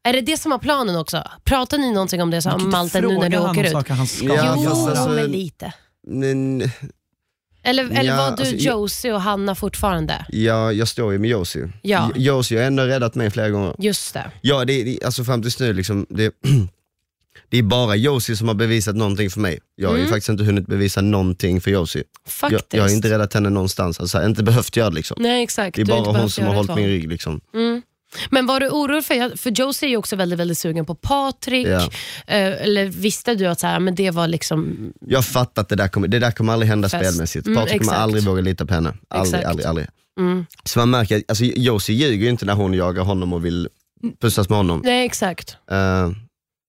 Är 0.04 0.12
det 0.12 0.20
det 0.20 0.36
som 0.36 0.50
var 0.50 0.58
planen 0.58 0.96
också? 0.96 1.24
Pratar 1.44 1.78
ni 1.78 1.92
någonting 1.92 2.22
om 2.22 2.30
det 2.30 2.42
så, 2.42 2.58
Malte 2.58 3.00
nu 3.00 3.08
när 3.08 3.28
du 3.30 3.38
åker 3.38 3.64
ut? 3.64 3.72
saker 3.72 3.94
han 3.94 4.06
ska 4.06 4.26
Ja, 4.26 4.54
jo, 4.58 4.70
fast 4.70 4.88
alltså- 4.88 5.08
men 5.08 5.26
lite. 5.32 5.72
Men, 6.06 6.62
Eller, 7.64 7.84
eller 7.84 8.04
Ja, 8.04 8.16
var 8.16 8.36
du 8.36 8.42
alltså, 8.42 8.56
Josie 8.56 9.12
och 9.12 9.20
Hanna 9.20 9.54
fortfarande? 9.54 10.26
ja, 10.28 10.72
jag 10.72 10.88
står 10.88 11.12
ju 11.12 11.18
med 11.18 11.30
Josie. 11.30 11.72
Ja. 11.82 12.10
Josie 12.16 12.58
har 12.58 12.66
ändå 12.66 12.82
räddat 12.82 13.14
mig 13.14 13.30
flera 13.30 13.50
gånger. 13.50 13.74
Just 13.78 14.14
det. 14.14 14.30
Ja, 14.40 14.64
det, 14.64 14.82
det, 14.82 15.04
alltså 15.04 15.24
fram 15.24 15.42
tills 15.42 15.60
nu, 15.60 15.72
liksom, 15.72 16.06
det, 16.08 16.34
det 17.50 17.58
är 17.58 17.62
bara 17.62 17.96
Josie 17.96 18.36
som 18.36 18.48
har 18.48 18.54
bevisat 18.54 18.96
någonting 18.96 19.30
för 19.30 19.40
mig. 19.40 19.58
Jag 19.76 19.88
har 19.88 19.96
ju 19.96 20.06
faktiskt 20.06 20.28
inte 20.28 20.44
hunnit 20.44 20.66
bevisa 20.66 21.00
någonting 21.00 21.60
för 21.60 21.70
Josie. 21.70 22.02
Jag, 22.24 22.32
Faktiskt. 22.32 22.74
jag 22.74 22.82
har 22.82 22.90
inte 22.90 23.10
räddat 23.10 23.34
henne 23.34 23.50
någonstans, 23.50 24.00
alltså, 24.00 24.24
inte 24.24 24.42
behövt 24.42 24.76
göra 24.76 24.90
det. 24.90 24.96
Liksom. 24.96 25.16
Nej 25.20 25.42
exakt. 25.42 25.76
Det 25.76 25.82
är 25.82 25.86
bara 25.86 26.18
hon 26.20 26.30
som 26.30 26.44
har 26.46 26.54
hållit 26.54 26.76
min 26.76 26.86
rygg. 26.88 27.08
Liksom. 27.08 27.40
Mm. 27.54 27.82
Men 28.30 28.46
var 28.46 28.60
du 28.60 28.68
orolig 28.68 29.04
för, 29.04 29.36
för 29.36 29.50
Josie 29.50 29.88
är 29.88 29.90
ju 29.90 29.96
också 29.96 30.16
väldigt, 30.16 30.38
väldigt 30.38 30.58
sugen 30.58 30.86
på 30.86 30.94
Patrik. 30.94 31.66
Ja. 31.66 31.80
Eh, 32.26 32.62
eller 32.62 32.86
visste 32.86 33.34
du 33.34 33.46
att 33.46 33.60
så 33.60 33.66
här, 33.66 33.80
men 33.80 33.94
det 33.94 34.10
var 34.10 34.28
liksom... 34.28 34.92
Jag 35.06 35.18
har 35.18 35.22
fattat 35.22 35.58
att 35.58 35.68
det 35.68 35.76
där 35.76 35.88
kommer, 35.88 36.08
det 36.08 36.18
där 36.18 36.30
kommer 36.30 36.52
aldrig 36.52 36.68
hända 36.68 36.88
Fest. 36.88 37.04
spelmässigt. 37.04 37.46
Mm, 37.46 37.58
Patrik 37.58 37.80
kommer 37.80 37.98
aldrig 37.98 38.24
våga 38.24 38.40
lita 38.40 38.66
på 38.66 38.74
henne. 38.74 38.94
Aldrig, 39.08 39.34
Exakt. 39.34 39.46
aldrig, 39.50 39.66
aldrig. 39.66 39.86
Mm. 40.18 40.46
Så 40.64 40.78
man 40.78 40.90
märker 40.90 41.22
alltså, 41.28 41.44
Josie 41.44 41.96
ljuger 41.96 42.24
ju 42.24 42.30
inte 42.30 42.44
när 42.44 42.54
hon 42.54 42.74
jagar 42.74 43.02
honom 43.02 43.32
och 43.32 43.44
vill 43.44 43.68
pussas 44.20 44.48
med 44.48 44.58
honom. 44.58 44.82
Nej 44.84 45.06
exakt. 45.06 45.56
Eh, 45.70 46.10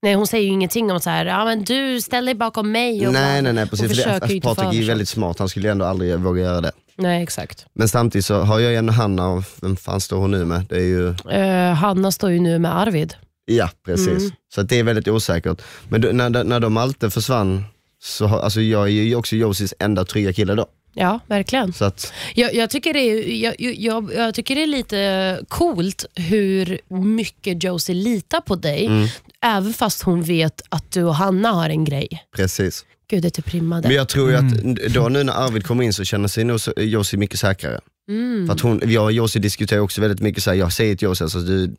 Nej, 0.03 0.13
hon 0.13 0.27
säger 0.27 0.43
ju 0.43 0.49
ingenting 0.51 0.91
om 0.91 0.99
så 0.99 1.09
här, 1.09 1.25
ja, 1.25 1.45
men 1.45 1.63
du 1.63 2.01
ställ 2.01 2.25
dig 2.25 2.35
bakom 2.35 2.71
mig. 2.71 3.07
Och 3.07 3.13
nej, 3.13 3.21
bara- 3.33 3.41
nej, 3.41 3.53
nej, 3.53 3.67
precis. 3.69 3.79
För 3.81 3.87
det, 3.87 3.95
försöker 4.03 4.27
ju 4.27 4.35
inte 4.35 4.47
Patrik 4.47 4.67
är 4.73 4.77
ju 4.77 4.85
väldigt 4.87 5.09
smart, 5.09 5.39
han 5.39 5.49
skulle 5.49 5.67
ju 5.67 5.71
ändå 5.71 5.85
aldrig 5.85 6.19
våga 6.19 6.41
göra 6.41 6.61
det. 6.61 6.71
Nej 6.95 7.23
exakt. 7.23 7.65
Men 7.73 7.87
samtidigt 7.89 8.25
så 8.25 8.41
har 8.41 8.59
jag 8.59 8.71
ju 8.71 8.77
ändå 8.77 8.93
Hanna 8.93 9.27
och 9.29 9.43
vem 9.61 9.75
fan 9.75 10.01
står 10.01 10.17
hon 10.17 10.31
nu 10.31 10.45
med? 10.45 10.65
Det 10.69 10.75
är 10.75 10.79
ju, 10.81 11.09
Eh, 11.31 11.73
Hanna 11.73 12.11
står 12.11 12.31
ju 12.31 12.39
nu 12.39 12.59
med 12.59 12.77
Arvid. 12.77 13.13
ja 13.45 13.69
precis. 13.85 14.07
Mm. 14.07 14.31
Så 14.55 14.61
att 14.61 14.69
det 14.69 14.79
är 14.79 14.83
väldigt 14.83 15.07
osäkert. 15.07 15.61
Men 15.89 16.01
då, 16.01 16.07
när, 16.11 16.43
när 16.43 16.59
de 16.59 16.77
alltid 16.77 17.13
försvann, 17.13 17.63
så 18.03 18.25
har, 18.25 18.39
alltså 18.39 18.61
jag 18.61 18.83
är 18.83 18.91
ju 18.91 19.15
också 19.15 19.35
Josies 19.35 19.73
enda 19.79 20.05
trygga 20.05 20.33
kille 20.33 20.55
då. 20.55 20.65
Ja, 20.95 21.19
verkligen. 21.27 21.73
Så 21.73 21.85
att, 21.85 22.13
Jag, 22.35 22.53
jag, 22.55 22.69
tycker 22.69 22.93
det 22.93 22.99
är, 22.99 23.43
jag, 23.43 23.55
jag, 23.59 24.13
jag 24.15 24.33
tycker 24.33 24.55
det 24.55 24.63
är 24.63 24.67
lite 24.67 25.39
coolt 25.47 26.05
hur 26.15 26.79
mycket 26.95 27.63
Josie 27.63 27.95
litar 27.95 28.41
på 28.41 28.55
dig, 28.55 28.85
Mm. 28.85 29.07
Även 29.43 29.73
fast 29.73 30.01
hon 30.01 30.23
vet 30.23 30.61
att 30.69 30.91
du 30.91 31.03
och 31.03 31.15
Hanna 31.15 31.51
har 31.51 31.69
en 31.69 31.85
grej. 31.85 32.23
precis. 32.35 32.85
Gud, 33.09 33.23
det 33.23 33.29
typ 33.29 33.53
rimmade. 33.53 33.87
Men 33.87 33.97
jag 33.97 34.07
tror 34.07 34.29
ju 34.31 34.37
Mm. 34.37 34.71
att 34.87 34.93
då 34.93 35.09
nu 35.09 35.23
när 35.23 35.33
Arvid 35.33 35.65
kommer 35.65 35.83
in 35.83 35.93
så 35.93 36.03
känner 36.03 36.27
sig 36.27 36.43
nog 36.43 36.59
Josie 36.77 37.19
mycket 37.19 37.39
säkrare. 37.39 37.79
Mm. 38.09 38.47
För 38.47 38.53
att 38.53 38.59
hon, 38.61 38.81
jag 38.85 39.03
och 39.03 39.11
Josie 39.11 39.41
diskuterar 39.41 39.79
också 39.79 40.01
väldigt 40.01 40.19
mycket 40.21 40.43
så 40.43 40.49
här, 40.49 40.57
jag 40.57 40.73
säger 40.73 40.95
till 40.95 41.05
Josie, 41.05 41.25
alltså, 41.25 41.39
du, 41.39 41.75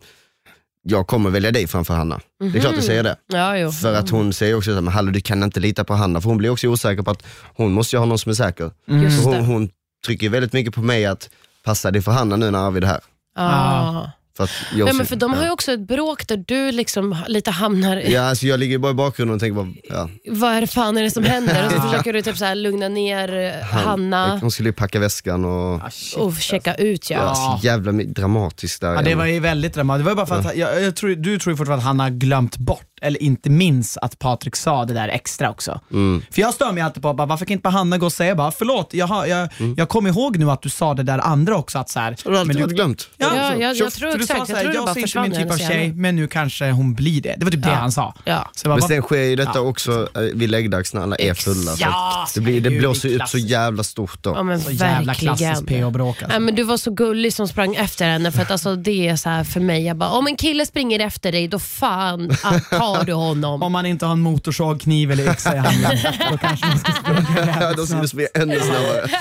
jag 0.82 1.06
kommer 1.06 1.30
välja 1.30 1.50
dig 1.50 1.66
framför 1.66 1.94
Hanna. 1.94 2.20
Det 2.52 2.58
är 2.58 2.60
klart 2.60 2.74
jag 2.74 2.84
säger 2.84 3.02
det. 3.02 3.16
Ja, 3.26 3.58
jo. 3.58 3.72
För 3.72 3.94
att 3.94 4.10
hon 4.10 4.32
säger 4.32 4.54
också 4.54 4.70
så 4.70 4.74
här, 4.74 4.80
men 4.80 4.92
hallå 4.94 5.10
du 5.10 5.20
kan 5.20 5.42
inte 5.42 5.60
lita 5.60 5.84
på 5.84 5.94
Hanna, 5.94 6.20
för 6.20 6.28
hon 6.28 6.38
blir 6.38 6.50
också 6.50 6.66
osäker 6.68 7.02
på 7.02 7.10
att 7.10 7.22
hon 7.56 7.72
måste 7.72 7.96
ju 7.96 8.00
ha 8.00 8.06
någon 8.06 8.18
som 8.18 8.30
är 8.30 8.34
säker. 8.34 8.70
Det. 8.86 9.22
hon, 9.24 9.44
hon 9.44 9.68
trycker 10.06 10.28
väldigt 10.28 10.52
mycket 10.52 10.74
på 10.74 10.82
mig 10.82 11.06
att 11.06 11.30
passa 11.64 11.90
dig 11.90 12.02
för 12.02 12.12
Hanna 12.12 12.36
nu 12.36 12.50
när 12.50 12.58
Arvid 12.66 12.84
är 12.84 12.88
här. 12.88 13.00
Ah. 13.36 14.06
För, 14.36 14.44
att 14.44 14.50
Josie, 14.72 14.86
Ja, 14.86 14.92
men 14.92 15.06
för 15.06 15.16
de 15.16 15.32
har 15.34 15.44
ju 15.44 15.50
också 15.50 15.72
ett 15.72 15.86
bråk 15.88 16.26
där 16.26 16.44
du 16.46 16.72
liksom 16.72 17.16
lite 17.28 17.50
hamnar 17.50 17.96
i, 17.96 18.12
Ja, 18.12 18.22
alltså 18.28 18.46
jag 18.46 18.60
ligger 18.60 18.78
bara 18.78 18.90
i 18.90 18.94
bakgrunden 18.94 19.34
och 19.34 19.40
tänker 19.40 19.54
bara, 19.54 19.68
ja. 19.82 20.08
vad 20.30 20.52
är 20.52 20.60
det 20.60 20.66
fan 20.66 20.96
är 20.98 21.02
det 21.02 21.10
som 21.10 21.24
händer? 21.24 21.66
Och 21.66 21.72
så 21.72 21.80
försöker 21.90 22.12
du 22.12 22.22
typ 22.22 22.36
så 22.36 22.44
här 22.44 22.54
lugna 22.54 22.88
ner 22.88 23.34
eh, 23.34 23.66
Hanna 23.66 24.38
Hon 24.38 24.50
skulle 24.50 24.68
ju 24.68 24.72
packa 24.72 24.98
väskan 25.00 25.44
och, 25.44 25.74
Ah, 25.84 25.90
shit. 25.90 26.18
och 26.18 26.34
checka 26.36 26.74
ut. 26.74 27.10
Ja. 27.10 27.16
ja. 27.16 27.58
så 27.60 27.66
jävla 27.66 27.92
dramatiskt 27.92 28.80
där. 28.80 28.94
Ja, 28.94 29.02
det 29.02 29.14
var 29.14 29.26
ju 29.26 29.40
väldigt 29.40 29.74
dramatiskt. 29.74 30.04
Det 30.08 30.14
var 30.14 30.26
bara 30.26 30.42
för 30.42 30.48
att, 30.48 30.56
jag, 30.56 30.82
jag 30.82 30.96
tror, 30.96 31.10
du 31.10 31.38
tror 31.38 31.52
ju 31.52 31.56
fortfarande 31.56 31.80
att 31.82 31.86
han 31.86 32.00
har 32.00 32.10
glömt 32.10 32.56
bort, 32.56 32.86
eller 33.04 33.22
inte 33.22 33.50
minns 33.50 33.96
att 33.96 34.18
Patrik 34.18 34.56
sa 34.56 34.84
det 34.84 34.94
där 34.94 35.08
extra 35.08 35.50
också. 35.50 35.80
Mm. 35.92 36.22
För 36.30 36.40
jag 36.40 36.54
stör 36.54 36.72
mig 36.72 36.82
alltid 36.82 37.02
på, 37.02 37.12
bara, 37.12 37.26
varför 37.26 37.44
kan 37.44 37.52
inte 37.52 37.62
bara 37.62 37.70
Hanna 37.70 37.98
gå 37.98 38.06
och 38.06 38.12
säga 38.12 38.34
bara, 38.34 38.50
förlåt, 38.50 38.94
jag, 38.94 39.06
har, 39.06 39.26
jag, 39.26 39.48
jag 39.76 39.88
kom 39.88 40.06
ihåg 40.06 40.38
nu 40.38 40.50
att 40.50 40.62
du 40.62 40.68
sa 40.70 40.94
det 40.94 41.02
där 41.02 41.18
andra 41.18 41.56
också. 41.56 41.78
Att 41.78 41.90
så 41.90 42.00
här, 42.00 42.16
Har 42.24 42.30
du 42.32 42.38
alltid 42.38 42.54
men 42.56 42.62
varit 42.64 42.74
glömt? 42.76 43.08
Ja, 43.16 43.30
så. 43.30 43.36
jag- 43.36 43.60
jag 43.60 43.76
Tjoff, 43.76 43.94
tror 43.94 44.10
för 44.10 44.18
du 44.18 44.24
exakt. 44.24 44.40
sa 44.40 44.46
så 44.46 44.52
Jag 44.52 44.60
tror 44.60 44.70
det 44.72 44.76
jag 44.78 45.08
ser 45.08 45.18
inte 45.18 45.20
min 45.20 45.32
typ 45.48 45.52
av 45.52 45.56
tjej, 45.68 45.92
men 45.92 46.16
nu 46.16 46.28
kanske 46.28 46.70
hon 46.70 46.94
blir 46.94 47.20
det. 47.22 47.34
Det 47.38 47.44
var 47.44 47.52
typ 47.52 47.62
det 47.62 47.68
Ja. 47.68 47.74
han 47.74 47.92
sa. 47.92 48.14
Ja. 48.24 48.50
Så 48.52 48.66
jag 48.66 48.70
bara, 48.70 48.74
Men 48.74 48.80
vad- 48.80 48.90
sen 48.90 49.02
sker 49.02 49.16
ju 49.16 49.36
detta 49.36 49.50
Ja. 49.54 49.60
också 49.60 50.08
eh, 50.14 50.20
vid 50.20 50.50
läggdags 50.50 50.94
när 50.94 51.02
alla 51.02 51.16
är 51.16 51.34
fulla. 51.34 51.72
Så 51.72 51.82
Ja, 51.82 52.26
det, 52.34 52.40
blir, 52.40 52.60
det 52.60 52.70
blåser 52.70 53.08
ju 53.08 53.16
upp 53.16 53.28
så 53.28 53.38
jävla 53.38 53.82
stort 53.82 54.22
då. 54.22 54.32
Ja, 54.36 54.42
men 54.42 54.60
så 54.60 54.70
jävla 54.70 55.14
klassiskt. 55.14 55.66
PH-bråk 55.66 56.22
alltså. 56.22 56.40
Men 56.40 56.54
du 56.54 56.62
var 56.62 56.76
så 56.76 56.90
gullig 56.90 57.32
som 57.32 57.48
sprang 57.48 57.74
efter 57.74 58.04
henne 58.08 58.32
för 58.32 58.42
att 58.42 58.50
alltså, 58.50 58.76
det 58.76 59.08
är 59.08 59.16
så 59.16 59.28
här 59.28 59.44
för 59.44 59.60
mig. 59.60 59.84
Jag 59.86 59.96
bara, 59.96 60.10
om 60.10 60.26
en 60.26 60.36
kille 60.36 60.66
springer 60.66 61.00
efter 61.00 61.32
dig, 61.32 61.48
då 61.48 61.58
fan 61.58 62.30
ah, 62.44 62.58
tar 62.98 63.04
du 63.04 63.12
honom. 63.12 63.62
Om 63.62 63.72
man 63.72 63.86
inte 63.86 64.06
har 64.06 64.12
en 64.12 64.20
motorsåg, 64.20 64.80
kniv 64.80 65.10
eller 65.10 65.30
yxa 65.32 65.54
i 65.54 65.58
handen, 65.58 65.90
då 66.30 66.36
kanske 66.38 66.66
man 66.66 66.78
ska 66.78 66.92
springa 66.92 67.72
de 67.76 67.86
skulle 67.86 67.86
snabbt. 67.86 68.08
springa 68.08 68.28
ännu 68.34 68.60
snabbare. 68.60 69.08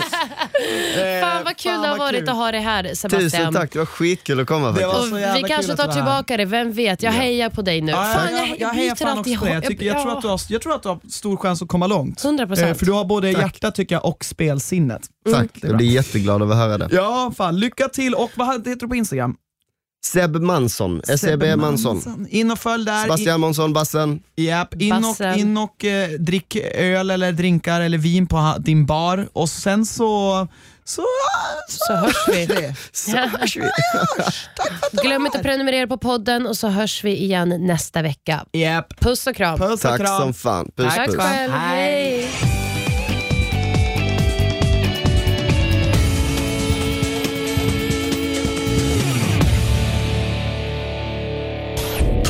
Fan 1.21 1.43
vad 1.45 1.57
kul 1.57 1.71
fan 1.71 1.81
det 1.81 1.87
har 1.87 1.97
vad 1.97 2.07
varit 2.07 2.19
kul. 2.19 2.29
att 2.29 2.35
ha 2.35 2.51
dig 2.51 2.61
här 2.61 2.83
Sebastian. 2.83 3.21
Tusen 3.21 3.53
tack, 3.53 3.71
det 3.73 3.79
var 3.79 3.85
skitkul 3.85 4.39
att 4.39 4.47
komma 4.47 4.71
Det 4.71 4.85
var 4.85 4.93
faktiskt. 4.93 5.09
så 5.09 5.15
Och 5.15 5.21
jävla 5.21 5.33
vi 5.35 5.39
kul 5.41 5.49
kanske 5.49 5.71
att 5.71 5.77
tar 5.77 5.83
du 5.87 5.93
var 5.93 5.93
här. 5.93 6.01
tillbaka 6.23 6.37
det, 6.37 6.45
vem 6.45 6.71
vet? 6.73 7.03
Jag 7.03 7.11
hejar 7.11 7.49
på 7.49 7.61
dig 7.61 7.81
nu. 7.81 7.91
Ja, 7.91 7.97
fan, 8.03 8.27
jag, 8.35 8.47
jag, 8.49 8.59
jag 8.59 8.69
hejar 8.69 8.95
byter 8.95 9.05
fan 9.05 9.17
alltid 9.17 9.33
också 9.33 9.39
på 9.39 9.45
det. 9.45 9.53
Jag, 9.53 9.63
tycker, 9.63 9.85
jag, 9.85 10.01
tror 10.01 10.11
att 10.17 10.21
du 10.21 10.27
har, 10.27 10.39
jag 10.49 10.61
tror 10.61 10.75
att 10.75 10.83
du 10.83 10.89
har 10.89 10.99
stor 11.09 11.37
chans 11.37 11.61
att 11.61 11.67
komma 11.67 11.87
långt. 11.87 12.23
100%. 12.23 12.67
Eh, 12.69 12.73
För 12.73 12.85
du 12.85 12.91
har 12.91 13.05
både 13.05 13.31
hjärta 13.31 13.71
tycker 13.71 13.95
jag 13.95 14.05
och 14.05 14.25
spelsinnet. 14.25 15.01
Tack, 15.31 15.47
Det 15.53 15.67
är 15.67 15.69
jag 15.69 15.77
blir 15.77 15.87
jätteglad 15.87 16.41
över 16.41 16.53
att 16.53 16.59
höra 16.59 16.77
det. 16.77 16.87
Ja, 16.91 17.31
fan. 17.37 17.59
Lycka 17.59 17.87
till 17.87 18.15
och 18.15 18.31
vad 18.35 18.47
heter 18.47 18.75
du 18.75 18.87
på 18.87 18.95
Instagram? 18.95 19.35
Seb 20.05 20.35
Mansson, 20.41 21.01
SEB 21.17 21.43
Mansson. 21.57 22.27
In 22.29 22.51
och 22.51 22.59
följ 22.59 22.85
där. 22.85 23.01
Sebastian 23.03 23.39
Månsson, 23.39 23.73
Bassen. 23.73 24.19
Japp, 24.35 24.73
in 24.81 24.93
och, 25.05 25.37
in 25.37 25.57
och 25.57 25.85
eh, 25.85 26.09
drick 26.09 26.55
öl 26.75 27.11
eller 27.11 27.31
drinkar 27.31 27.81
eller 27.81 27.97
vin 27.97 28.27
på 28.27 28.55
din 28.59 28.85
bar 28.85 29.27
och 29.33 29.49
sen 29.49 29.85
så... 29.85 30.47
Så, 30.85 31.03
Så 31.67 31.93
hörs 31.95 32.15
vi. 32.27 32.73
Så 32.91 33.17
hörs 33.17 33.57
vi. 33.57 33.69
Glöm 35.03 35.25
inte 35.25 35.37
att 35.37 35.43
prenumerera 35.43 35.87
på 35.87 35.97
podden 35.97 36.47
och 36.47 36.57
så 36.57 36.67
hörs 36.67 37.03
vi 37.03 37.17
igen 37.17 37.55
nästa 37.67 38.01
vecka. 38.01 38.45
Japp. 38.51 38.99
Puss 38.99 39.27
och 39.27 39.35
kram. 39.35 39.59
Puss 39.59 39.71
och 39.73 39.79
Tack 39.81 40.01
kram. 40.01 40.21
som 40.21 40.33
fan. 40.33 40.71
Puss 40.75 40.95
Tack 40.95 41.05
puss. 41.07 41.15
själv. 41.15 41.51
Hej. 41.53 42.29